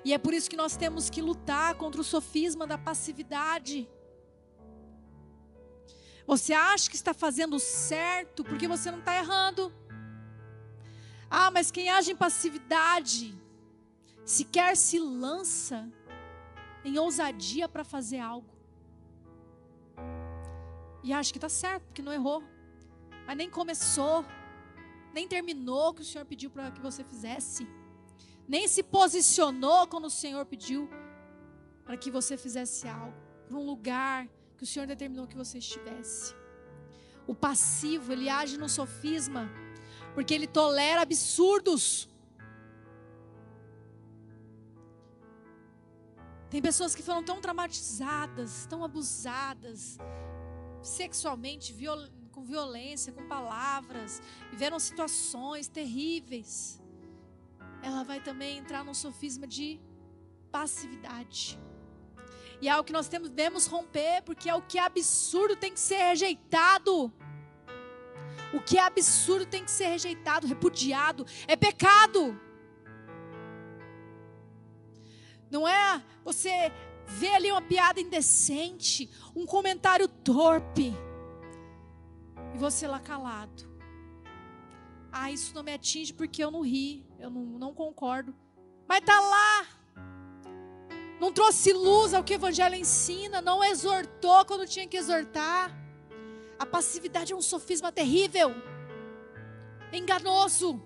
E 0.04 0.12
é 0.12 0.18
por 0.18 0.34
isso 0.34 0.50
que 0.50 0.56
nós 0.56 0.76
temos 0.76 1.08
que 1.08 1.22
lutar 1.22 1.74
contra 1.76 2.02
o 2.02 2.04
sofisma 2.04 2.66
da 2.66 2.76
passividade. 2.76 3.88
Você 6.26 6.52
acha 6.52 6.90
que 6.90 6.96
está 6.96 7.14
fazendo 7.14 7.58
certo 7.58 8.44
porque 8.44 8.68
você 8.68 8.90
não 8.90 8.98
está 8.98 9.16
errando. 9.16 9.72
Ah, 11.30 11.50
mas 11.50 11.70
quem 11.70 11.88
age 11.88 12.10
em 12.10 12.16
passividade 12.16 13.38
sequer 14.24 14.76
se 14.76 14.98
lança 14.98 15.88
em 16.84 16.98
ousadia 16.98 17.68
para 17.68 17.84
fazer 17.84 18.18
algo. 18.18 18.48
E 21.04 21.12
acha 21.12 21.32
que 21.32 21.38
está 21.38 21.48
certo, 21.48 21.84
porque 21.84 22.02
não 22.02 22.12
errou. 22.12 22.42
Mas 23.26 23.36
nem 23.36 23.48
começou, 23.48 24.24
nem 25.14 25.28
terminou 25.28 25.90
o 25.90 25.94
que 25.94 26.02
o 26.02 26.04
Senhor 26.04 26.24
pediu 26.24 26.50
para 26.50 26.70
que 26.72 26.80
você 26.80 27.04
fizesse. 27.04 27.66
Nem 28.48 28.66
se 28.66 28.82
posicionou 28.82 29.86
quando 29.86 30.06
o 30.06 30.10
Senhor 30.10 30.44
pediu 30.44 30.90
para 31.84 31.96
que 31.96 32.10
você 32.10 32.36
fizesse 32.36 32.88
algo. 32.88 33.16
Para 33.46 33.56
um 33.56 33.64
lugar 33.64 34.28
que 34.56 34.64
o 34.64 34.66
Senhor 34.66 34.86
determinou 34.86 35.26
que 35.26 35.36
você 35.36 35.58
estivesse. 35.58 36.34
O 37.26 37.34
passivo, 37.34 38.12
ele 38.12 38.28
age 38.28 38.58
no 38.58 38.68
sofisma, 38.68 39.48
porque 40.14 40.34
ele 40.34 40.46
tolera 40.46 41.02
absurdos. 41.02 42.08
Tem 46.50 46.60
pessoas 46.60 46.94
que 46.94 47.02
foram 47.02 47.22
tão 47.22 47.40
traumatizadas, 47.40 48.66
tão 48.66 48.82
abusadas, 48.84 49.98
sexualmente, 50.82 51.72
viol 51.72 52.08
com 52.32 52.42
violência, 52.42 53.12
com 53.12 53.26
palavras, 53.26 54.22
viveram 54.50 54.78
situações 54.78 55.68
terríveis, 55.68 56.80
ela 57.82 58.02
vai 58.02 58.20
também 58.20 58.58
entrar 58.58 58.84
num 58.84 58.94
sofisma 58.94 59.46
de 59.46 59.80
passividade. 60.50 61.58
E 62.60 62.68
é 62.68 62.70
algo 62.70 62.84
que 62.84 62.92
nós 62.92 63.08
temos, 63.08 63.30
devemos 63.30 63.66
romper, 63.66 64.22
porque 64.22 64.48
é 64.48 64.54
o 64.54 64.62
que 64.62 64.78
é 64.78 64.82
absurdo 64.82 65.56
tem 65.56 65.72
que 65.72 65.80
ser 65.80 65.96
rejeitado. 65.96 67.12
O 68.52 68.60
que 68.60 68.78
é 68.78 68.82
absurdo 68.82 69.46
tem 69.46 69.64
que 69.64 69.70
ser 69.70 69.86
rejeitado, 69.86 70.46
repudiado, 70.46 71.26
é 71.46 71.56
pecado. 71.56 72.38
Não 75.50 75.66
é 75.66 76.02
você 76.24 76.72
vê 77.06 77.28
ali 77.30 77.50
uma 77.50 77.62
piada 77.62 78.00
indecente, 78.00 79.10
um 79.34 79.44
comentário 79.44 80.06
torpe, 80.06 80.94
e 82.54 82.58
você 82.58 82.86
lá 82.86 83.00
calado. 83.00 83.68
Ah, 85.12 85.30
isso 85.30 85.54
não 85.54 85.62
me 85.62 85.72
atinge 85.72 86.12
porque 86.12 86.42
eu 86.42 86.50
não 86.50 86.60
ri, 86.60 87.04
eu 87.18 87.30
não, 87.30 87.42
não 87.42 87.74
concordo. 87.74 88.34
Mas 88.88 89.00
tá 89.00 89.18
lá. 89.20 89.66
Não 91.20 91.32
trouxe 91.32 91.72
luz 91.72 92.14
ao 92.14 92.24
que 92.24 92.32
o 92.32 92.36
evangelho 92.36 92.74
ensina, 92.76 93.42
não 93.42 93.62
exortou 93.62 94.44
quando 94.44 94.66
tinha 94.66 94.86
que 94.86 94.96
exortar. 94.96 95.79
A 96.60 96.66
passividade 96.66 97.32
é 97.32 97.36
um 97.36 97.42
sofisma 97.42 97.90
terrível, 97.90 98.52
enganoso. 99.92 100.80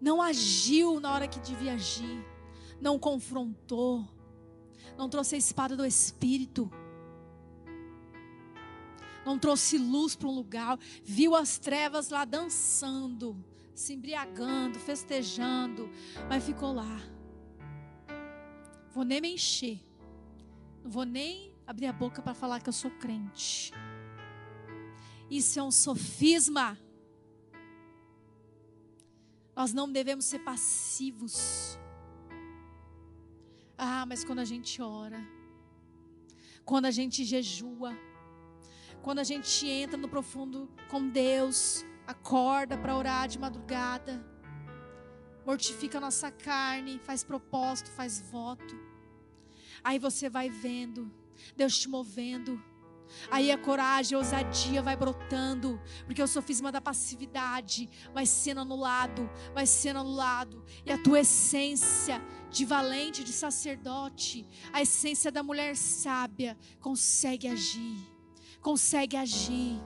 não 0.00 0.22
agiu 0.22 1.00
na 1.00 1.12
hora 1.12 1.28
que 1.28 1.40
devia 1.40 1.74
agir, 1.74 2.24
não 2.80 2.98
confrontou, 2.98 4.06
não 4.96 5.08
trouxe 5.08 5.34
a 5.34 5.38
espada 5.38 5.76
do 5.76 5.84
Espírito, 5.84 6.70
não 9.24 9.38
trouxe 9.38 9.76
luz 9.76 10.16
para 10.16 10.28
um 10.28 10.34
lugar, 10.34 10.78
viu 11.04 11.34
as 11.34 11.58
trevas 11.58 12.08
lá 12.10 12.24
dançando, 12.24 13.36
se 13.74 13.92
embriagando, 13.92 14.78
festejando, 14.78 15.90
mas 16.28 16.44
ficou 16.44 16.72
lá. 16.72 17.00
Vou 18.94 19.04
nem 19.04 19.20
me 19.20 19.34
encher, 19.34 19.80
não 20.82 20.90
vou 20.90 21.04
nem 21.04 21.54
abrir 21.66 21.86
a 21.86 21.92
boca 21.92 22.22
para 22.22 22.34
falar 22.34 22.60
que 22.60 22.68
eu 22.68 22.72
sou 22.72 22.90
crente. 22.90 23.72
Isso 25.30 25.58
é 25.58 25.62
um 25.62 25.70
sofisma. 25.70 26.78
Nós 29.54 29.72
não 29.72 29.90
devemos 29.90 30.24
ser 30.24 30.38
passivos. 30.38 31.78
Ah, 33.76 34.06
mas 34.06 34.24
quando 34.24 34.38
a 34.38 34.44
gente 34.44 34.80
ora, 34.80 35.20
quando 36.64 36.86
a 36.86 36.90
gente 36.90 37.24
jejua, 37.24 37.96
quando 39.02 39.18
a 39.18 39.24
gente 39.24 39.66
entra 39.66 39.96
no 39.96 40.08
profundo 40.08 40.68
com 40.90 41.08
Deus, 41.08 41.84
acorda 42.06 42.76
para 42.76 42.96
orar 42.96 43.28
de 43.28 43.38
madrugada, 43.38 44.24
mortifica 45.46 45.98
a 45.98 46.00
nossa 46.00 46.30
carne, 46.30 46.98
faz 46.98 47.22
propósito, 47.22 47.90
faz 47.90 48.20
voto. 48.20 48.87
Aí 49.82 49.98
você 49.98 50.28
vai 50.28 50.50
vendo 50.50 51.10
Deus 51.56 51.78
te 51.78 51.88
movendo, 51.88 52.60
Aí 53.30 53.50
a 53.50 53.58
coragem, 53.58 54.14
a 54.14 54.18
ousadia 54.18 54.82
vai 54.82 54.96
brotando, 54.96 55.80
porque 56.04 56.22
o 56.22 56.26
sofisma 56.26 56.70
da 56.70 56.80
passividade. 56.80 57.88
Vai 58.12 58.26
sendo 58.26 58.60
anulado, 58.60 59.30
vai 59.54 59.66
sendo 59.66 60.00
anulado, 60.00 60.64
e 60.84 60.92
a 60.92 61.02
tua 61.02 61.20
essência 61.20 62.22
de 62.50 62.64
valente, 62.64 63.24
de 63.24 63.32
sacerdote, 63.32 64.46
a 64.72 64.82
essência 64.82 65.30
da 65.30 65.42
mulher 65.42 65.76
sábia 65.76 66.56
consegue 66.80 67.48
agir, 67.48 67.96
consegue 68.60 69.16
agir, 69.16 69.80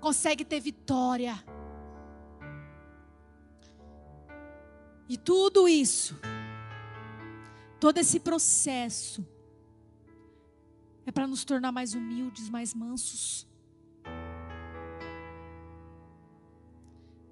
consegue 0.00 0.44
ter 0.44 0.60
vitória. 0.60 1.42
E 5.08 5.16
tudo 5.16 5.68
isso, 5.68 6.18
todo 7.82 7.98
esse 7.98 8.20
processo, 8.20 9.26
é 11.04 11.10
para 11.10 11.26
nos 11.26 11.44
tornar 11.44 11.72
mais 11.72 11.94
humildes, 11.94 12.48
mais 12.48 12.72
mansos. 12.72 13.44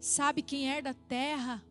Sabe 0.01 0.43
quem 0.43 0.69
herda 0.69 0.91
a 0.91 0.95
terra? 0.95 1.65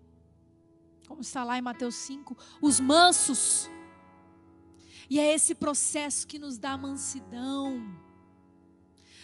Como 1.09 1.19
está 1.19 1.43
lá 1.43 1.57
em 1.57 1.61
Mateus 1.61 1.95
5, 1.95 2.38
os 2.61 2.80
mansos. 2.80 3.69
E 5.09 5.19
é 5.19 5.34
esse 5.34 5.53
processo 5.53 6.25
que 6.25 6.39
nos 6.39 6.57
dá 6.57 6.77
mansidão. 6.77 7.84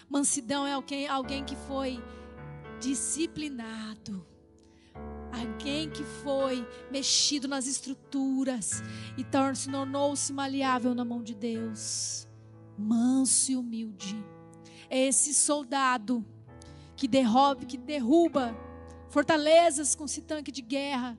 Mansidão 0.10 0.68
é 0.68 0.74
alguém, 0.74 1.08
alguém 1.08 1.45
que 1.45 1.56
foi 1.56 2.03
disciplinado. 2.82 4.28
Alguém 5.46 5.89
que 5.89 6.04
foi 6.04 6.68
mexido 6.91 7.48
nas 7.48 7.68
estruturas 7.68 8.82
e 9.18 9.24
tornou-se 9.24 10.34
maleável 10.34 10.96
na 10.96 11.06
mão 11.06 11.22
de 11.22 11.36
Deus 11.36 12.28
manso 12.78 13.52
e 13.52 13.56
humilde. 13.56 14.24
É 14.89 15.08
esse 15.08 15.34
soldado 15.34 16.26
que 16.96 17.08
derruba, 17.08 17.66
que 17.66 17.78
derruba 17.78 18.56
fortalezas 19.10 19.96
com 19.96 20.06
esse 20.06 20.22
tanque 20.22 20.52
de 20.52 20.62
guerra, 20.62 21.18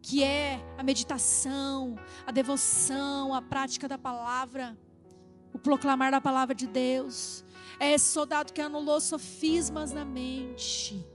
que 0.00 0.22
é 0.22 0.60
a 0.76 0.82
meditação, 0.82 1.96
a 2.26 2.32
devoção, 2.32 3.34
a 3.34 3.40
prática 3.40 3.86
da 3.86 3.98
palavra, 3.98 4.76
o 5.52 5.58
proclamar 5.58 6.10
da 6.10 6.20
palavra 6.20 6.54
de 6.54 6.66
Deus. 6.66 7.44
É 7.78 7.92
esse 7.92 8.12
soldado 8.12 8.52
que 8.52 8.60
anulou 8.60 9.00
sofismas 9.00 9.92
na 9.92 10.04
mente, 10.04 11.06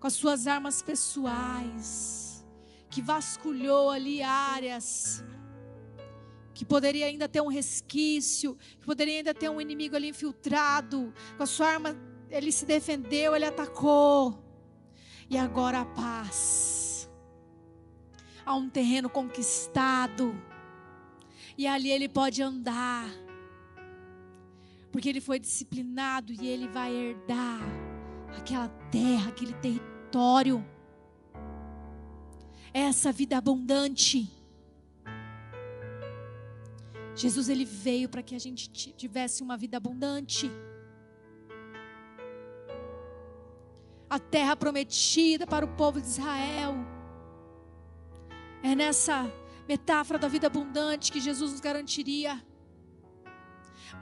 com 0.00 0.06
as 0.06 0.12
suas 0.12 0.46
armas 0.46 0.82
pessoais, 0.82 2.44
que 2.88 3.02
vasculhou 3.02 3.90
ali 3.90 4.22
áreas 4.22 5.24
que 6.58 6.64
poderia 6.64 7.06
ainda 7.06 7.28
ter 7.28 7.40
um 7.40 7.46
resquício, 7.46 8.58
que 8.80 8.84
poderia 8.84 9.18
ainda 9.18 9.32
ter 9.32 9.48
um 9.48 9.60
inimigo 9.60 9.94
ali 9.94 10.08
infiltrado. 10.08 11.14
Com 11.36 11.44
a 11.44 11.46
sua 11.46 11.68
arma, 11.68 11.96
ele 12.28 12.50
se 12.50 12.66
defendeu, 12.66 13.36
ele 13.36 13.44
atacou. 13.44 14.42
E 15.30 15.38
agora 15.38 15.82
a 15.82 15.84
paz. 15.84 17.08
Há 18.44 18.56
um 18.56 18.68
terreno 18.68 19.08
conquistado. 19.08 20.34
E 21.56 21.64
ali 21.64 21.92
ele 21.92 22.08
pode 22.08 22.42
andar. 22.42 23.08
Porque 24.90 25.08
ele 25.08 25.20
foi 25.20 25.38
disciplinado 25.38 26.32
e 26.32 26.44
ele 26.44 26.66
vai 26.66 26.92
herdar 26.92 27.87
aquela 28.36 28.68
terra, 28.90 29.30
aquele 29.30 29.54
território. 29.54 30.64
Essa 32.72 33.10
vida 33.10 33.36
abundante 33.36 34.38
Jesus 37.18 37.48
ele 37.48 37.64
veio 37.64 38.08
para 38.08 38.22
que 38.22 38.36
a 38.36 38.38
gente 38.38 38.70
tivesse 38.70 39.42
uma 39.42 39.56
vida 39.56 39.76
abundante. 39.76 40.48
A 44.08 44.20
terra 44.20 44.54
prometida 44.54 45.44
para 45.44 45.64
o 45.66 45.74
povo 45.74 46.00
de 46.00 46.06
Israel. 46.06 46.76
É 48.62 48.72
nessa 48.76 49.28
metáfora 49.68 50.16
da 50.16 50.28
vida 50.28 50.46
abundante 50.46 51.10
que 51.10 51.20
Jesus 51.20 51.50
nos 51.50 51.60
garantiria. 51.60 52.40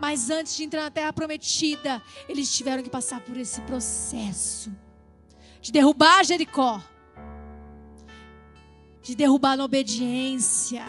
Mas 0.01 0.31
antes 0.31 0.57
de 0.57 0.65
entrar 0.65 0.83
na 0.83 0.91
terra 0.91 1.13
prometida, 1.13 2.03
eles 2.29 2.55
tiveram 2.55 2.83
que 2.83 2.91
passar 2.91 3.21
por 3.21 3.37
esse 3.37 3.61
processo 3.63 4.71
de 5.61 5.73
derrubar 5.73 6.25
Jericó, 6.25 6.81
de 9.03 9.15
derrubar 9.15 9.57
na 9.57 9.65
obediência 9.65 10.85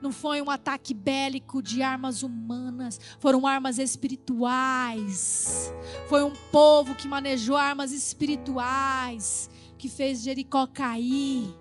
não 0.00 0.12
foi 0.12 0.40
um 0.40 0.50
ataque 0.50 0.94
bélico 0.94 1.60
de 1.60 1.82
armas 1.82 2.22
humanas, 2.22 3.00
foram 3.18 3.46
armas 3.46 3.78
espirituais. 3.78 5.72
Foi 6.08 6.22
um 6.22 6.32
povo 6.52 6.94
que 6.94 7.08
manejou 7.08 7.56
armas 7.56 7.92
espirituais, 7.92 9.50
que 9.76 9.88
fez 9.88 10.22
Jericó 10.22 10.66
cair. 10.66 11.52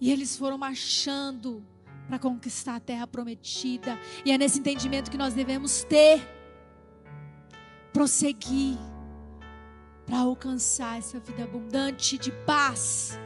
E 0.00 0.10
eles 0.10 0.36
foram 0.36 0.58
marchando 0.58 1.64
para 2.06 2.18
conquistar 2.18 2.76
a 2.76 2.80
terra 2.80 3.06
prometida. 3.06 3.98
E 4.24 4.30
é 4.30 4.38
nesse 4.38 4.58
entendimento 4.58 5.10
que 5.10 5.18
nós 5.18 5.34
devemos 5.34 5.84
ter, 5.84 6.20
prosseguir 7.92 8.78
para 10.04 10.18
alcançar 10.18 10.98
essa 10.98 11.18
vida 11.18 11.44
abundante 11.44 12.16
de 12.16 12.30
paz 12.44 13.18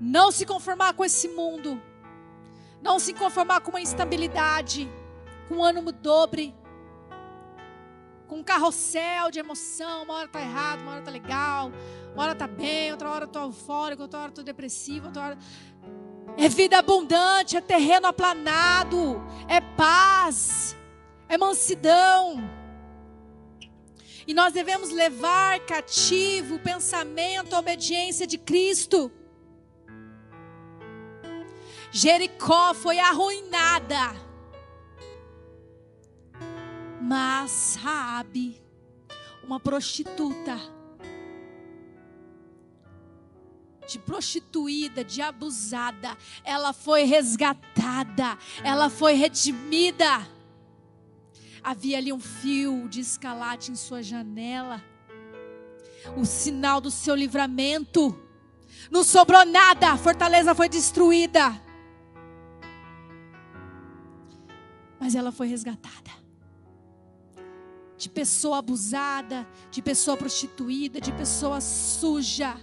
não 0.00 0.30
se 0.30 0.46
conformar 0.46 0.92
com 0.94 1.04
esse 1.04 1.28
mundo. 1.28 1.80
Não 2.80 2.98
se 2.98 3.12
conformar 3.12 3.60
com 3.60 3.70
uma 3.70 3.80
instabilidade, 3.80 4.88
com 5.48 5.62
ânimo 5.64 5.90
dobre, 5.90 6.54
com 8.28 8.36
um 8.36 8.44
carrossel 8.44 9.30
de 9.32 9.40
emoção. 9.40 10.04
Uma 10.04 10.14
hora 10.14 10.26
está 10.26 10.40
errado, 10.40 10.82
uma 10.82 10.92
hora 10.92 11.00
está 11.00 11.10
legal, 11.10 11.72
uma 12.14 12.22
hora 12.22 12.32
está 12.32 12.46
bem, 12.46 12.90
outra 12.90 13.10
hora 13.10 13.24
estou 13.24 13.42
eufórico, 13.42 14.02
outra 14.02 14.20
hora 14.20 14.28
estou 14.30 14.44
depressivo, 14.44 15.06
outra 15.06 15.22
hora. 15.22 15.38
É 16.36 16.48
vida 16.48 16.78
abundante, 16.78 17.56
é 17.56 17.60
terreno 17.60 18.06
aplanado, 18.06 19.22
é 19.48 19.60
paz, 19.60 20.76
é 21.28 21.36
mansidão. 21.36 22.48
E 24.26 24.34
nós 24.34 24.52
devemos 24.52 24.90
levar 24.90 25.58
cativo 25.60 26.56
o 26.56 26.60
pensamento, 26.60 27.54
a 27.54 27.58
obediência 27.58 28.26
de 28.26 28.36
Cristo. 28.36 29.10
Jericó 31.90 32.74
foi 32.74 32.98
arruinada. 32.98 34.14
Mas 37.00 37.78
Raabe, 37.80 38.62
uma 39.42 39.58
prostituta, 39.58 40.58
de 43.88 43.98
prostituída, 43.98 45.02
de 45.02 45.22
abusada, 45.22 46.16
ela 46.44 46.72
foi 46.72 47.04
resgatada, 47.04 48.38
ela 48.62 48.88
foi 48.90 49.14
redimida. 49.14 50.28
Havia 51.62 51.98
ali 51.98 52.12
um 52.12 52.20
fio 52.20 52.88
de 52.88 53.00
escalate 53.00 53.72
em 53.72 53.76
sua 53.76 54.02
janela, 54.02 54.82
o 56.16 56.24
sinal 56.24 56.80
do 56.80 56.90
seu 56.90 57.14
livramento. 57.14 58.16
Não 58.90 59.02
sobrou 59.02 59.44
nada, 59.44 59.90
a 59.90 59.96
fortaleza 59.96 60.54
foi 60.54 60.68
destruída. 60.68 61.68
mas 65.00 65.14
ela 65.14 65.32
foi 65.32 65.46
resgatada. 65.46 66.10
De 67.96 68.08
pessoa 68.08 68.58
abusada, 68.58 69.46
de 69.70 69.82
pessoa 69.82 70.16
prostituída, 70.16 71.00
de 71.00 71.12
pessoa 71.12 71.60
suja, 71.60 72.56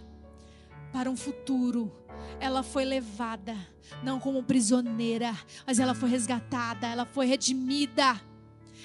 para 0.95 1.11
um 1.11 1.17
futuro. 1.17 1.91
Ela 2.39 2.63
foi 2.63 2.85
levada, 2.85 3.53
não 4.01 4.17
como 4.17 4.41
prisioneira, 4.41 5.37
mas 5.67 5.77
ela 5.77 5.93
foi 5.93 6.07
resgatada, 6.09 6.87
ela 6.87 7.05
foi 7.05 7.25
redimida. 7.25 8.21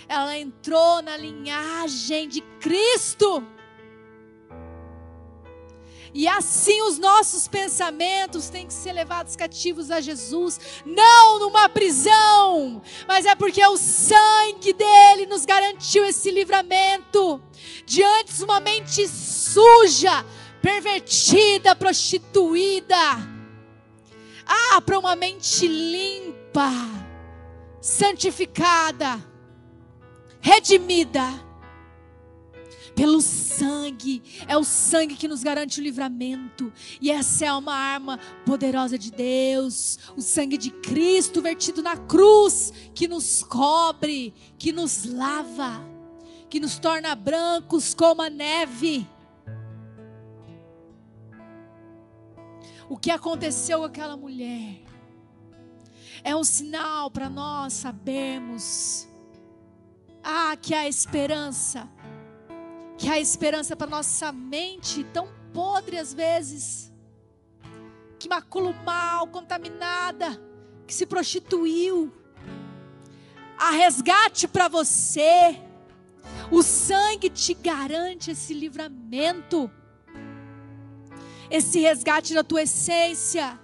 Ela 0.08 0.36
entrou 0.36 1.00
na 1.02 1.16
linhagem 1.16 2.28
de 2.28 2.40
Cristo. 2.58 3.46
E 6.12 6.26
assim 6.26 6.82
os 6.82 6.98
nossos 6.98 7.46
pensamentos 7.46 8.50
têm 8.50 8.66
que 8.66 8.74
ser 8.74 8.92
levados 8.92 9.36
cativos 9.36 9.92
a 9.92 10.00
Jesus, 10.00 10.82
não 10.84 11.38
numa 11.38 11.68
prisão, 11.68 12.82
mas 13.06 13.24
é 13.24 13.36
porque 13.36 13.64
o 13.64 13.76
sangue 13.76 14.72
dele 14.72 15.26
nos 15.26 15.44
garantiu 15.44 16.04
esse 16.04 16.32
livramento. 16.32 17.40
De 17.86 18.02
antes 18.02 18.40
uma 18.40 18.58
mente 18.58 19.06
suja, 19.06 20.24
pervertida, 20.60 21.74
prostituída. 21.74 22.96
Ah, 24.46 24.80
para 24.80 24.98
uma 24.98 25.14
mente 25.14 25.66
limpa, 25.66 26.70
santificada, 27.80 29.24
redimida 30.40 31.50
pelo 32.94 33.20
sangue. 33.20 34.22
É 34.46 34.56
o 34.56 34.64
sangue 34.64 35.16
que 35.16 35.28
nos 35.28 35.42
garante 35.42 35.80
o 35.80 35.82
livramento. 35.82 36.72
E 37.00 37.10
essa 37.10 37.46
é 37.46 37.52
uma 37.52 37.74
arma 37.74 38.18
poderosa 38.44 38.98
de 38.98 39.10
Deus. 39.10 39.98
O 40.16 40.20
sangue 40.20 40.58
de 40.58 40.70
Cristo 40.70 41.40
vertido 41.40 41.82
na 41.82 41.96
cruz, 41.96 42.72
que 42.94 43.08
nos 43.08 43.42
cobre, 43.42 44.34
que 44.58 44.72
nos 44.72 45.04
lava, 45.04 45.82
que 46.48 46.60
nos 46.60 46.78
torna 46.78 47.14
brancos 47.14 47.94
como 47.94 48.20
a 48.20 48.28
neve. 48.28 49.06
O 52.90 52.98
que 52.98 53.10
aconteceu 53.10 53.78
com 53.78 53.84
aquela 53.86 54.18
mulher 54.18 54.82
é 56.22 56.36
um 56.36 56.44
sinal 56.44 57.10
para 57.10 57.30
nós 57.30 57.72
sabermos 57.72 59.08
ah, 60.22 60.54
que 60.60 60.74
há 60.74 60.86
esperança 60.86 61.88
que 63.00 63.08
há 63.08 63.18
esperança 63.18 63.74
para 63.74 63.86
nossa 63.86 64.30
mente 64.30 65.02
tão 65.04 65.26
podre 65.54 65.96
às 65.96 66.12
vezes, 66.12 66.92
que 68.18 68.28
macula 68.28 68.74
mal, 68.84 69.26
contaminada, 69.26 70.38
que 70.86 70.92
se 70.92 71.06
prostituiu. 71.06 72.12
Há 73.56 73.70
resgate 73.70 74.46
para 74.46 74.68
você. 74.68 75.58
O 76.50 76.62
sangue 76.62 77.30
te 77.30 77.54
garante 77.54 78.32
esse 78.32 78.52
livramento, 78.52 79.70
esse 81.50 81.80
resgate 81.80 82.32
da 82.32 82.44
tua 82.44 82.62
essência. 82.62 83.58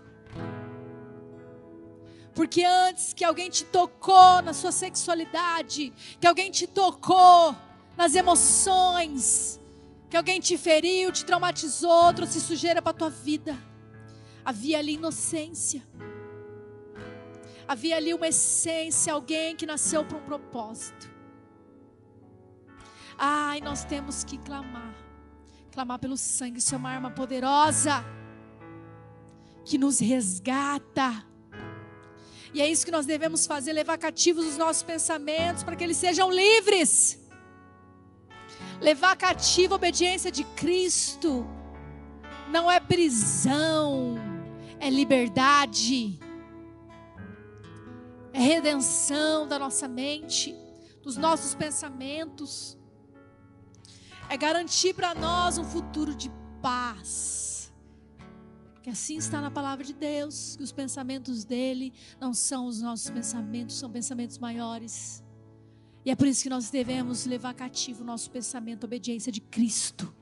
Porque 2.34 2.64
antes 2.64 3.14
que 3.14 3.24
alguém 3.24 3.48
te 3.48 3.64
tocou 3.64 4.42
na 4.42 4.52
sua 4.52 4.72
sexualidade, 4.72 5.92
que 6.20 6.26
alguém 6.26 6.50
te 6.50 6.66
tocou 6.66 7.56
nas 7.96 8.14
emoções, 8.14 9.58
que 10.10 10.16
alguém 10.16 10.38
te 10.38 10.58
feriu, 10.58 11.10
te 11.10 11.24
traumatizou, 11.24 12.12
trouxe 12.12 12.40
sujeira 12.40 12.82
para 12.82 12.90
a 12.90 12.94
tua 12.94 13.10
vida. 13.10 13.56
Havia 14.44 14.78
ali 14.78 14.94
inocência. 14.94 15.82
Havia 17.66 17.96
ali 17.96 18.12
uma 18.12 18.28
essência, 18.28 19.12
alguém 19.12 19.56
que 19.56 19.64
nasceu 19.64 20.04
para 20.04 20.18
um 20.18 20.22
propósito. 20.22 21.10
Ai, 23.18 23.60
nós 23.60 23.84
temos 23.84 24.22
que 24.22 24.36
clamar. 24.38 25.05
Clamar 25.76 25.98
pelo 25.98 26.16
sangue, 26.16 26.58
isso 26.58 26.74
é 26.74 26.78
uma 26.78 26.88
arma 26.88 27.10
poderosa 27.10 28.02
que 29.62 29.76
nos 29.76 29.98
resgata. 29.98 31.22
E 32.54 32.62
é 32.62 32.66
isso 32.66 32.82
que 32.82 32.90
nós 32.90 33.04
devemos 33.04 33.46
fazer, 33.46 33.74
levar 33.74 33.98
cativos 33.98 34.46
os 34.46 34.56
nossos 34.56 34.82
pensamentos 34.82 35.62
para 35.62 35.76
que 35.76 35.84
eles 35.84 35.98
sejam 35.98 36.30
livres 36.30 37.20
levar 38.80 39.16
cativa 39.16 39.74
a 39.74 39.76
obediência 39.76 40.32
de 40.32 40.44
Cristo. 40.44 41.46
Não 42.50 42.70
é 42.70 42.80
prisão, 42.80 44.14
é 44.80 44.88
liberdade, 44.88 46.18
é 48.32 48.38
redenção 48.38 49.46
da 49.46 49.58
nossa 49.58 49.86
mente, 49.86 50.56
dos 51.02 51.18
nossos 51.18 51.54
pensamentos, 51.54 52.75
é 54.28 54.36
garantir 54.36 54.94
para 54.94 55.14
nós 55.14 55.58
um 55.58 55.64
futuro 55.64 56.14
de 56.14 56.30
paz. 56.60 57.72
Que 58.82 58.90
assim 58.90 59.16
está 59.16 59.40
na 59.40 59.50
palavra 59.50 59.84
de 59.84 59.92
Deus, 59.92 60.56
que 60.56 60.62
os 60.62 60.72
pensamentos 60.72 61.44
dele 61.44 61.92
não 62.20 62.32
são 62.32 62.66
os 62.66 62.80
nossos 62.80 63.10
pensamentos, 63.10 63.78
são 63.78 63.90
pensamentos 63.90 64.38
maiores. 64.38 65.24
E 66.04 66.10
é 66.10 66.14
por 66.14 66.26
isso 66.28 66.42
que 66.42 66.48
nós 66.48 66.70
devemos 66.70 67.26
levar 67.26 67.52
cativo 67.54 68.02
o 68.02 68.06
nosso 68.06 68.30
pensamento, 68.30 68.84
a 68.84 68.86
obediência 68.86 69.32
de 69.32 69.40
Cristo. 69.40 70.14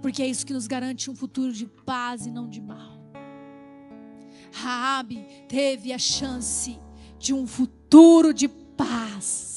Porque 0.00 0.22
é 0.22 0.26
isso 0.26 0.46
que 0.46 0.52
nos 0.52 0.66
garante 0.66 1.10
um 1.10 1.14
futuro 1.14 1.52
de 1.52 1.66
paz 1.66 2.24
e 2.24 2.30
não 2.30 2.48
de 2.48 2.60
mal. 2.60 3.00
Raabe 4.52 5.26
teve 5.48 5.92
a 5.92 5.98
chance 5.98 6.78
de 7.18 7.34
um 7.34 7.46
futuro 7.46 8.32
de 8.32 8.48
paz. 8.48 9.49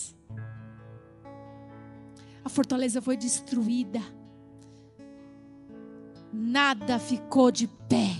Fortaleza 2.53 3.01
foi 3.01 3.17
destruída. 3.17 3.99
Nada 6.31 6.99
ficou 6.99 7.51
de 7.51 7.67
pé. 7.67 8.11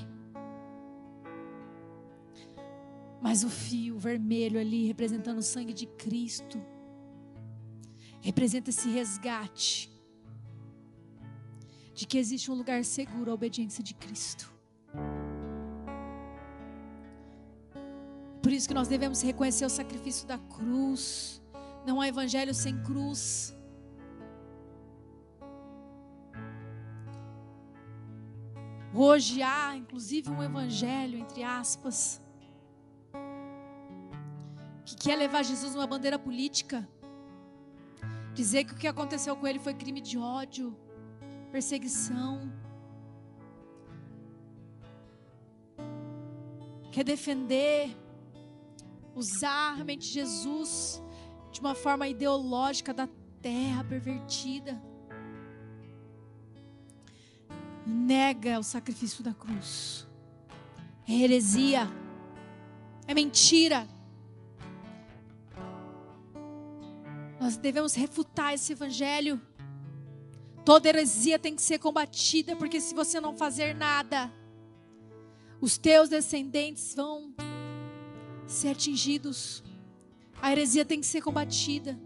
Mas 3.21 3.43
o 3.43 3.49
fio 3.49 3.97
vermelho 3.97 4.59
ali, 4.59 4.87
representando 4.87 5.37
o 5.37 5.43
sangue 5.43 5.71
de 5.71 5.85
Cristo, 5.85 6.59
representa 8.21 8.71
esse 8.71 8.89
resgate 8.89 9.91
de 11.93 12.07
que 12.07 12.17
existe 12.17 12.49
um 12.49 12.55
lugar 12.55 12.83
seguro 12.83 13.29
à 13.29 13.35
obediência 13.35 13.83
de 13.83 13.93
Cristo. 13.93 14.51
Por 18.41 18.51
isso 18.51 18.67
que 18.67 18.73
nós 18.73 18.87
devemos 18.87 19.21
reconhecer 19.21 19.63
o 19.63 19.69
sacrifício 19.69 20.27
da 20.27 20.39
cruz. 20.39 21.41
Não 21.85 22.01
há 22.01 22.07
evangelho 22.07 22.53
sem 22.53 22.81
cruz. 22.81 23.52
Hoje 28.95 29.41
há, 29.41 29.75
inclusive, 29.75 30.29
um 30.29 30.43
evangelho, 30.43 31.17
entre 31.17 31.41
aspas, 31.43 32.21
que 34.85 34.95
quer 34.95 35.15
levar 35.15 35.43
Jesus 35.43 35.73
numa 35.73 35.87
bandeira 35.87 36.19
política, 36.19 36.87
dizer 38.35 38.65
que 38.65 38.73
o 38.73 38.77
que 38.77 38.87
aconteceu 38.87 39.35
com 39.35 39.47
ele 39.47 39.57
foi 39.57 39.73
crime 39.73 39.99
de 39.99 40.15
ódio, 40.19 40.77
perseguição, 41.51 42.53
quer 46.91 47.03
defender, 47.03 47.97
usar 49.15 49.81
a 49.81 49.83
mente 49.83 50.07
de 50.07 50.13
Jesus 50.13 51.01
de 51.51 51.59
uma 51.59 51.73
forma 51.73 52.07
ideológica 52.07 52.93
da 52.93 53.09
terra 53.41 53.83
pervertida. 53.83 54.79
Nega 57.85 58.59
o 58.59 58.63
sacrifício 58.63 59.23
da 59.23 59.33
cruz. 59.33 60.07
É 61.07 61.13
heresia. 61.13 61.87
É 63.07 63.13
mentira. 63.13 63.87
Nós 67.39 67.57
devemos 67.57 67.93
refutar 67.93 68.53
esse 68.53 68.71
evangelho. 68.71 69.41
Toda 70.63 70.87
heresia 70.87 71.37
tem 71.37 71.55
que 71.55 71.61
ser 71.61 71.77
combatida, 71.77 72.55
porque 72.55 72.79
se 72.79 72.95
você 72.95 73.19
não 73.19 73.35
fazer 73.35 73.75
nada, 73.75 74.31
os 75.59 75.77
teus 75.77 76.07
descendentes 76.07 76.95
vão 76.95 77.33
ser 78.47 78.69
atingidos. 78.69 79.61
A 80.41 80.51
heresia 80.51 80.85
tem 80.85 81.01
que 81.01 81.05
ser 81.05 81.21
combatida. 81.21 81.99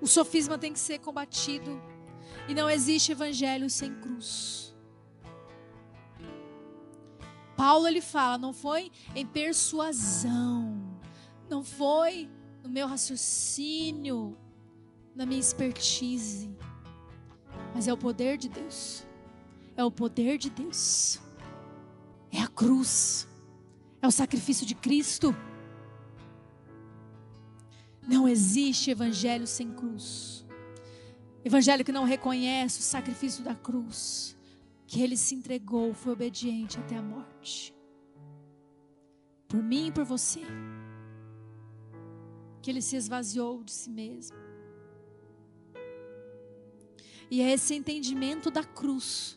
O 0.00 0.06
sofisma 0.06 0.58
tem 0.58 0.72
que 0.72 0.78
ser 0.78 0.98
combatido. 0.98 1.80
E 2.48 2.54
não 2.54 2.68
existe 2.68 3.12
evangelho 3.12 3.68
sem 3.70 3.94
cruz. 3.94 4.67
Paulo 7.58 7.88
ele 7.88 8.00
fala, 8.00 8.38
não 8.38 8.52
foi 8.52 8.92
em 9.16 9.26
persuasão, 9.26 10.80
não 11.50 11.64
foi 11.64 12.30
no 12.62 12.68
meu 12.68 12.86
raciocínio, 12.86 14.38
na 15.12 15.26
minha 15.26 15.40
expertise, 15.40 16.56
mas 17.74 17.88
é 17.88 17.92
o 17.92 17.96
poder 17.96 18.38
de 18.38 18.48
Deus. 18.48 19.04
É 19.76 19.82
o 19.82 19.90
poder 19.90 20.38
de 20.38 20.50
Deus. 20.50 21.18
É 22.30 22.40
a 22.40 22.46
cruz. 22.46 23.26
É 24.00 24.06
o 24.06 24.12
sacrifício 24.12 24.64
de 24.64 24.76
Cristo. 24.76 25.34
Não 28.06 28.28
existe 28.28 28.92
evangelho 28.92 29.48
sem 29.48 29.72
cruz. 29.72 30.46
Evangelho 31.44 31.84
que 31.84 31.90
não 31.90 32.04
reconhece 32.04 32.78
o 32.78 32.84
sacrifício 32.84 33.42
da 33.42 33.56
cruz, 33.56 34.37
que 34.88 35.00
ele 35.00 35.16
se 35.16 35.36
entregou, 35.36 35.94
foi 35.94 36.14
obediente 36.14 36.80
até 36.80 36.96
a 36.96 37.02
morte. 37.02 37.72
Por 39.46 39.62
mim 39.62 39.86
e 39.86 39.92
por 39.92 40.04
você. 40.04 40.42
Que 42.60 42.70
ele 42.70 42.82
se 42.82 42.96
esvaziou 42.96 43.62
de 43.62 43.70
si 43.70 43.88
mesmo 43.88 44.48
e 47.30 47.42
é 47.42 47.52
esse 47.52 47.74
entendimento 47.74 48.50
da 48.50 48.64
cruz 48.64 49.36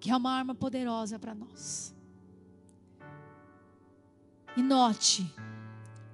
que 0.00 0.10
é 0.10 0.16
uma 0.16 0.32
arma 0.32 0.54
poderosa 0.54 1.18
para 1.18 1.34
nós. 1.34 1.94
E 4.56 4.62
note 4.62 5.32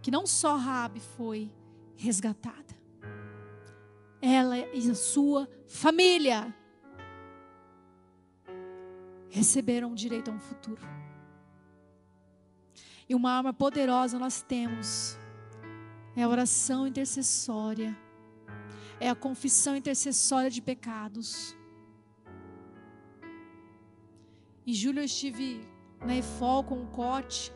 que 0.03 0.11
não 0.11 0.27
só 0.27 0.57
Rabi 0.57 1.01
foi 1.01 1.51
resgatada, 1.97 2.77
ela 4.21 4.59
e 4.59 4.91
a 4.91 4.95
sua 4.95 5.49
família 5.67 6.55
receberam 9.39 9.95
direito 9.95 10.31
a 10.31 10.35
um 10.35 10.41
futuro. 10.41 10.83
E 13.09 13.15
uma 13.15 13.31
arma 13.31 13.53
poderosa 13.53 14.19
nós 14.19 14.43
temos 14.43 15.17
é 16.17 16.23
a 16.23 16.29
oração 16.29 16.87
intercessória 16.87 17.97
é 18.99 19.09
a 19.09 19.15
confissão 19.15 19.77
intercessória 19.77 20.51
de 20.51 20.61
pecados. 20.63 21.57
Em 24.67 24.73
julho 24.73 25.01
eu 25.01 25.05
estive 25.05 25.61
na 26.05 26.17
EFOL 26.17 26.65
com 26.65 26.83
o 26.83 26.87
Cote. 26.87 27.53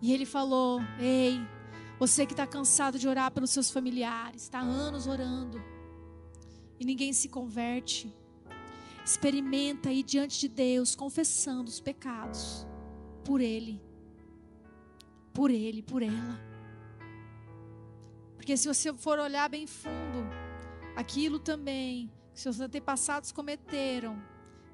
E 0.00 0.12
ele 0.12 0.26
falou: 0.26 0.80
Ei, 0.98 1.40
você 1.98 2.26
que 2.26 2.32
está 2.32 2.46
cansado 2.46 2.98
de 2.98 3.06
orar 3.06 3.30
pelos 3.30 3.50
seus 3.50 3.70
familiares, 3.70 4.42
está 4.42 4.60
anos 4.60 5.06
orando 5.06 5.62
e 6.80 6.84
ninguém 6.84 7.12
se 7.12 7.28
converte. 7.28 8.12
Experimenta 9.04 9.88
aí 9.88 10.02
diante 10.02 10.38
de 10.40 10.48
Deus, 10.48 10.94
confessando 10.94 11.68
os 11.68 11.80
pecados 11.80 12.66
por 13.24 13.40
Ele, 13.40 13.80
por 15.32 15.50
Ele, 15.50 15.82
por 15.82 16.02
ela. 16.02 16.40
Porque 18.36 18.56
se 18.56 18.66
você 18.66 18.92
for 18.92 19.18
olhar 19.18 19.48
bem 19.48 19.66
fundo, 19.66 20.26
aquilo 20.96 21.38
também 21.38 22.10
que 22.32 22.40
seus 22.40 22.60
antepassados 22.60 23.32
cometeram, 23.32 24.20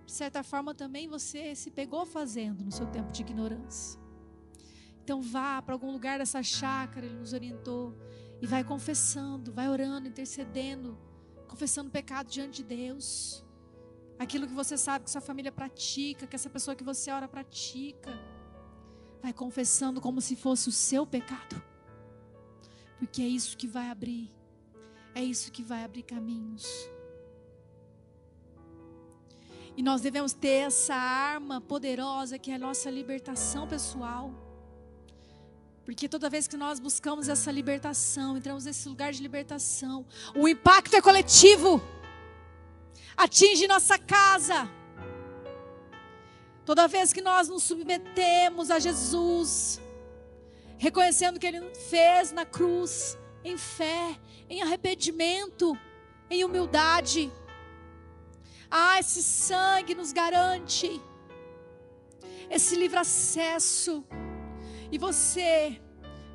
de 0.06 0.12
certa 0.12 0.42
forma 0.42 0.74
também 0.74 1.06
você 1.08 1.54
se 1.54 1.70
pegou 1.70 2.06
fazendo 2.06 2.64
no 2.64 2.72
seu 2.72 2.86
tempo 2.86 3.12
de 3.12 3.20
ignorância. 3.20 4.00
Então 5.04 5.20
vá 5.20 5.60
para 5.60 5.74
algum 5.74 5.90
lugar 5.90 6.18
dessa 6.18 6.42
chácara, 6.42 7.06
ele 7.06 7.16
nos 7.16 7.32
orientou, 7.32 7.94
e 8.40 8.46
vai 8.46 8.62
confessando, 8.62 9.52
vai 9.52 9.68
orando, 9.68 10.08
intercedendo, 10.08 10.98
confessando 11.46 11.90
pecado 11.90 12.28
diante 12.28 12.62
de 12.62 12.64
Deus. 12.64 13.44
Aquilo 14.18 14.46
que 14.46 14.52
você 14.52 14.76
sabe 14.76 15.04
que 15.04 15.10
sua 15.10 15.20
família 15.20 15.52
pratica, 15.52 16.26
que 16.26 16.34
essa 16.34 16.50
pessoa 16.50 16.74
que 16.74 16.82
você 16.82 17.10
ora 17.10 17.28
pratica. 17.28 18.12
Vai 19.22 19.32
confessando 19.32 20.00
como 20.00 20.20
se 20.20 20.34
fosse 20.34 20.68
o 20.68 20.72
seu 20.72 21.06
pecado. 21.06 21.62
Porque 22.98 23.22
é 23.22 23.26
isso 23.26 23.56
que 23.56 23.66
vai 23.66 23.90
abrir. 23.90 24.32
É 25.14 25.22
isso 25.22 25.52
que 25.52 25.62
vai 25.62 25.84
abrir 25.84 26.02
caminhos. 26.02 26.66
E 29.76 29.82
nós 29.82 30.00
devemos 30.00 30.32
ter 30.32 30.66
essa 30.66 30.94
arma 30.94 31.60
poderosa 31.60 32.36
que 32.38 32.50
é 32.50 32.54
a 32.56 32.58
nossa 32.58 32.90
libertação 32.90 33.68
pessoal. 33.68 34.32
Porque 35.84 36.08
toda 36.08 36.28
vez 36.28 36.48
que 36.48 36.56
nós 36.56 36.80
buscamos 36.80 37.28
essa 37.28 37.50
libertação, 37.52 38.36
entramos 38.36 38.64
nesse 38.64 38.88
lugar 38.88 39.12
de 39.12 39.22
libertação, 39.22 40.04
o 40.34 40.48
impacto 40.48 40.94
é 40.94 41.00
coletivo. 41.00 41.80
Atinge 43.18 43.66
nossa 43.66 43.98
casa. 43.98 44.70
Toda 46.64 46.86
vez 46.86 47.12
que 47.12 47.20
nós 47.20 47.48
nos 47.48 47.64
submetemos 47.64 48.70
a 48.70 48.78
Jesus, 48.78 49.80
reconhecendo 50.76 51.40
que 51.40 51.46
Ele 51.46 51.60
fez 51.90 52.30
na 52.30 52.46
cruz, 52.46 53.18
em 53.42 53.58
fé, 53.58 54.16
em 54.48 54.62
arrependimento, 54.62 55.76
em 56.30 56.44
humildade, 56.44 57.32
ah, 58.70 59.00
esse 59.00 59.22
sangue 59.22 59.96
nos 59.96 60.12
garante 60.12 61.02
esse 62.48 62.76
livre 62.76 62.98
acesso. 62.98 64.04
E 64.92 64.96
você, 64.96 65.80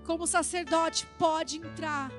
como 0.05 0.27
sacerdote, 0.27 1.07
pode 1.17 1.57
entrar 1.57 2.11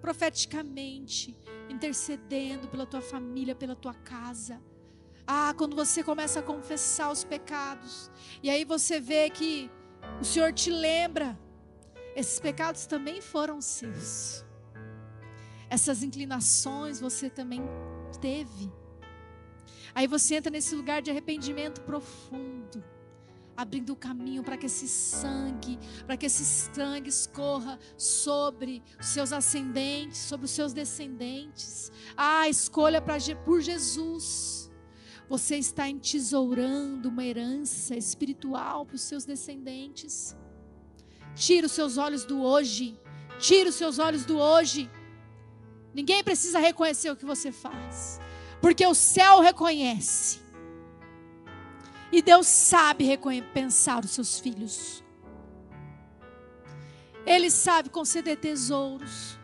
profeticamente, 0.00 1.36
intercedendo 1.68 2.68
pela 2.68 2.86
tua 2.86 3.00
família, 3.00 3.54
pela 3.54 3.76
tua 3.76 3.94
casa. 3.94 4.60
Ah, 5.26 5.52
quando 5.56 5.76
você 5.76 6.02
começa 6.02 6.40
a 6.40 6.42
confessar 6.42 7.10
os 7.10 7.24
pecados, 7.24 8.10
e 8.42 8.48
aí 8.48 8.64
você 8.64 8.98
vê 8.98 9.28
que 9.28 9.70
o 10.20 10.24
Senhor 10.24 10.52
te 10.52 10.70
lembra, 10.70 11.38
esses 12.16 12.40
pecados 12.40 12.86
também 12.86 13.20
foram 13.20 13.60
seus. 13.60 14.44
Essas 15.68 16.02
inclinações 16.02 16.98
você 16.98 17.28
também 17.28 17.62
teve. 18.20 18.72
Aí 19.94 20.06
você 20.06 20.36
entra 20.36 20.50
nesse 20.50 20.74
lugar 20.74 21.02
de 21.02 21.10
arrependimento 21.10 21.82
profundo, 21.82 22.82
abrindo 23.58 23.92
o 23.92 23.96
caminho 23.96 24.44
para 24.44 24.56
que 24.56 24.66
esse 24.66 24.86
sangue, 24.86 25.80
para 26.06 26.16
que 26.16 26.26
esse 26.26 26.44
sangue 26.44 27.08
escorra 27.08 27.76
sobre 27.96 28.80
os 29.00 29.06
seus 29.06 29.32
ascendentes, 29.32 30.16
sobre 30.16 30.44
os 30.44 30.52
seus 30.52 30.72
descendentes. 30.72 31.90
Ah, 32.16 32.48
escolha 32.48 33.02
pra, 33.02 33.16
por 33.44 33.60
Jesus. 33.60 34.70
Você 35.28 35.56
está 35.56 35.88
entesourando 35.88 37.08
uma 37.08 37.24
herança 37.24 37.96
espiritual 37.96 38.86
para 38.86 38.94
os 38.94 39.02
seus 39.02 39.24
descendentes. 39.24 40.36
Tira 41.34 41.66
os 41.66 41.72
seus 41.72 41.98
olhos 41.98 42.24
do 42.24 42.40
hoje. 42.40 42.96
Tira 43.40 43.70
os 43.70 43.74
seus 43.74 43.98
olhos 43.98 44.24
do 44.24 44.38
hoje. 44.38 44.88
Ninguém 45.92 46.22
precisa 46.22 46.60
reconhecer 46.60 47.10
o 47.10 47.16
que 47.16 47.26
você 47.26 47.50
faz. 47.50 48.20
Porque 48.60 48.86
o 48.86 48.94
céu 48.94 49.40
reconhece. 49.40 50.47
E 52.10 52.22
Deus 52.22 52.46
sabe 52.46 53.04
recompensar 53.04 54.04
os 54.04 54.12
seus 54.12 54.38
filhos. 54.38 55.04
Ele 57.26 57.50
sabe 57.50 57.90
conceder 57.90 58.38
tesouros. 58.38 59.38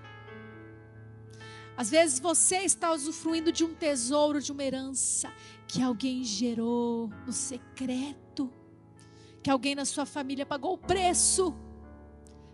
Às 1.77 1.91
vezes 1.91 2.19
você 2.19 2.59
está 2.59 2.93
usufruindo 2.93 3.51
de 3.51 3.65
um 3.65 3.75
tesouro, 3.75 4.41
de 4.41 4.53
uma 4.53 4.63
herança 4.63 5.31
que 5.67 5.83
alguém 5.83 6.23
gerou 6.23 7.11
no 7.27 7.33
secreto, 7.33 8.51
que 9.43 9.51
alguém 9.51 9.75
na 9.75 9.85
sua 9.85 10.07
família 10.07 10.47
pagou 10.47 10.75
o 10.75 10.79
preço 10.79 11.55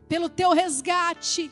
pelo 0.09 0.29
teu 0.29 0.53
resgate. 0.53 1.51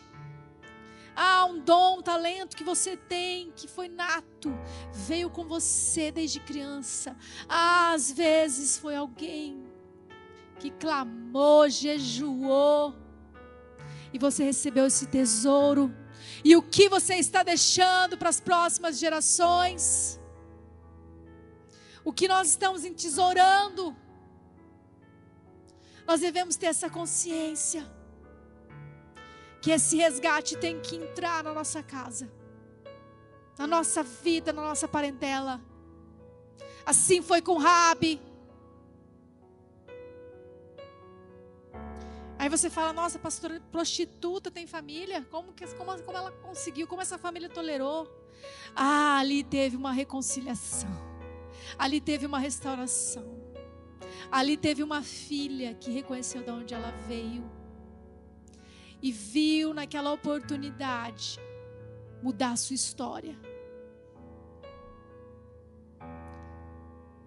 Ah, 1.20 1.46
um 1.46 1.58
dom, 1.58 1.98
um 1.98 2.02
talento 2.02 2.56
que 2.56 2.62
você 2.62 2.96
tem, 2.96 3.50
que 3.50 3.66
foi 3.66 3.88
nato, 3.88 4.56
veio 4.92 5.28
com 5.28 5.48
você 5.48 6.12
desde 6.12 6.38
criança. 6.38 7.16
Ah, 7.48 7.90
às 7.90 8.12
vezes 8.12 8.78
foi 8.78 8.94
alguém 8.94 9.60
que 10.60 10.70
clamou, 10.70 11.68
jejuou, 11.68 12.94
e 14.12 14.18
você 14.18 14.44
recebeu 14.44 14.86
esse 14.86 15.08
tesouro. 15.08 15.92
E 16.44 16.54
o 16.54 16.62
que 16.62 16.88
você 16.88 17.16
está 17.16 17.42
deixando 17.42 18.16
para 18.16 18.28
as 18.28 18.38
próximas 18.38 18.96
gerações? 18.96 20.20
O 22.04 22.12
que 22.12 22.28
nós 22.28 22.50
estamos 22.50 22.84
entesourando? 22.84 23.96
Nós 26.06 26.20
devemos 26.20 26.54
ter 26.54 26.66
essa 26.66 26.88
consciência 26.88 27.97
que 29.68 29.72
esse 29.72 29.98
resgate 29.98 30.56
tem 30.56 30.80
que 30.80 30.96
entrar 30.96 31.44
na 31.44 31.52
nossa 31.52 31.82
casa, 31.82 32.32
na 33.58 33.66
nossa 33.66 34.02
vida, 34.02 34.50
na 34.50 34.62
nossa 34.62 34.88
parentela. 34.88 35.60
Assim 36.86 37.20
foi 37.20 37.42
com 37.42 37.58
Rabi. 37.58 38.18
Aí 42.38 42.48
você 42.48 42.70
fala, 42.70 42.94
nossa, 42.94 43.18
pastora 43.18 43.60
prostituta 43.70 44.50
tem 44.50 44.66
família? 44.66 45.22
Como, 45.30 45.52
que, 45.52 45.66
como, 45.74 46.02
como 46.02 46.16
ela 46.16 46.32
conseguiu? 46.32 46.86
Como 46.86 47.02
essa 47.02 47.18
família 47.18 47.50
tolerou? 47.50 48.08
Ah, 48.74 49.18
ali 49.18 49.44
teve 49.44 49.76
uma 49.76 49.92
reconciliação. 49.92 50.88
Ali 51.78 52.00
teve 52.00 52.24
uma 52.24 52.38
restauração. 52.38 53.38
Ali 54.32 54.56
teve 54.56 54.82
uma 54.82 55.02
filha 55.02 55.74
que 55.74 55.90
reconheceu 55.90 56.42
de 56.42 56.50
onde 56.50 56.72
ela 56.72 56.90
veio 57.06 57.57
e 59.02 59.12
viu 59.12 59.72
naquela 59.72 60.12
oportunidade 60.12 61.38
mudar 62.22 62.52
a 62.52 62.56
sua 62.56 62.74
história. 62.74 63.38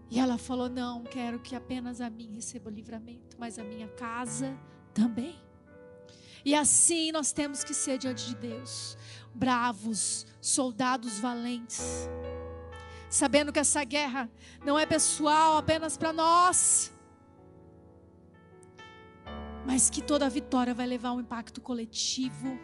E 0.10 0.20
ela 0.20 0.38
falou: 0.38 0.70
Não, 0.70 1.04
quero 1.04 1.40
que 1.40 1.56
apenas 1.56 2.02
a 2.02 2.10
mim 2.10 2.34
receba 2.36 2.70
o 2.70 2.74
livramento, 2.74 3.38
mas 3.40 3.58
a 3.58 3.64
minha 3.64 3.88
casa 3.88 4.58
também. 4.94 5.40
E 6.44 6.54
assim 6.56 7.12
nós 7.12 7.32
temos 7.32 7.64
que 7.64 7.74
ser 7.74 7.98
diante 7.98 8.28
de 8.28 8.36
Deus, 8.36 8.98
bravos, 9.34 10.26
soldados 10.42 11.20
valentes, 11.20 12.10
sabendo 13.10 13.54
que 13.54 13.60
essa 13.60 13.84
guerra 13.84 14.30
não 14.66 14.78
é 14.78 14.86
pessoal 14.86 15.58
apenas 15.58 15.98
para 15.98 16.12
nós, 16.12 16.92
mas 19.66 19.90
que 19.90 20.02
toda 20.02 20.30
vitória 20.30 20.74
vai 20.74 20.88
levar 20.88 21.12
um 21.14 21.22
impacto 21.22 21.62
coletivo, 21.62 22.60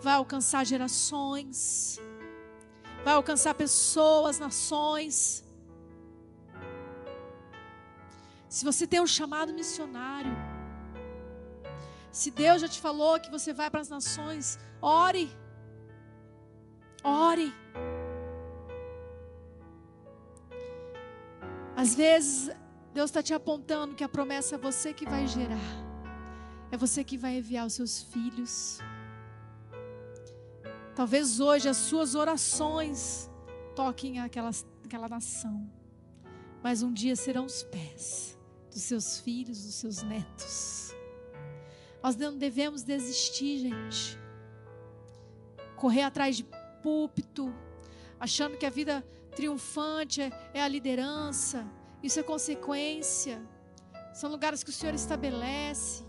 vai 0.00 0.14
alcançar 0.14 0.64
gerações, 0.64 2.00
vai 3.04 3.14
alcançar 3.14 3.54
pessoas, 3.54 4.38
nações. 4.38 5.44
Se 8.48 8.64
você 8.64 8.86
tem 8.86 9.00
um 9.00 9.06
chamado 9.06 9.52
missionário, 9.52 10.34
se 12.10 12.30
Deus 12.30 12.60
já 12.62 12.68
te 12.68 12.80
falou 12.80 13.18
que 13.18 13.30
você 13.30 13.52
vai 13.52 13.68
para 13.68 13.80
as 13.80 13.88
nações, 13.88 14.58
ore. 14.80 15.28
Ore. 17.02 17.52
Às 21.76 21.94
vezes 21.96 22.50
Deus 22.94 23.10
está 23.10 23.20
te 23.20 23.34
apontando 23.34 23.96
que 23.96 24.04
a 24.04 24.08
promessa 24.08 24.54
é 24.54 24.58
você 24.58 24.94
que 24.94 25.04
vai 25.04 25.26
gerar, 25.26 25.58
é 26.70 26.76
você 26.76 27.02
que 27.02 27.18
vai 27.18 27.38
enviar 27.38 27.66
os 27.66 27.72
seus 27.72 28.00
filhos. 28.00 28.78
Talvez 30.94 31.40
hoje 31.40 31.68
as 31.68 31.76
suas 31.76 32.14
orações 32.14 33.28
toquem 33.74 34.20
aquela, 34.20 34.50
aquela 34.84 35.08
nação, 35.08 35.68
mas 36.62 36.84
um 36.84 36.92
dia 36.92 37.16
serão 37.16 37.46
os 37.46 37.64
pés 37.64 38.38
dos 38.70 38.82
seus 38.82 39.18
filhos, 39.18 39.64
dos 39.64 39.74
seus 39.74 40.02
netos. 40.04 40.94
Nós 42.00 42.14
não 42.14 42.38
devemos 42.38 42.84
desistir, 42.84 43.58
gente. 43.58 44.16
Correr 45.74 46.02
atrás 46.02 46.36
de 46.36 46.46
púlpito, 46.80 47.52
achando 48.20 48.56
que 48.56 48.64
a 48.64 48.70
vida 48.70 49.04
triunfante 49.34 50.22
é, 50.22 50.30
é 50.54 50.62
a 50.62 50.68
liderança, 50.68 51.66
isso 52.06 52.20
é 52.20 52.22
consequência, 52.22 53.36
são 54.12 54.30
lugares 54.30 54.62
que 54.62 54.70
o 54.70 54.72
Senhor 54.72 54.94
estabelece. 54.94 56.04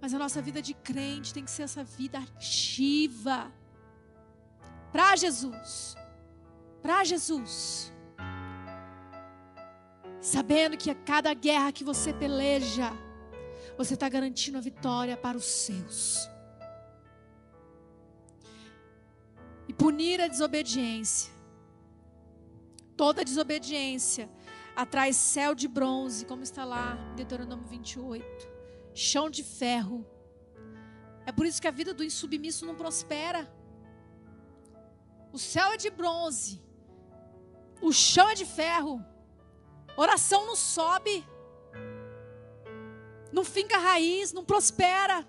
Mas 0.00 0.14
a 0.14 0.18
nossa 0.18 0.40
vida 0.40 0.62
de 0.62 0.72
crente 0.72 1.34
tem 1.34 1.44
que 1.44 1.50
ser 1.50 1.64
essa 1.64 1.82
vida 1.82 2.18
ativa 2.18 3.52
para 4.92 5.16
Jesus. 5.16 5.96
Para 6.80 7.02
Jesus. 7.04 7.92
Sabendo 10.20 10.76
que 10.76 10.90
a 10.90 10.94
cada 10.94 11.34
guerra 11.34 11.72
que 11.72 11.84
você 11.84 12.12
peleja, 12.12 12.92
você 13.76 13.94
está 13.94 14.08
garantindo 14.08 14.58
a 14.58 14.60
vitória 14.60 15.16
para 15.16 15.36
os 15.36 15.44
seus. 15.44 16.30
E 19.68 19.72
punir 19.72 20.20
a 20.20 20.28
desobediência. 20.28 21.35
Toda 22.96 23.24
desobediência 23.24 24.28
atrai 24.74 25.12
céu 25.12 25.54
de 25.54 25.68
bronze, 25.68 26.24
como 26.24 26.42
está 26.42 26.64
lá 26.64 26.98
em 27.12 27.16
Deuteronômio 27.16 27.66
28 27.66 28.56
chão 28.96 29.28
de 29.28 29.42
ferro. 29.44 30.04
É 31.26 31.30
por 31.30 31.44
isso 31.44 31.60
que 31.60 31.68
a 31.68 31.70
vida 31.70 31.92
do 31.92 32.02
insubmisso 32.02 32.64
não 32.64 32.74
prospera. 32.74 33.52
O 35.32 35.38
céu 35.38 35.72
é 35.72 35.76
de 35.76 35.90
bronze, 35.90 36.62
o 37.82 37.92
chão 37.92 38.28
é 38.30 38.34
de 38.34 38.46
ferro. 38.46 39.04
Oração 39.96 40.46
não 40.46 40.56
sobe, 40.56 41.24
não 43.32 43.44
finca 43.44 43.76
raiz, 43.78 44.32
não 44.32 44.44
prospera. 44.44 45.26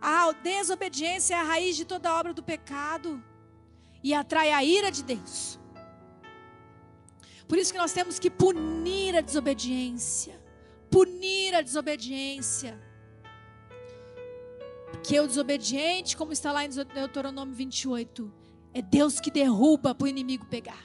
A 0.00 0.30
desobediência 0.32 1.34
é 1.34 1.38
a 1.40 1.42
raiz 1.42 1.76
de 1.76 1.84
toda 1.84 2.14
obra 2.14 2.32
do 2.32 2.42
pecado 2.42 3.22
e 4.08 4.14
atrai 4.14 4.52
a 4.52 4.62
ira 4.62 4.90
de 4.90 5.02
Deus. 5.02 5.58
Por 7.48 7.58
isso 7.58 7.72
que 7.72 7.78
nós 7.78 7.92
temos 7.92 8.18
que 8.18 8.30
punir 8.30 9.16
a 9.16 9.20
desobediência 9.20 10.46
punir 10.90 11.54
a 11.54 11.60
desobediência. 11.60 12.80
Porque 14.90 15.18
o 15.20 15.26
desobediente, 15.26 16.16
como 16.16 16.32
está 16.32 16.52
lá 16.52 16.64
em 16.64 16.70
Deuteronômio 16.70 17.54
28, 17.54 18.32
é 18.72 18.80
Deus 18.80 19.20
que 19.20 19.30
derruba 19.30 19.94
para 19.94 20.04
o 20.04 20.08
inimigo 20.08 20.46
pegar. 20.46 20.84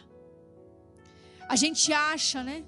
A 1.47 1.55
gente 1.55 1.91
acha, 1.93 2.43
né? 2.43 2.63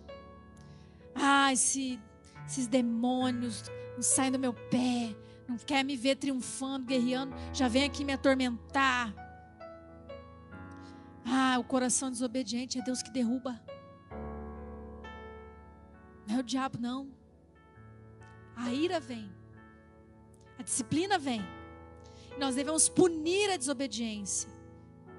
Ah, 1.15 1.51
esse, 1.53 1.99
esses 2.47 2.67
demônios 2.67 3.63
não 3.95 4.01
saem 4.01 4.31
do 4.31 4.39
meu 4.39 4.53
pé, 4.53 5.15
não 5.47 5.57
quer 5.57 5.83
me 5.83 5.95
ver 5.95 6.15
triunfando, 6.15 6.85
guerreando, 6.85 7.35
já 7.53 7.67
vem 7.67 7.83
aqui 7.83 8.03
me 8.03 8.13
atormentar. 8.13 9.13
Ah, 11.25 11.57
o 11.59 11.63
coração 11.63 12.11
desobediente 12.11 12.79
é 12.79 12.81
Deus 12.81 13.01
que 13.01 13.11
derruba. 13.11 13.59
Não 16.27 16.37
é 16.37 16.39
o 16.39 16.43
diabo, 16.43 16.77
não. 16.79 17.09
A 18.55 18.71
ira 18.71 18.99
vem. 18.99 19.31
A 20.57 20.63
disciplina 20.63 21.17
vem. 21.17 21.41
Nós 22.37 22.55
devemos 22.55 22.89
punir 22.89 23.49
a 23.51 23.57
desobediência. 23.57 24.49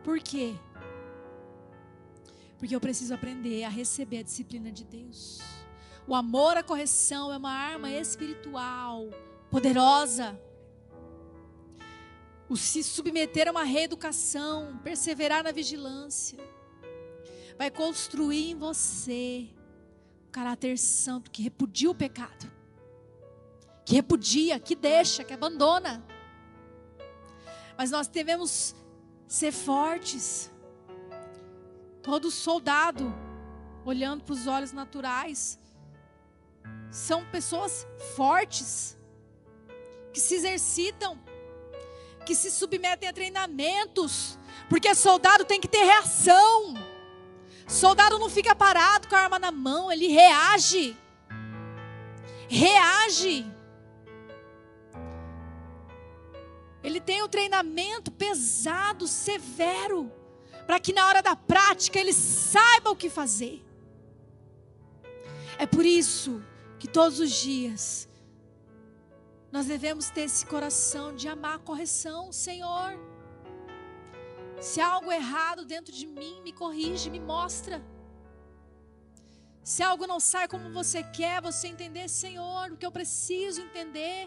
Por 0.03 0.19
quê? 0.21 0.55
Porque 2.59 2.75
eu 2.75 2.81
preciso 2.81 3.15
aprender 3.15 3.65
a 3.65 3.69
receber 3.69 4.19
a 4.19 4.23
disciplina 4.23 4.71
de 4.71 4.85
Deus. 4.85 5.41
O 6.07 6.15
amor 6.15 6.57
à 6.57 6.63
correção 6.63 7.33
é 7.33 7.37
uma 7.37 7.53
arma 7.53 7.91
espiritual 7.91 9.09
poderosa. 9.51 10.39
O 12.49 12.57
se 12.57 12.83
submeter 12.83 13.49
a 13.49 13.51
uma 13.51 13.65
reeducação, 13.65 14.79
perseverar 14.83 15.43
na 15.43 15.53
vigilância, 15.53 16.39
vai 17.57 17.71
construir 17.71 18.51
em 18.51 18.55
você 18.55 19.49
um 20.29 20.31
caráter 20.31 20.79
santo 20.79 21.31
que 21.31 21.43
repudia 21.43 21.91
o 21.91 21.95
pecado 21.95 22.55
que 23.85 23.95
repudia, 23.95 24.59
que 24.59 24.75
deixa, 24.75 25.23
que 25.23 25.33
abandona. 25.33 26.03
Mas 27.77 27.91
nós 27.91 28.09
devemos 28.09 28.75
ser 29.29 29.53
fortes. 29.53 30.51
Todo 32.03 32.31
soldado, 32.31 33.15
olhando 33.85 34.25
para 34.25 34.33
os 34.33 34.47
olhos 34.47 34.73
naturais, 34.73 35.59
são 36.91 37.25
pessoas 37.27 37.87
fortes, 38.17 38.97
que 40.13 40.21
se 40.21 40.35
exercitam, 40.35 41.19
que 42.25 42.35
se 42.35 42.51
submetem 42.51 43.09
a 43.09 43.13
treinamentos, 43.13 44.39
porque 44.69 44.95
soldado 44.95 45.45
tem 45.45 45.61
que 45.61 45.69
ter 45.69 45.85
reação. 45.85 46.75
Soldado 47.67 48.19
não 48.19 48.29
fica 48.29 48.55
parado 48.55 49.09
com 49.09 49.17
a 49.17 49.21
arma 49.21 49.39
na 49.39 49.53
mão, 49.53 49.91
ele 49.91 50.09
reage. 50.09 50.97
Reage. 52.49 53.47
Ele 56.83 57.01
tem 57.01 57.23
um 57.23 57.29
treinamento 57.29 58.11
pesado, 58.11 59.07
severo, 59.07 60.13
para 60.67 60.79
que 60.79 60.93
na 60.93 61.07
hora 61.07 61.23
da 61.23 61.35
prática 61.35 61.99
ele 61.99 62.13
saiba 62.13 62.91
o 62.91 62.97
que 62.97 63.09
fazer. 63.09 63.65
É 65.59 65.67
por 65.67 65.87
isso 65.87 66.43
que 66.79 66.87
todos 66.87 67.21
os 67.21 67.31
dias 67.31 68.09
nós 69.55 69.67
devemos 69.67 70.11
ter 70.11 70.23
esse 70.23 70.45
coração 70.45 71.15
de 71.15 71.29
amar 71.29 71.55
a 71.55 71.59
correção, 71.61 72.33
Senhor. 72.33 72.99
Se 74.61 74.81
há 74.81 74.89
algo 74.89 75.13
errado 75.13 75.65
dentro 75.65 75.95
de 75.95 76.09
mim, 76.09 76.41
me 76.43 76.53
corrige, 76.53 77.09
me 77.09 77.21
mostra. 77.21 77.81
Se 79.63 79.81
algo 79.81 80.09
não 80.09 80.19
sai 80.19 80.49
como 80.49 80.73
você 80.73 81.05
quer, 81.05 81.41
você 81.41 81.69
entender, 81.69 82.09
Senhor, 82.09 82.73
o 82.73 82.77
que 82.77 82.85
eu 82.85 82.91
preciso 82.91 83.61
entender 83.61 84.27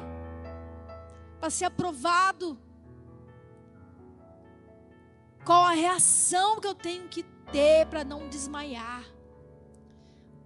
para 1.41 1.49
ser 1.49 1.65
aprovado. 1.65 2.57
Qual 5.43 5.61
a 5.65 5.71
reação 5.71 6.61
que 6.61 6.67
eu 6.67 6.73
tenho 6.73 7.09
que 7.09 7.23
ter 7.51 7.86
para 7.88 8.05
não 8.05 8.30
desmaiar? 8.30 9.03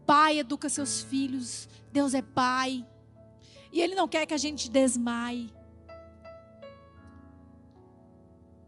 Pai 0.08 0.40
educa 0.40 0.68
seus 0.70 1.04
filhos, 1.04 1.70
Deus 1.92 2.16
é 2.16 2.24
pai, 2.24 2.84
e 3.72 3.82
Ele 3.82 3.96
não 3.96 4.08
quer 4.08 4.26
que 4.26 4.34
a 4.34 4.38
gente 4.38 4.70
desmaie. 4.70 5.54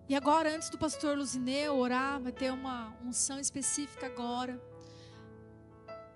E 0.08 0.16
agora, 0.16 0.54
antes 0.56 0.70
do 0.70 0.78
pastor 0.78 1.18
Luzineu 1.18 1.76
orar, 1.76 2.22
vai 2.22 2.32
ter 2.32 2.52
uma 2.52 2.96
unção 3.04 3.40
específica 3.40 4.06
agora. 4.06 4.62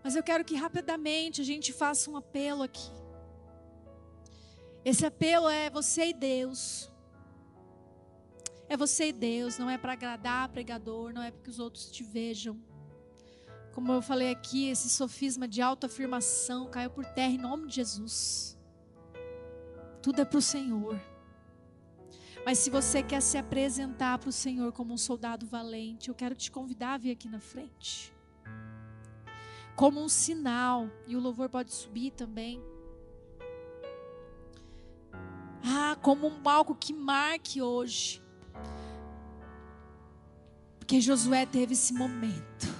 Mas 0.03 0.15
eu 0.15 0.23
quero 0.23 0.43
que 0.43 0.55
rapidamente 0.55 1.41
a 1.41 1.43
gente 1.43 1.73
faça 1.73 2.09
um 2.09 2.17
apelo 2.17 2.63
aqui. 2.63 2.91
Esse 4.83 5.05
apelo 5.05 5.49
é 5.49 5.69
você 5.69 6.07
e 6.07 6.13
Deus. 6.13 6.91
É 8.69 8.75
você 8.75 9.09
e 9.09 9.13
Deus, 9.13 9.57
não 9.57 9.69
é 9.69 9.77
para 9.77 9.93
agradar 9.93 10.49
pregador, 10.49 11.13
não 11.13 11.21
é 11.21 11.31
para 11.31 11.41
que 11.41 11.49
os 11.49 11.59
outros 11.59 11.89
te 11.89 12.03
vejam. 12.03 12.61
Como 13.73 13.91
eu 13.93 14.01
falei 14.01 14.29
aqui, 14.31 14.69
esse 14.69 14.89
sofisma 14.89 15.47
de 15.47 15.61
autoafirmação 15.61 16.69
caiu 16.69 16.89
por 16.89 17.05
terra 17.05 17.33
em 17.33 17.37
nome 17.37 17.67
de 17.67 17.75
Jesus. 17.75 18.56
Tudo 20.07 20.21
é 20.21 20.23
para 20.23 20.37
o 20.37 20.41
Senhor. 20.41 20.97
Mas 22.45 22.59
se 22.59 22.69
você 22.69 23.03
quer 23.03 23.21
se 23.21 23.37
apresentar 23.37 24.17
para 24.17 24.29
o 24.29 24.31
Senhor 24.31 24.71
como 24.71 24.93
um 24.93 24.97
soldado 24.97 25.45
valente, 25.45 26.07
eu 26.07 26.15
quero 26.15 26.33
te 26.33 26.49
convidar 26.49 26.93
a 26.93 26.97
vir 26.97 27.11
aqui 27.11 27.27
na 27.27 27.41
frente. 27.41 28.13
Como 29.75 30.01
um 30.01 30.07
sinal, 30.07 30.89
e 31.05 31.17
o 31.17 31.19
louvor 31.19 31.49
pode 31.49 31.73
subir 31.73 32.11
também. 32.11 32.63
Ah, 35.61 35.97
como 36.01 36.25
um 36.25 36.47
algo 36.47 36.73
que 36.73 36.93
marque 36.93 37.61
hoje. 37.61 38.23
Porque 40.79 41.01
Josué 41.01 41.45
teve 41.45 41.73
esse 41.73 41.93
momento. 41.93 42.73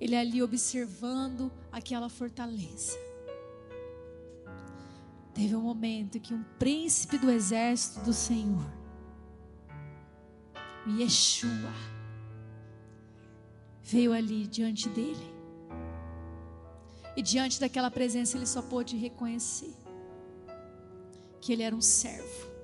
Ele 0.00 0.16
ali 0.16 0.42
observando 0.42 1.48
aquela 1.70 2.08
fortaleza. 2.08 2.98
Teve 5.36 5.54
um 5.54 5.60
momento 5.60 6.18
que 6.18 6.32
um 6.32 6.42
príncipe 6.58 7.18
do 7.18 7.30
exército 7.30 8.00
do 8.00 8.12
Senhor, 8.14 8.64
Yeshua, 10.86 11.74
veio 13.82 14.14
ali 14.14 14.46
diante 14.46 14.88
dele. 14.88 15.36
E 17.14 17.20
diante 17.20 17.60
daquela 17.60 17.90
presença 17.90 18.38
ele 18.38 18.46
só 18.46 18.62
pôde 18.62 18.96
reconhecer 18.96 19.74
que 21.38 21.52
ele 21.52 21.62
era 21.62 21.76
um 21.76 21.82
servo. 21.82 22.56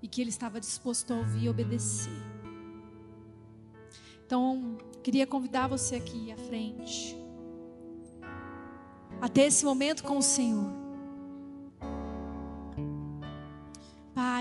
e 0.00 0.06
que 0.06 0.20
ele 0.20 0.30
estava 0.30 0.60
disposto 0.60 1.12
a 1.12 1.16
ouvir 1.16 1.46
e 1.46 1.48
obedecer. 1.48 2.12
Então, 4.24 4.78
queria 5.02 5.26
convidar 5.26 5.66
você 5.66 5.96
aqui 5.96 6.30
à 6.30 6.36
frente, 6.36 7.16
a 9.20 9.28
ter 9.28 9.46
esse 9.46 9.64
momento 9.64 10.04
com 10.04 10.18
o 10.18 10.22
Senhor. 10.22 10.85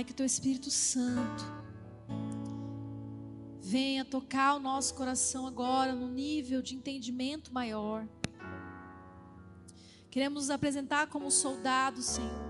Que 0.06 0.14
teu 0.14 0.26
Espírito 0.26 0.70
Santo 0.70 1.44
venha 3.60 4.06
tocar 4.06 4.56
o 4.56 4.60
nosso 4.60 4.94
coração 4.94 5.48
agora 5.48 5.94
no 5.94 6.08
nível 6.08 6.62
de 6.62 6.76
entendimento 6.76 7.52
maior. 7.52 8.08
Queremos 10.12 10.44
nos 10.44 10.50
apresentar 10.50 11.08
como 11.08 11.30
soldados, 11.32 12.06
Senhor, 12.06 12.46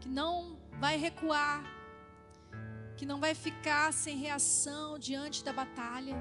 que 0.00 0.08
não 0.08 0.58
vai 0.80 0.96
recuar, 0.96 1.62
que 2.96 3.04
não 3.06 3.20
vai 3.20 3.34
ficar 3.34 3.92
sem 3.92 4.16
reação 4.16 4.98
diante 4.98 5.44
da 5.44 5.52
batalha. 5.52 6.16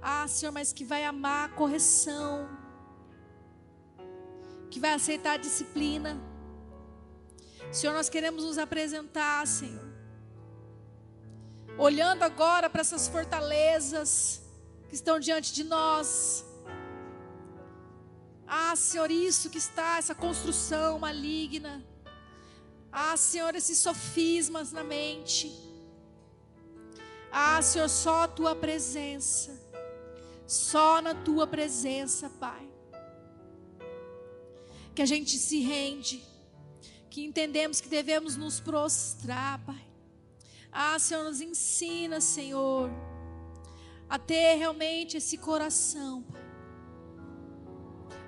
Ah, 0.00 0.26
Senhor, 0.28 0.52
mas 0.52 0.72
que 0.72 0.84
vai 0.84 1.04
amar 1.04 1.50
a 1.50 1.52
correção, 1.52 2.48
que 4.70 4.78
vai 4.78 4.94
aceitar 4.94 5.32
a 5.32 5.36
disciplina. 5.36 6.16
Senhor, 7.72 7.92
nós 7.92 8.08
queremos 8.08 8.44
nos 8.44 8.58
apresentar, 8.58 9.46
Senhor, 9.46 9.88
olhando 11.76 12.22
agora 12.22 12.70
para 12.70 12.80
essas 12.80 13.06
fortalezas 13.08 14.42
que 14.88 14.94
estão 14.94 15.18
diante 15.18 15.52
de 15.52 15.64
nós. 15.64 16.44
Ah, 18.46 18.74
Senhor, 18.76 19.10
isso 19.10 19.50
que 19.50 19.58
está, 19.58 19.98
essa 19.98 20.14
construção 20.14 20.98
maligna. 20.98 21.84
Ah, 22.92 23.16
Senhor, 23.16 23.54
esses 23.54 23.78
sofismas 23.78 24.72
na 24.72 24.84
mente. 24.84 25.52
Ah, 27.30 27.60
Senhor, 27.60 27.88
só 27.88 28.22
a 28.22 28.28
tua 28.28 28.54
presença. 28.54 29.60
Só 30.46 31.02
na 31.02 31.14
tua 31.14 31.46
presença, 31.46 32.30
Pai. 32.30 32.66
Que 34.94 35.02
a 35.02 35.06
gente 35.06 35.36
se 35.36 35.60
rende. 35.60 36.35
Que 37.16 37.24
entendemos 37.24 37.80
que 37.80 37.88
devemos 37.88 38.36
nos 38.36 38.60
prostrar, 38.60 39.58
Pai. 39.64 39.88
Ah, 40.70 40.98
Senhor, 40.98 41.24
nos 41.24 41.40
ensina, 41.40 42.20
Senhor, 42.20 42.90
a 44.06 44.18
ter 44.18 44.56
realmente 44.56 45.16
esse 45.16 45.38
coração, 45.38 46.22
Pai 46.30 46.42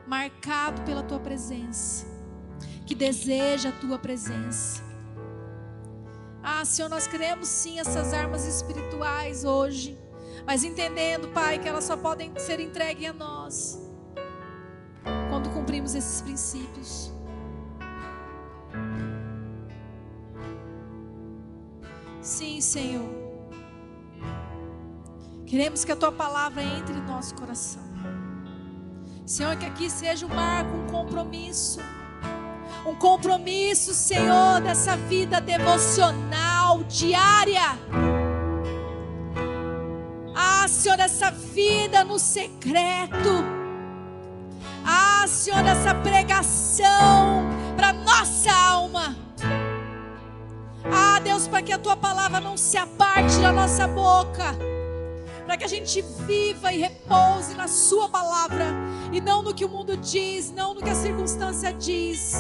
marcado 0.07 0.81
pela 0.85 1.03
tua 1.03 1.21
presença, 1.21 2.07
que 2.87 2.95
deseja 2.95 3.69
a 3.69 3.73
tua 3.73 3.99
presença. 3.99 4.83
Ah, 6.43 6.65
Senhor, 6.65 6.89
nós 6.89 7.07
queremos 7.07 7.47
sim 7.47 7.79
essas 7.79 8.15
armas 8.15 8.47
espirituais 8.47 9.45
hoje, 9.45 9.99
mas 10.47 10.65
entendendo, 10.65 11.29
Pai, 11.29 11.59
que 11.59 11.69
elas 11.69 11.85
só 11.85 11.95
podem 11.95 12.33
ser 12.39 12.59
entregues 12.59 13.11
a 13.11 13.13
nós 13.13 13.79
quando 15.29 15.51
cumprimos 15.51 15.95
esses 15.95 16.23
princípios. 16.23 17.18
Sim, 22.21 22.61
Senhor. 22.61 23.09
Queremos 25.47 25.85
que 25.85 25.93
a 25.93 25.97
tua 25.97 26.13
palavra 26.13 26.63
entre 26.63 26.95
em 26.95 27.03
nosso 27.03 27.35
coração. 27.35 27.83
Senhor, 29.25 29.57
que 29.57 29.67
aqui 29.67 29.89
seja 29.91 30.27
um 30.27 30.29
marco, 30.29 30.77
um 30.77 30.87
compromisso. 30.87 31.81
Um 32.87 32.95
compromisso, 32.95 33.95
Senhor, 33.95 34.61
dessa 34.61 34.97
vida 34.97 35.41
devocional 35.41 36.83
diária. 36.85 37.79
Ah, 40.35 40.67
Senhor, 40.69 40.99
essa 40.99 41.31
vida 41.31 42.05
no 42.05 42.19
secreto. 42.19 43.45
Ah, 44.85 45.27
Senhor, 45.27 45.65
essa 45.67 45.95
pregação 45.95 47.47
para 47.77 47.93
nossa 47.93 48.51
alma. 48.51 49.28
Ah, 50.93 51.21
Deus, 51.21 51.47
para 51.47 51.63
que 51.63 51.73
a 51.73 51.79
tua 51.79 51.97
palavra 51.97 52.41
não 52.41 52.57
se 52.57 52.77
aparte 52.77 53.39
da 53.39 53.53
nossa 53.53 53.87
boca 53.87 54.57
para 55.49 55.57
que 55.57 55.65
a 55.65 55.69
gente 55.69 56.03
viva 56.27 56.71
e 56.71 56.79
repouse 56.79 57.55
na 57.55 57.67
Sua 57.67 58.07
palavra 58.07 58.67
e 59.11 59.19
não 59.19 59.41
no 59.41 59.55
que 59.55 59.65
o 59.65 59.69
mundo 59.69 59.97
diz, 59.97 60.53
não 60.53 60.75
no 60.75 60.83
que 60.83 60.91
a 60.91 60.95
circunstância 60.95 61.73
diz. 61.73 62.35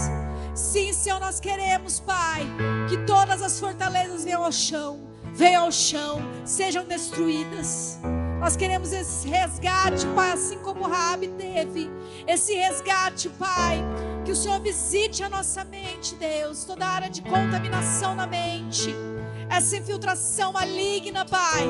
Sim, 0.54 0.92
Senhor, 0.92 1.18
nós 1.18 1.40
queremos, 1.40 2.00
Pai, 2.00 2.42
que 2.86 2.98
todas 3.06 3.40
as 3.40 3.58
fortalezas 3.58 4.24
venham 4.24 4.44
ao 4.44 4.52
chão, 4.52 5.00
venham 5.32 5.64
ao 5.64 5.72
chão, 5.72 6.20
sejam 6.44 6.84
destruídas. 6.84 7.98
Nós 8.38 8.56
queremos 8.56 8.92
esse 8.92 9.26
resgate, 9.26 10.06
Pai, 10.08 10.32
assim 10.32 10.58
como 10.58 10.86
Rabi 10.86 11.28
teve. 11.28 11.90
Esse 12.26 12.54
resgate, 12.56 13.30
Pai, 13.30 13.82
que 14.28 14.32
o 14.32 14.36
Senhor 14.36 14.60
visite 14.60 15.22
a 15.22 15.28
nossa 15.30 15.64
mente, 15.64 16.14
Deus, 16.16 16.62
toda 16.62 16.86
área 16.86 17.08
de 17.08 17.22
contaminação 17.22 18.14
na 18.14 18.26
mente, 18.26 18.94
essa 19.48 19.78
infiltração 19.78 20.52
maligna, 20.52 21.24
Pai 21.24 21.66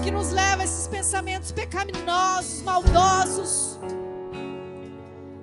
que 0.00 0.08
nos 0.08 0.30
leva 0.30 0.62
a 0.62 0.64
esses 0.64 0.86
pensamentos 0.86 1.50
pecaminosos, 1.50 2.62
maldosos. 2.62 3.80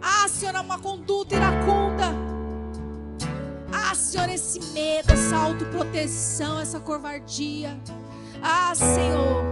Ah, 0.02 0.26
Senhor, 0.30 0.56
uma 0.56 0.80
conduta 0.80 1.36
iracunda. 1.36 2.16
Ah, 3.70 3.94
Senhor, 3.94 4.30
esse 4.30 4.62
medo, 4.72 5.12
essa 5.12 5.36
autoproteção, 5.36 6.62
essa 6.62 6.80
covardia. 6.80 7.78
Ah, 8.42 8.74
Senhor, 8.74 9.44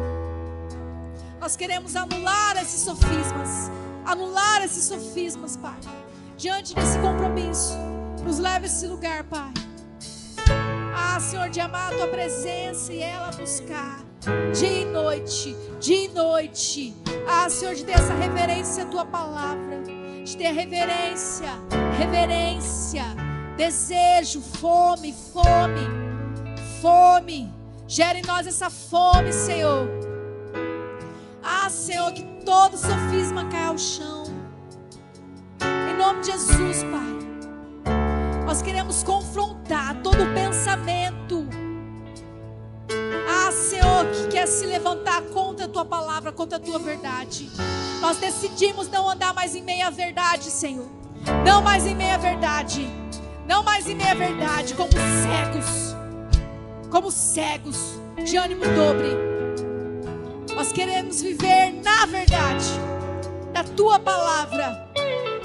nós 1.42 1.58
queremos 1.58 1.98
anular 1.98 2.56
esses 2.56 2.80
sofismas, 2.80 3.70
anular 4.06 4.64
esses 4.64 4.86
sofismas, 4.86 5.58
Pai. 5.58 5.99
Diante 6.40 6.74
desse 6.74 6.98
compromisso, 7.00 7.78
nos 8.24 8.40
leva 8.40 8.64
a 8.64 8.66
esse 8.66 8.88
lugar, 8.88 9.26
Pai. 9.26 9.52
Ah, 10.96 11.20
Senhor, 11.20 11.50
de 11.50 11.60
amar 11.60 11.92
a 11.92 11.98
tua 11.98 12.08
presença 12.08 12.94
e 12.94 13.02
ela 13.02 13.30
buscar 13.32 14.06
dia 14.58 14.84
e 14.84 14.86
noite, 14.86 15.54
dia 15.82 16.06
e 16.06 16.08
noite. 16.08 16.96
Ah, 17.28 17.50
Senhor, 17.50 17.76
de 17.76 17.84
ter 17.84 17.92
essa 17.92 18.14
reverência 18.14 18.86
à 18.86 18.88
tua 18.88 19.04
palavra, 19.04 19.82
de 20.24 20.38
ter 20.38 20.52
reverência, 20.52 21.50
reverência, 21.98 23.04
desejo, 23.58 24.40
fome, 24.40 25.14
fome, 25.34 25.90
fome. 26.82 27.54
Gera 27.86 28.18
em 28.18 28.24
nós 28.24 28.48
essa 28.48 28.70
fome, 28.70 29.34
Senhor. 29.34 29.90
Ah, 31.44 31.70
Senhor, 31.70 32.14
que 32.14 32.24
todo 32.46 32.78
sofisma 32.78 33.44
caia 33.50 33.68
ao 33.68 33.78
chão. 33.78 34.39
Nome 36.00 36.22
de 36.22 36.28
Jesus, 36.28 36.84
Pai. 36.84 37.94
Nós 38.46 38.62
queremos 38.62 39.04
confrontar 39.04 40.02
todo 40.02 40.34
pensamento 40.34 41.46
ah, 43.28 43.52
Senhor, 43.52 44.06
que 44.06 44.28
quer 44.30 44.48
se 44.48 44.66
levantar 44.66 45.22
contra 45.24 45.66
a 45.66 45.68
tua 45.68 45.84
palavra, 45.84 46.32
contra 46.32 46.56
a 46.58 46.60
tua 46.60 46.80
verdade. 46.80 47.50
Nós 48.00 48.16
decidimos 48.16 48.88
não 48.88 49.10
andar 49.10 49.34
mais 49.34 49.54
em 49.56 49.62
meia 49.62 49.92
verdade, 49.92 50.46
Senhor. 50.46 50.88
Não 51.46 51.62
mais 51.62 51.86
em 51.86 51.96
meia 51.96 52.18
verdade. 52.18 52.90
Não 53.46 53.62
mais 53.62 53.86
em 53.86 53.96
meia 53.96 54.16
verdade, 54.16 54.76
como 54.76 54.92
cegos. 54.94 55.96
Como 56.90 57.12
cegos 57.12 58.00
de 58.24 58.38
ânimo 58.38 58.64
dobre. 58.64 59.18
Nós 60.56 60.72
queremos 60.72 61.22
viver 61.22 61.74
na 61.84 62.06
verdade, 62.06 62.70
da 63.52 63.66
tua 63.66 64.00
palavra. 64.00 64.89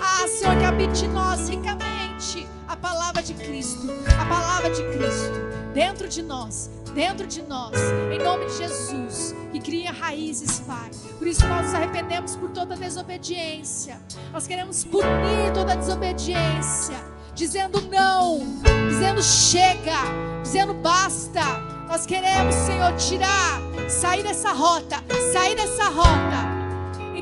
Ah, 0.01 0.27
Senhor, 0.29 0.57
que 0.59 0.65
habite 0.65 1.05
em 1.05 1.09
nós 1.09 1.49
ricamente 1.49 2.47
a 2.69 2.77
palavra 2.77 3.23
de 3.23 3.35
Cristo, 3.35 3.89
a 4.21 4.25
palavra 4.25 4.71
de 4.71 4.83
Cristo 4.93 5.73
dentro 5.73 6.09
de 6.09 6.23
nós 6.23 6.71
dentro 6.95 7.27
de 7.27 7.43
nós, 7.43 7.75
em 8.13 8.23
nome 8.23 8.47
de 8.47 8.57
Jesus, 8.57 9.35
que 9.53 9.61
cria 9.61 9.91
raízes, 9.91 10.61
Pai. 10.61 10.91
Por 11.19 11.27
isso 11.27 11.47
nós 11.47 11.67
nos 11.67 11.75
arrependemos 11.75 12.37
por 12.37 12.51
toda 12.51 12.77
desobediência. 12.77 14.01
Nós 14.33 14.47
queremos 14.47 14.85
punir 14.85 15.53
toda 15.53 15.77
desobediência, 15.77 16.97
dizendo 17.35 17.81
não, 17.83 18.41
dizendo 18.89 19.23
chega, 19.23 19.99
dizendo 20.43 20.73
basta. 20.75 21.43
Nós 21.89 22.07
queremos, 22.07 22.55
Senhor, 22.55 22.95
tirar, 22.95 23.61
sair 23.89 24.23
dessa 24.23 24.53
rota, 24.53 24.97
sair 25.33 25.57
dessa 25.57 25.89
rota 25.89 26.64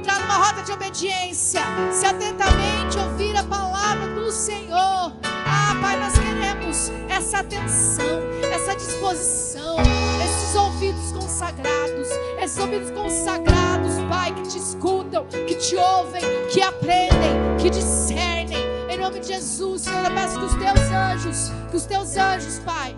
entrar 0.02 0.18
numa 0.18 0.34
rota 0.34 0.62
de 0.62 0.72
obediência, 0.72 1.60
se 1.92 2.04
atentamente 2.04 2.98
ouvir 2.98 3.36
a 3.36 3.44
palavra 3.44 4.08
do 4.08 4.32
Senhor. 4.32 5.12
Ah, 5.22 5.76
Pai, 5.80 5.96
nós 5.96 6.18
queremos 6.18 6.90
essa 7.08 7.38
atenção, 7.38 8.20
essa 8.52 8.74
disposição, 8.74 9.76
esses 10.24 10.56
ouvidos 10.56 11.12
consagrados, 11.12 12.08
esses 12.40 12.58
ouvidos 12.58 12.90
consagrados, 12.90 13.92
Pai, 14.08 14.34
que 14.34 14.42
te 14.42 14.58
escutam, 14.58 15.24
que 15.26 15.54
te 15.54 15.76
ouvem, 15.76 16.22
que 16.52 16.60
aprendem, 16.60 17.56
que 17.60 17.70
discernem. 17.70 18.66
Em 18.90 18.98
nome 18.98 19.20
de 19.20 19.28
Jesus, 19.28 19.82
Senhor, 19.82 20.04
eu 20.04 20.14
peço 20.14 20.36
que 20.36 20.44
os 20.46 20.54
teus 20.54 20.90
anjos, 20.90 21.52
que 21.70 21.76
os 21.76 21.84
teus 21.86 22.16
anjos, 22.16 22.58
Pai, 22.58 22.96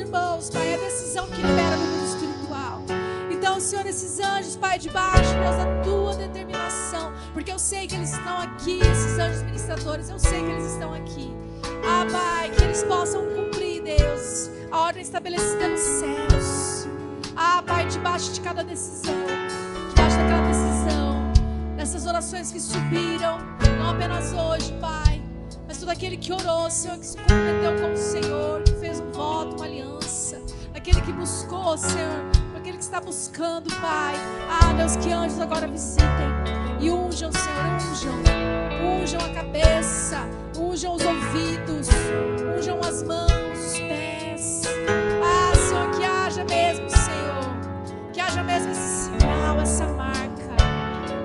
irmãos, 0.00 0.50
Pai. 0.50 0.68
É 0.68 0.74
a 0.74 0.78
decisão 0.78 1.26
que 1.28 1.36
libera 1.36 1.69
Senhor, 3.60 3.86
esses 3.86 4.18
anjos, 4.20 4.56
Pai, 4.56 4.78
debaixo, 4.78 5.32
Deus, 5.34 5.56
da 5.56 5.82
tua 5.82 6.16
determinação. 6.16 7.12
Porque 7.32 7.52
eu 7.52 7.58
sei 7.58 7.86
que 7.86 7.94
eles 7.94 8.12
estão 8.12 8.38
aqui, 8.38 8.80
esses 8.80 9.18
anjos 9.18 9.42
ministradores, 9.42 10.08
eu 10.08 10.18
sei 10.18 10.40
que 10.40 10.50
eles 10.50 10.72
estão 10.72 10.94
aqui. 10.94 11.30
Ah, 11.84 12.06
Pai, 12.10 12.50
que 12.50 12.64
eles 12.64 12.82
possam 12.84 13.24
cumprir, 13.26 13.82
Deus, 13.82 14.50
a 14.70 14.80
ordem 14.80 15.02
estabelecida 15.02 15.68
nos 15.68 15.80
céus. 15.80 16.88
Ah, 17.36 17.62
Pai, 17.62 17.86
debaixo 17.86 18.32
de 18.32 18.40
cada 18.40 18.64
decisão, 18.64 19.14
debaixo 19.90 20.16
daquela 20.16 20.46
decisão, 20.48 21.32
dessas 21.76 22.06
orações 22.06 22.50
que 22.50 22.60
subiram, 22.60 23.38
não 23.78 23.90
apenas 23.90 24.32
hoje, 24.32 24.72
Pai, 24.80 25.22
mas 25.66 25.78
todo 25.78 25.90
aquele 25.90 26.16
que 26.16 26.32
orou, 26.32 26.70
Senhor, 26.70 26.98
que 26.98 27.06
se 27.06 27.16
comprometeu 27.16 27.80
com 27.80 27.92
o 27.92 27.96
Senhor, 27.96 28.62
que 28.62 28.72
fez 28.74 29.00
um 29.00 29.12
voto, 29.12 29.56
uma 29.56 29.64
aliança, 29.66 30.40
aquele 30.74 31.00
que 31.02 31.12
buscou, 31.12 31.78
Senhor, 31.78 32.49
que 32.80 32.84
está 32.84 32.98
buscando, 32.98 33.68
Pai. 33.76 34.14
Ah, 34.48 34.72
Deus, 34.72 34.96
que 34.96 35.12
anjos 35.12 35.38
agora 35.38 35.66
visitem 35.66 36.30
e 36.80 36.90
unjam, 36.90 37.30
Senhor, 37.30 37.66
unjam, 37.92 39.02
unjam 39.02 39.20
a 39.20 39.34
cabeça, 39.34 40.26
unjam 40.58 40.94
os 40.94 41.04
ouvidos, 41.04 41.88
unjam 42.56 42.80
as 42.80 43.02
mãos, 43.02 43.58
os 43.58 43.78
pés. 43.80 44.62
Ah, 45.22 45.54
Senhor, 45.54 45.90
que 45.90 46.04
haja 46.04 46.42
mesmo, 46.44 46.88
Senhor, 46.88 48.12
que 48.14 48.18
haja 48.20 48.42
mesmo 48.42 48.72
esse 48.72 49.10
sinal, 49.10 49.60
essa 49.60 49.86
marca. 49.88 50.56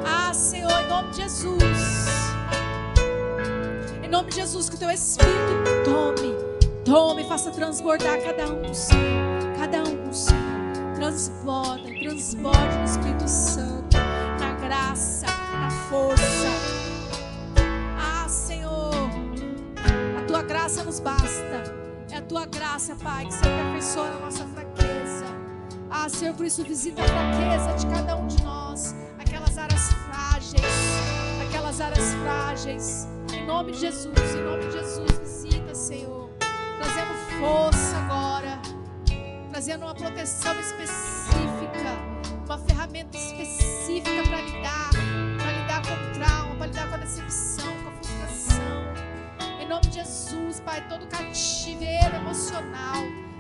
Ah, 0.05 0.33
Senhor, 0.33 0.69
em 0.69 0.89
nome 0.89 1.11
de 1.11 1.21
Jesus. 1.21 2.05
Em 4.03 4.09
nome 4.09 4.29
de 4.29 4.35
Jesus, 4.35 4.69
que 4.69 4.75
o 4.75 4.79
teu 4.79 4.91
Espírito 4.91 5.33
tome, 5.85 6.35
tome, 6.83 7.23
faça 7.23 7.49
transbordar 7.49 8.21
cada 8.21 8.51
um, 8.51 8.73
Senhor. 8.73 9.55
Cada 9.57 9.83
um, 9.83 10.11
Senhor. 10.11 10.44
Transborda, 10.95 11.83
transborda 11.99 12.77
no 12.77 12.85
Espírito 12.85 13.27
Santo, 13.27 13.97
na 14.39 14.53
graça, 14.53 15.27
na 15.27 15.69
força. 15.89 16.47
Ah, 17.97 18.27
Senhor, 18.29 18.93
a 20.17 20.25
tua 20.25 20.41
graça 20.43 20.83
nos 20.83 20.99
basta. 20.99 21.75
É 22.11 22.17
a 22.17 22.21
tua 22.21 22.45
graça, 22.45 22.95
Pai, 22.95 23.25
que 23.25 23.33
se 23.33 23.45
aperfeiçoa 23.45 24.09
na 24.09 24.19
nossa 24.19 24.45
fraqueza. 24.45 25.25
Ah, 25.89 26.07
Senhor, 26.07 26.33
por 26.33 26.45
isso 26.45 26.63
visita 26.63 27.01
a 27.01 27.05
fraqueza 27.05 27.73
de 27.73 27.93
cada 27.93 28.15
um 28.15 28.27
de 28.27 28.41
nós, 28.41 28.95
aquelas 29.19 29.57
áreas 29.57 29.91
frágeis, 29.91 30.61
aquelas 31.49 31.81
áreas 31.81 32.13
frágeis. 32.23 33.07
Em 33.33 33.45
nome 33.45 33.73
de 33.73 33.79
Jesus, 33.79 34.35
em 34.35 34.43
nome 34.43 34.65
de 34.67 34.71
Jesus, 34.71 35.19
visita, 35.19 35.75
Senhor, 35.75 36.29
trazendo 36.77 37.13
força 37.39 37.97
agora, 37.97 38.61
trazendo 39.55 39.85
uma 39.85 39.95
proteção 39.95 40.53
específica, 40.59 41.89
uma 42.45 42.57
ferramenta 42.57 43.17
específica 43.17 44.21
para 44.23 44.41
lidar, 44.41 44.89
para 45.37 45.51
lidar 45.53 45.81
com 45.81 45.93
o 45.93 46.13
trauma, 46.13 46.55
para 46.55 46.65
lidar 46.65 46.89
com 46.89 46.95
a 46.95 46.97
decepção, 46.97 47.73
com 47.81 47.87
a 47.87 47.91
frustração. 47.93 49.61
Em 49.61 49.65
nome 49.65 49.87
de 49.87 49.93
Jesus, 49.93 50.59
Pai, 50.59 50.85
todo 50.89 51.07
cativeiro 51.07 52.15
emocional, 52.17 52.97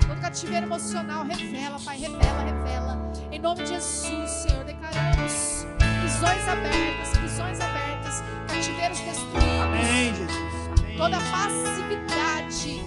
todo 0.07 0.21
cativeiro 0.21 0.65
emocional, 0.65 1.25
revela, 1.25 1.77
Pai, 1.83 1.97
revela, 1.97 2.43
revela. 2.45 3.11
Em 3.29 3.39
nome 3.39 3.63
de 3.63 3.71
Jesus, 3.71 4.29
Senhor, 4.29 4.63
declaramos 4.63 5.67
prisões 5.99 6.47
abertas, 6.47 7.17
prisões 7.17 7.59
abertas, 7.59 8.23
cativeiros 8.47 8.99
destruídos. 9.01 9.59
Amém, 9.61 10.15
Jesus. 10.15 10.79
Amém. 10.79 10.97
Toda 10.97 11.17
passividade 11.29 12.85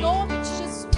nome 0.00 0.28
de 0.28 0.44
Jesus. 0.44 0.95